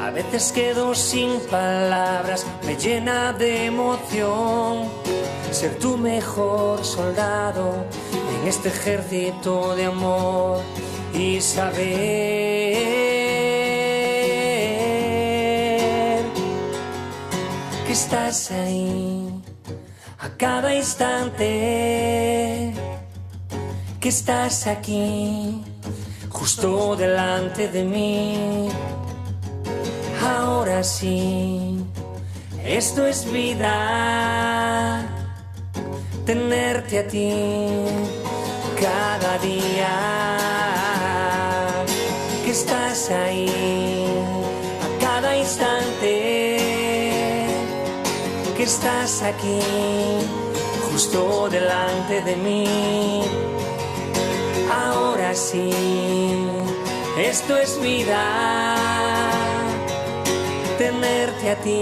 A 0.01 0.09
veces 0.11 0.51
quedo 0.53 0.95
sin 0.95 1.39
palabras, 1.51 2.45
me 2.65 2.75
llena 2.77 3.33
de 3.33 3.65
emoción 3.65 4.89
ser 5.51 5.77
tu 5.79 5.97
mejor 5.97 6.85
soldado 6.85 7.85
en 8.41 8.47
este 8.47 8.69
ejército 8.69 9.75
de 9.75 9.85
amor 9.85 10.61
y 11.13 11.41
saber 11.41 12.87
estás 17.97 18.51
ahí 18.51 19.27
a 20.19 20.29
cada 20.37 20.75
instante, 20.75 21.51
que 23.99 24.09
estás 24.09 24.67
aquí 24.67 25.63
justo 26.29 26.95
delante 26.95 27.67
de 27.69 27.83
mí. 27.83 28.69
Ahora 30.23 30.83
sí, 30.83 31.83
esto 32.63 33.07
es 33.07 33.19
vida, 33.31 35.03
tenerte 36.23 36.99
a 36.99 37.07
ti 37.07 37.33
cada 38.79 39.39
día, 39.39 39.93
que 42.45 42.51
estás 42.51 43.09
ahí 43.09 44.05
a 44.85 44.87
cada 45.03 45.35
instante 45.35 46.46
que 48.57 48.63
estás 48.63 49.21
aquí, 49.21 49.59
justo 50.91 51.47
delante 51.47 52.23
de 52.23 52.35
mí. 52.35 53.23
Ahora 54.71 55.35
sí, 55.35 55.69
esto 57.19 57.55
es 57.55 57.79
vida, 57.79 58.75
tenerte 60.79 61.51
a 61.51 61.55
ti 61.57 61.81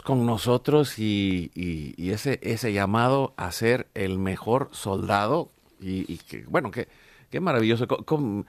Con 0.00 0.24
nosotros 0.24 0.98
y, 0.98 1.50
ese, 1.98 2.40
ese 2.42 2.72
llamado 2.72 3.34
a 3.36 3.52
ser 3.52 3.88
el 3.92 4.18
mejor 4.18 4.70
soldado 4.72 5.50
y, 5.80 6.16
que, 6.18 6.44
bueno, 6.48 6.70
que, 6.70 6.88
qué 7.30 7.40
maravilloso. 7.40 7.86
Com, 7.86 8.44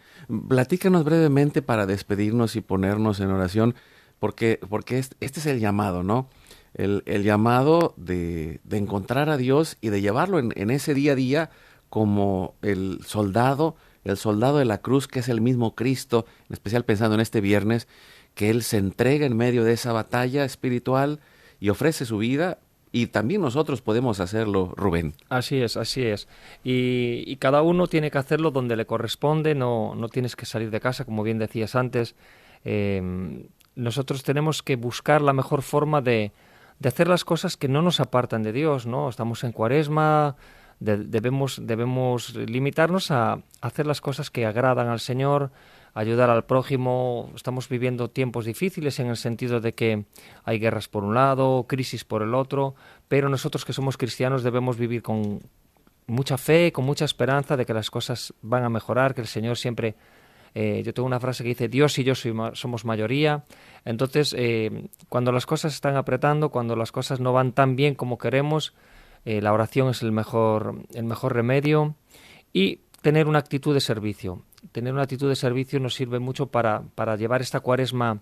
platícanos 0.48 1.04
brevemente 1.04 1.62
para 1.62 1.86
despedirnos 1.86 2.56
y 2.56 2.62
ponernos 2.62 3.20
en 3.20 3.32
oración, 3.32 3.76
porque, 4.20 4.60
porque 4.70 5.00
este, 5.00 5.18
es 5.26 5.46
el 5.46 5.60
llamado, 5.60 6.04
¿no? 6.04 6.30
El, 6.74 7.04
el 7.06 7.24
llamado 7.24 7.94
de, 7.98 8.62
de, 8.64 8.78
encontrar 8.78 9.30
a 9.30 9.38
Dios 9.38 9.78
y 9.82 9.90
de 9.90 10.02
llevarlo 10.02 10.40
en 10.40 10.72
ese 10.72 10.94
día 10.94 11.12
a 11.12 11.16
día 11.16 11.50
como 11.90 12.56
el 12.62 13.02
soldado, 13.06 13.76
el 14.04 14.18
soldado 14.18 14.58
de 14.58 14.66
la 14.66 14.80
cruz, 14.80 15.08
que 15.08 15.20
es 15.20 15.30
el 15.30 15.42
mismo 15.42 15.76
Cristo, 15.76 16.26
en 16.50 16.54
especial 16.54 16.86
pensando 16.86 17.16
en 17.16 17.22
este 17.22 17.42
viernes, 17.42 17.88
que 18.34 18.50
Él 18.50 18.64
se 18.64 18.78
entrega 18.78 19.26
en 19.26 19.38
medio 19.38 19.64
de 19.64 19.74
esa 19.74 19.94
batalla 19.94 20.44
espiritual 20.44 21.20
y 21.64 21.70
ofrece 21.70 22.04
su 22.04 22.18
vida 22.18 22.58
y 22.92 23.08
también 23.08 23.40
nosotros 23.40 23.82
podemos 23.82 24.20
hacerlo, 24.20 24.74
Rubén. 24.76 25.14
Así 25.30 25.62
es, 25.62 25.78
así 25.78 26.04
es. 26.04 26.28
Y, 26.62 27.38
cada 27.38 27.62
uno 27.62 27.88
tiene 27.88 28.12
que 28.12 28.18
hacerlo 28.18 28.52
donde 28.52 28.76
le 28.76 28.86
corresponde, 28.86 29.56
no, 29.56 29.96
no 29.96 30.10
tienes 30.10 30.36
que 30.36 30.46
salir 30.46 30.72
de 30.72 30.82
casa, 30.82 31.06
como 31.06 31.24
bien 31.24 31.40
decías 31.40 31.76
antes. 31.76 32.16
Em, 32.66 33.46
nosotros 33.76 34.24
tenemos 34.24 34.62
que 34.62 34.76
buscar 34.76 35.22
la 35.22 35.32
mejor 35.32 35.62
forma 35.62 36.02
de, 36.02 36.34
de, 36.80 36.90
hacer 36.90 37.08
las 37.08 37.24
cosas 37.24 37.56
que 37.56 37.70
no 37.70 37.82
nos 37.82 38.02
apartan 38.02 38.44
de 38.44 38.52
Dios, 38.52 38.86
¿no? 38.86 39.08
Estamos 39.08 39.46
en 39.46 39.54
cuaresma, 39.54 40.36
debemos, 40.82 41.62
debemos 41.64 42.36
limitarnos 42.36 43.10
a 43.10 43.40
hacer 43.62 43.88
las 43.88 44.02
cosas 44.02 44.30
que 44.30 44.46
agradan 44.46 44.90
al 44.90 45.00
Señor, 45.00 45.50
ayudar 45.94 46.30
al 46.30 46.46
prójimo. 46.46 47.32
Estamos 47.36 47.70
viviendo 47.70 48.10
tiempos 48.10 48.46
difíciles 48.46 49.00
en 49.00 49.08
el 49.08 49.18
sentido 49.18 49.60
de 49.60 49.74
que 49.74 50.06
hay 50.44 50.60
guerras 50.60 50.88
por 50.88 51.04
un 51.04 51.14
lado, 51.14 51.66
crisis 51.68 52.04
por 52.04 52.22
el 52.22 52.34
otro, 52.34 52.76
pero 53.08 53.30
nosotros 53.30 53.66
que 53.66 53.74
somos 53.74 53.98
cristianos 53.98 54.44
debemos 54.44 54.78
vivir 54.78 55.02
con 55.02 55.42
mucha 56.08 56.38
fe, 56.38 56.72
con 56.72 56.86
mucha 56.86 57.06
esperanza 57.06 57.56
de 57.56 57.66
que 57.66 57.74
las 57.74 57.90
cosas 57.90 58.34
van 58.42 58.64
a 58.64 58.70
mejorar, 58.70 59.14
que 59.14 59.22
el 59.22 59.28
Señor 59.28 59.58
siempre... 59.58 59.96
Eh, 60.56 60.84
yo 60.86 60.94
tengo 60.94 61.08
una 61.08 61.20
frase 61.20 61.42
que 61.42 61.50
dice, 61.50 61.68
Dios 61.68 61.98
y 61.98 62.04
yo 62.04 62.14
somos 62.14 62.86
mayoría. 62.86 63.44
Entonces, 63.86 64.36
eh, 64.38 64.88
cuando 65.10 65.32
las 65.32 65.48
cosas 65.48 65.74
están 65.74 65.96
apretando, 65.96 66.50
cuando 66.50 66.76
las 66.76 66.92
cosas 66.92 67.20
no 67.20 67.34
van 67.34 67.54
tan 67.54 67.76
bien 67.76 67.96
como 67.96 68.20
queremos, 68.20 68.76
eh, 69.26 69.42
la 69.42 69.52
oración 69.52 69.90
es 69.90 70.04
el 70.04 70.12
mejor, 70.12 70.76
el 70.94 71.06
mejor 71.06 71.34
remedio. 71.34 71.96
Y 72.54 72.82
tener 73.02 73.28
una 73.28 73.40
actitud 73.40 73.74
de 73.74 73.82
servicio 73.82 74.44
tener 74.72 74.94
una 74.94 75.04
actitud 75.04 75.30
de 75.30 75.36
servicio 75.36 75.80
nos 75.80 75.96
sirve 75.96 76.20
mucho 76.20 76.48
para, 76.48 76.84
para 76.96 77.16
llevar 77.16 77.42
esta 77.42 77.60
cuaresma 77.60 78.22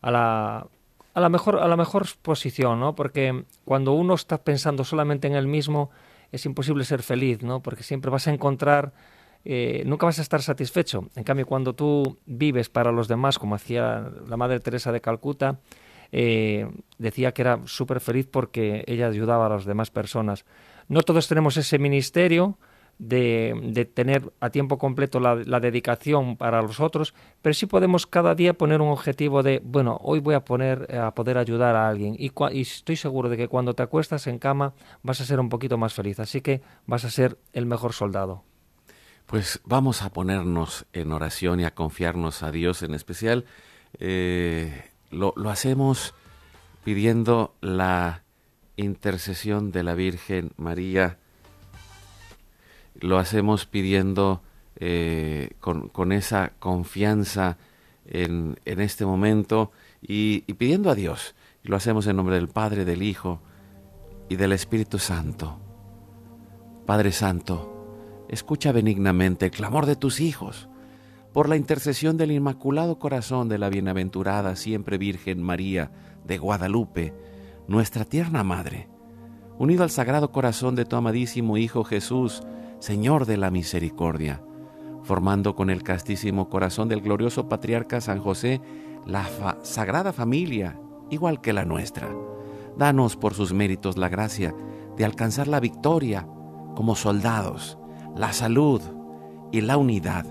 a 0.00 0.10
la, 0.10 0.66
a 1.14 1.20
la 1.20 1.28
mejor 1.28 1.58
a 1.58 1.68
la 1.68 1.76
mejor 1.76 2.06
posición, 2.22 2.80
¿no? 2.80 2.94
Porque 2.94 3.44
cuando 3.64 3.92
uno 3.92 4.14
está 4.14 4.42
pensando 4.42 4.84
solamente 4.84 5.28
en 5.28 5.34
él 5.34 5.46
mismo 5.46 5.90
es 6.32 6.46
imposible 6.46 6.84
ser 6.84 7.02
feliz, 7.02 7.42
¿no? 7.42 7.60
Porque 7.60 7.82
siempre 7.82 8.10
vas 8.10 8.26
a 8.26 8.32
encontrar 8.32 8.92
eh, 9.44 9.82
nunca 9.86 10.06
vas 10.06 10.18
a 10.18 10.22
estar 10.22 10.42
satisfecho. 10.42 11.08
En 11.16 11.24
cambio, 11.24 11.46
cuando 11.46 11.74
tú 11.74 12.18
vives 12.26 12.68
para 12.68 12.92
los 12.92 13.08
demás, 13.08 13.38
como 13.38 13.54
hacía 13.54 14.10
la 14.28 14.36
Madre 14.36 14.60
Teresa 14.60 14.92
de 14.92 15.00
Calcuta, 15.00 15.58
eh, 16.12 16.68
decía 16.98 17.32
que 17.32 17.42
era 17.42 17.60
súper 17.64 18.00
feliz 18.00 18.28
porque 18.30 18.84
ella 18.86 19.08
ayudaba 19.08 19.46
a 19.46 19.48
las 19.48 19.64
demás 19.64 19.90
personas. 19.90 20.44
No 20.88 21.02
todos 21.02 21.26
tenemos 21.26 21.56
ese 21.56 21.78
ministerio, 21.78 22.58
de, 22.98 23.90
tener 23.94 24.32
a 24.40 24.50
tiempo 24.50 24.78
completo 24.78 25.20
la, 25.20 25.60
dedicación 25.60 26.36
para 26.36 26.62
los 26.62 26.80
otros, 26.80 27.14
pero 27.40 27.54
sí 27.54 27.66
podemos 27.66 28.06
cada 28.06 28.34
día 28.34 28.54
poner 28.54 28.80
un 28.80 28.90
objetivo 28.90 29.42
de, 29.42 29.60
bueno, 29.64 29.98
hoy 30.02 30.20
voy 30.20 30.34
a 30.34 30.44
poner 30.44 30.86
eh, 30.88 30.98
a 30.98 31.12
poder 31.12 31.38
ayudar 31.38 31.74
a 31.74 31.88
alguien 31.88 32.14
y, 32.18 32.32
y, 32.52 32.60
estoy 32.60 32.96
seguro 32.96 33.28
de 33.28 33.36
que 33.36 33.48
cuando 33.48 33.74
te 33.74 33.82
acuestas 33.82 34.26
en 34.26 34.38
cama 34.38 34.74
vas 35.02 35.20
a 35.20 35.24
ser 35.24 35.40
un 35.40 35.48
poquito 35.48 35.76
más 35.78 35.94
feliz, 35.94 36.20
así 36.20 36.40
que 36.40 36.62
vas 36.86 37.04
a 37.04 37.10
ser 37.10 37.38
el 37.52 37.66
mejor 37.66 37.92
soldado. 37.92 38.44
Pues 39.26 39.60
vamos 39.64 40.02
a 40.02 40.10
ponernos 40.10 40.86
en 40.92 41.12
oración 41.12 41.60
y 41.60 41.64
a 41.64 41.74
confiarnos 41.74 42.42
a 42.42 42.50
Dios 42.50 42.82
en 42.82 42.94
especial. 42.94 43.46
Eh, 43.98 44.90
lo, 45.10 45.32
lo 45.36 45.50
hacemos 45.50 46.14
pidiendo 46.84 47.54
la 47.60 48.22
intercesión 48.76 49.70
de 49.70 49.82
la 49.82 49.94
Virgen 49.94 50.52
María 50.56 51.18
lo 53.02 53.18
hacemos 53.18 53.66
pidiendo 53.66 54.40
eh, 54.76 55.50
con, 55.60 56.12
esa 56.12 56.52
confianza 56.58 57.58
en, 58.06 58.56
este 58.64 59.04
momento 59.04 59.72
y, 60.00 60.40
pidiendo 60.54 60.88
a 60.88 60.94
Dios. 60.94 61.34
Lo 61.64 61.76
hacemos 61.76 62.06
en 62.06 62.16
nombre 62.16 62.36
del 62.36 62.48
Padre, 62.48 62.84
del 62.84 63.02
Hijo 63.02 63.40
y 64.28 64.36
del 64.36 64.52
Espíritu 64.52 64.98
Santo. 64.98 65.58
Padre 66.86 67.12
Santo, 67.12 68.26
escucha 68.28 68.72
benignamente 68.72 69.46
el 69.46 69.52
clamor 69.52 69.86
de 69.86 69.96
tus 69.96 70.20
hijos 70.20 70.68
por 71.32 71.48
la 71.48 71.56
intercesión 71.56 72.16
del 72.16 72.30
Inmaculado 72.30 72.98
Corazón 72.98 73.48
de 73.48 73.58
la 73.58 73.68
Bienaventurada 73.68 74.54
Siempre 74.54 74.96
Virgen 74.96 75.42
María 75.42 75.90
de 76.24 76.38
Guadalupe, 76.38 77.14
nuestra 77.66 78.04
tierna 78.04 78.44
Madre, 78.44 78.88
unido 79.58 79.82
al 79.82 79.90
Sagrado 79.90 80.30
Corazón 80.30 80.76
de 80.76 80.84
tu 80.84 80.96
amadísimo 80.96 81.56
Hijo 81.56 81.84
Jesús, 81.84 82.42
Señor 82.82 83.26
de 83.26 83.36
la 83.36 83.52
misericordia, 83.52 84.42
formando 85.04 85.54
con 85.54 85.70
el 85.70 85.84
castísimo 85.84 86.48
corazón 86.48 86.88
del 86.88 87.00
glorioso 87.00 87.48
patriarca 87.48 88.00
San 88.00 88.18
José 88.18 88.60
la 89.06 89.24
sagrada 89.62 90.12
familia, 90.12 90.80
igual 91.08 91.40
que 91.40 91.52
la 91.52 91.64
nuestra. 91.64 92.08
Danos 92.76 93.16
por 93.16 93.34
sus 93.34 93.52
méritos 93.52 93.96
la 93.96 94.08
gracia 94.08 94.52
de 94.96 95.04
alcanzar 95.04 95.46
la 95.46 95.60
victoria 95.60 96.26
como 96.74 96.96
soldados, 96.96 97.78
la 98.16 98.32
salud 98.32 98.82
y 99.52 99.60
la 99.60 99.76
unidad 99.76 100.26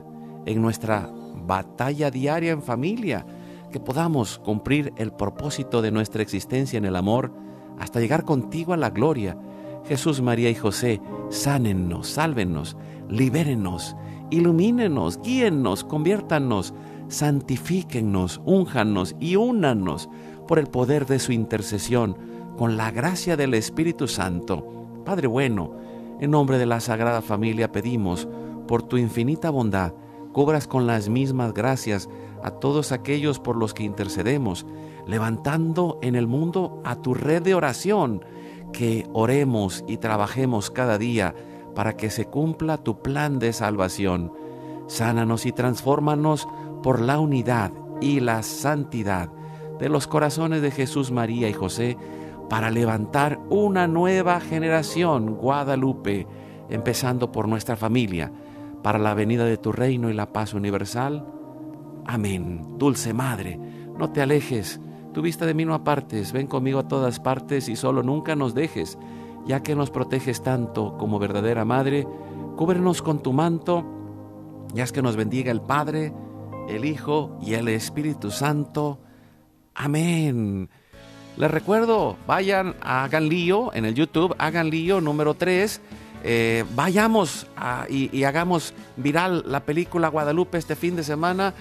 en 0.46 0.62
nuestra 0.62 1.10
batalla 1.46 2.12
diaria 2.12 2.52
en 2.52 2.62
familia, 2.62 3.26
que 3.72 3.80
podamos 3.80 4.40
cumplir 4.40 4.92
el 4.98 5.14
propósito 5.14 5.82
de 5.82 5.92
nuestra 5.92 6.22
existencia 6.22 6.78
en 6.78 6.84
el 6.84 6.98
amor 6.98 7.32
hasta 7.80 8.02
llegar 8.02 8.26
contigo 8.26 8.74
a 8.74 8.78
la 8.78 8.90
gloria 8.90 9.38
Jesús, 9.92 10.22
María 10.22 10.50
y 10.50 10.56
José, 10.56 11.02
sánennos, 11.28 12.08
sálvenos, 12.08 12.78
libérenos, 13.10 13.98
ilumínenos, 14.30 15.20
guíennos, 15.22 15.84
conviértanos, 15.84 16.74
santifíquennos, 17.10 18.40
únjanos 18.46 19.18
y 19.20 19.36
únanos 19.36 20.08
por 20.48 20.60
el 20.60 20.68
poder 20.68 21.08
de 21.08 21.20
su 21.20 21.34
intercesión, 21.34 22.16
con 22.58 22.78
la 22.78 22.90
gracia 22.92 23.36
del 23.36 23.54
Espíritu 23.54 24.08
Santo. 24.08 24.66
Padre 25.04 25.28
bueno, 25.28 25.76
en 26.22 26.32
nombre 26.32 26.58
de 26.58 26.68
la 26.68 26.80
Sagrada 26.80 27.22
Familia 27.22 27.74
pedimos, 27.74 28.30
por 28.70 28.84
tu 28.84 28.96
infinita 28.96 29.50
bondad, 29.50 29.94
cubras 30.32 30.68
con 30.68 30.88
las 30.88 31.10
mismas 31.10 31.54
gracias 31.54 32.08
a 32.42 32.52
todos 32.52 32.94
aquellos 32.94 33.40
por 33.42 33.58
los 33.58 33.74
que 33.74 33.84
intercedemos, 33.84 34.66
levantando 35.06 36.00
en 36.02 36.16
el 36.16 36.28
mundo 36.28 36.82
a 36.86 36.96
tu 36.96 37.14
red 37.14 37.42
de 37.42 37.56
oración, 37.56 38.24
que 38.72 39.08
oremos 39.14 39.84
y 39.88 39.98
trabajemos 39.98 40.72
cada 40.72 40.98
día 40.98 41.36
para 41.76 41.96
que 41.96 42.10
se 42.10 42.26
cumpla 42.26 42.78
tu 42.78 43.02
plan 43.02 43.40
de 43.40 43.54
salvación. 43.54 44.34
Sánanos 44.88 45.46
y 45.46 45.52
transfórmanos 45.52 46.48
por 46.84 47.00
la 47.00 47.20
unidad 47.20 47.72
y 48.02 48.20
la 48.20 48.44
santidad 48.44 49.30
de 49.80 49.90
los 49.90 50.08
corazones 50.08 50.62
de 50.62 50.72
Jesús, 50.72 51.12
María 51.12 51.50
y 51.50 51.54
José, 51.54 51.98
para 52.50 52.70
levantar 52.70 53.40
una 53.50 53.88
nueva 53.88 54.40
generación 54.42 55.36
Guadalupe, 55.36 56.28
empezando 56.70 57.32
por 57.32 57.48
nuestra 57.48 57.76
familia, 57.76 58.32
para 58.84 59.00
la 59.00 59.14
venida 59.14 59.46
de 59.46 59.58
tu 59.58 59.72
reino 59.72 60.10
y 60.10 60.14
la 60.14 60.34
paz 60.34 60.54
universal. 60.54 61.26
Amén. 62.06 62.78
Dulce 62.78 63.14
Madre, 63.14 63.60
no 63.98 64.12
te 64.12 64.22
alejes 64.22 64.82
tu 65.12 65.22
vista 65.22 65.46
de 65.46 65.54
mí 65.54 65.66
no 65.66 65.74
apartes, 65.74 66.32
ven 66.32 66.48
conmigo 66.48 66.80
a 66.80 66.88
todas 66.88 67.20
partes 67.20 67.70
y 67.70 67.76
solo 67.76 68.04
nunca 68.04 68.36
nos 68.36 68.54
dejes, 68.54 68.98
ya 69.46 69.62
que 69.62 69.76
nos 69.76 69.92
proteges 69.92 70.42
tanto 70.42 70.98
como 70.98 71.20
verdadera 71.20 71.66
Madre, 71.66 72.08
cúbrenos 72.56 73.02
con 73.02 73.22
tu 73.22 73.34
manto, 73.34 73.86
ya 74.74 74.84
es 74.84 74.92
que 74.92 75.02
nos 75.02 75.16
bendiga 75.16 75.52
el 75.52 75.62
Padre, 75.62 76.14
el 76.70 76.86
Hijo 76.86 77.38
y 77.42 77.56
el 77.56 77.68
Espíritu 77.68 78.32
Santo. 78.32 79.00
Amén. 79.76 80.70
Les 81.38 81.52
recuerdo, 81.52 82.18
vayan, 82.28 82.76
hagan 82.82 83.28
lío 83.28 83.74
en 83.74 83.86
el 83.86 83.96
YouTube, 83.96 84.36
hagan 84.38 84.70
lío 84.70 85.02
número 85.02 85.34
3. 85.34 85.82
Eh, 86.24 86.66
vayamos 86.76 87.48
y, 87.90 88.16
y 88.16 88.26
hagamos 88.26 88.74
viral 88.96 89.44
la 89.48 89.62
película 89.62 90.10
Guadalupe 90.10 90.58
este 90.58 90.76
fin 90.76 90.96
de 90.96 91.04
semana. 91.04 91.54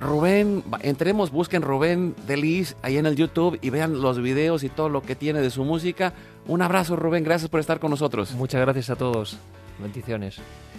Rubén, 0.00 0.62
entremos, 0.80 1.30
busquen 1.30 1.62
Rubén 1.62 2.14
Delis 2.26 2.76
ahí 2.82 2.98
en 2.98 3.06
el 3.06 3.16
YouTube 3.16 3.58
y 3.62 3.70
vean 3.70 4.00
los 4.00 4.20
videos 4.20 4.62
y 4.64 4.68
todo 4.68 4.88
lo 4.88 5.02
que 5.02 5.16
tiene 5.16 5.40
de 5.40 5.50
su 5.50 5.64
música. 5.64 6.12
Un 6.46 6.62
abrazo, 6.62 6.96
Rubén, 6.96 7.24
gracias 7.24 7.50
por 7.50 7.60
estar 7.60 7.80
con 7.80 7.90
nosotros. 7.90 8.32
Muchas 8.32 8.60
gracias 8.60 8.90
a 8.90 8.96
todos. 8.96 9.38
Bendiciones. 9.80 10.38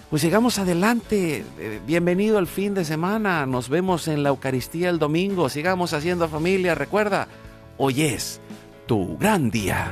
Pues 0.10 0.22
llegamos 0.22 0.60
adelante. 0.60 1.44
Eh, 1.60 1.80
bienvenido 1.88 2.38
al 2.38 2.48
fin 2.48 2.74
de 2.74 2.86
semana. 2.86 3.46
Nos 3.46 3.70
vemos 3.70 4.08
en 4.08 4.24
la 4.24 4.30
Eucaristía 4.30 4.90
el 4.90 5.00
domingo. 5.00 5.50
Sigamos 5.50 5.94
haciendo 5.94 6.28
familia. 6.28 6.76
Recuerda, 6.76 7.28
hoy 7.78 8.04
es 8.04 8.40
tu 8.86 9.18
gran 9.18 9.50
día. 9.50 9.92